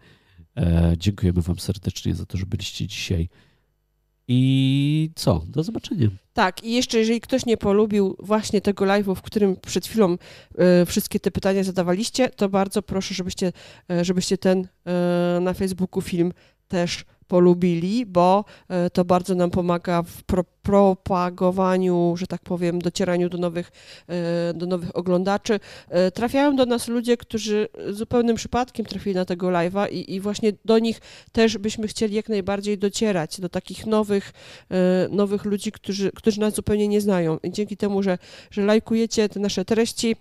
[0.96, 3.28] Dziękujemy Wam serdecznie za to, że byliście dzisiaj.
[4.28, 5.44] I co?
[5.46, 6.08] Do zobaczenia.
[6.32, 10.12] Tak, i jeszcze jeżeli ktoś nie polubił właśnie tego live'u, w którym przed chwilą
[10.82, 13.52] y, wszystkie te pytania zadawaliście, to bardzo proszę, żebyście,
[13.92, 16.32] y, żebyście ten y, na Facebooku film
[16.68, 23.28] też polubili, bo e, to bardzo nam pomaga w pro propagowaniu, że tak powiem, docieraniu
[23.28, 23.72] do nowych,
[24.08, 25.60] e, do nowych oglądaczy.
[25.88, 30.52] E, trafiają do nas ludzie, którzy zupełnym przypadkiem trafili na tego live'a i, i właśnie
[30.64, 31.00] do nich
[31.32, 34.32] też byśmy chcieli jak najbardziej docierać, do takich nowych,
[35.10, 37.38] nowych ludzi, którzy, którzy nas zupełnie nie znają.
[37.42, 38.18] I dzięki temu, że,
[38.50, 40.16] że lajkujecie te nasze treści,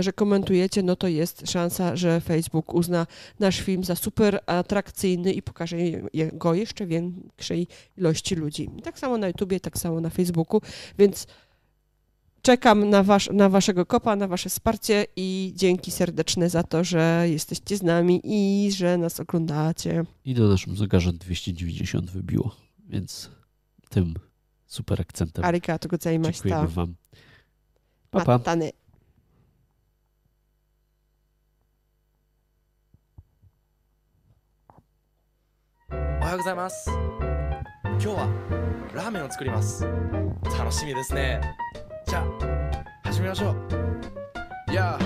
[0.00, 3.06] że komentujecie, no to jest szansa, że Facebook uzna
[3.40, 5.76] nasz film za super atrakcyjny i pokaże
[6.12, 8.70] je go jeszcze większej ilości ludzi.
[8.84, 10.60] Tak samo na YouTubie, tak samo na Facebooku,
[10.98, 11.26] więc
[12.42, 17.24] czekam na, wasz, na waszego kopa, na wasze wsparcie i dzięki serdeczne za to, że
[17.28, 20.04] jesteście z nami i że nas oglądacie.
[20.24, 22.56] I do naszym zegarze 290 wybiło,
[22.88, 23.30] więc
[23.88, 24.14] tym
[24.66, 25.44] super akcentem.
[25.44, 26.48] Arigato gozaimashita.
[26.48, 26.94] Dziękujemy wam.
[28.10, 28.56] Pa, pa.
[36.26, 36.90] はようございます。
[36.90, 38.28] 今日は
[38.92, 39.86] ラーメンを作ります。
[40.58, 41.40] 楽しみですね。
[42.04, 44.72] じゃあ始めましょう。
[44.72, 44.98] いや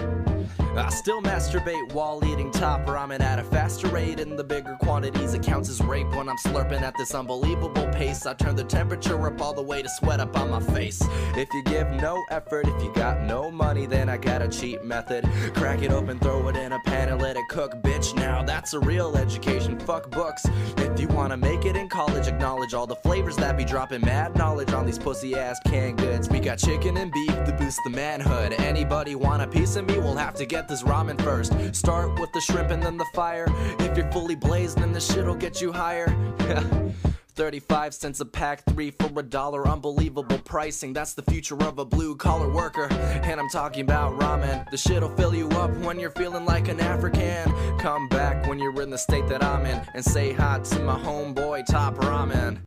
[0.76, 4.20] I still masturbate while eating top ramen at a faster rate.
[4.20, 8.24] and the bigger quantities, it counts as rape when I'm slurping at this unbelievable pace.
[8.24, 11.02] I turn the temperature up all the way to sweat up on my face.
[11.36, 14.84] If you give no effort, if you got no money, then I got a cheap
[14.84, 15.24] method.
[15.54, 18.14] Crack it open, throw it in a pan, and let it cook, bitch.
[18.14, 19.78] Now that's a real education.
[19.80, 20.46] Fuck books.
[20.76, 24.36] If you wanna make it in college, acknowledge all the flavors that be dropping mad
[24.36, 26.28] knowledge on these pussy ass canned goods.
[26.28, 28.54] We got chicken and beef to boost the manhood.
[28.58, 29.98] Anybody want a piece of me?
[29.98, 31.52] We'll have to get this ramen first.
[31.74, 33.46] Start with the shrimp and then the fire.
[33.78, 36.14] If you're fully blazed, then the shit'll get you higher.
[37.40, 39.66] 35 cents a pack, three for a dollar.
[39.66, 40.92] Unbelievable pricing.
[40.92, 42.86] That's the future of a blue collar worker.
[42.92, 44.68] And I'm talking about ramen.
[44.70, 47.78] The shit'll fill you up when you're feeling like an African.
[47.78, 50.98] Come back when you're in the state that I'm in and say hi to my
[50.98, 52.60] homeboy, Top Ramen.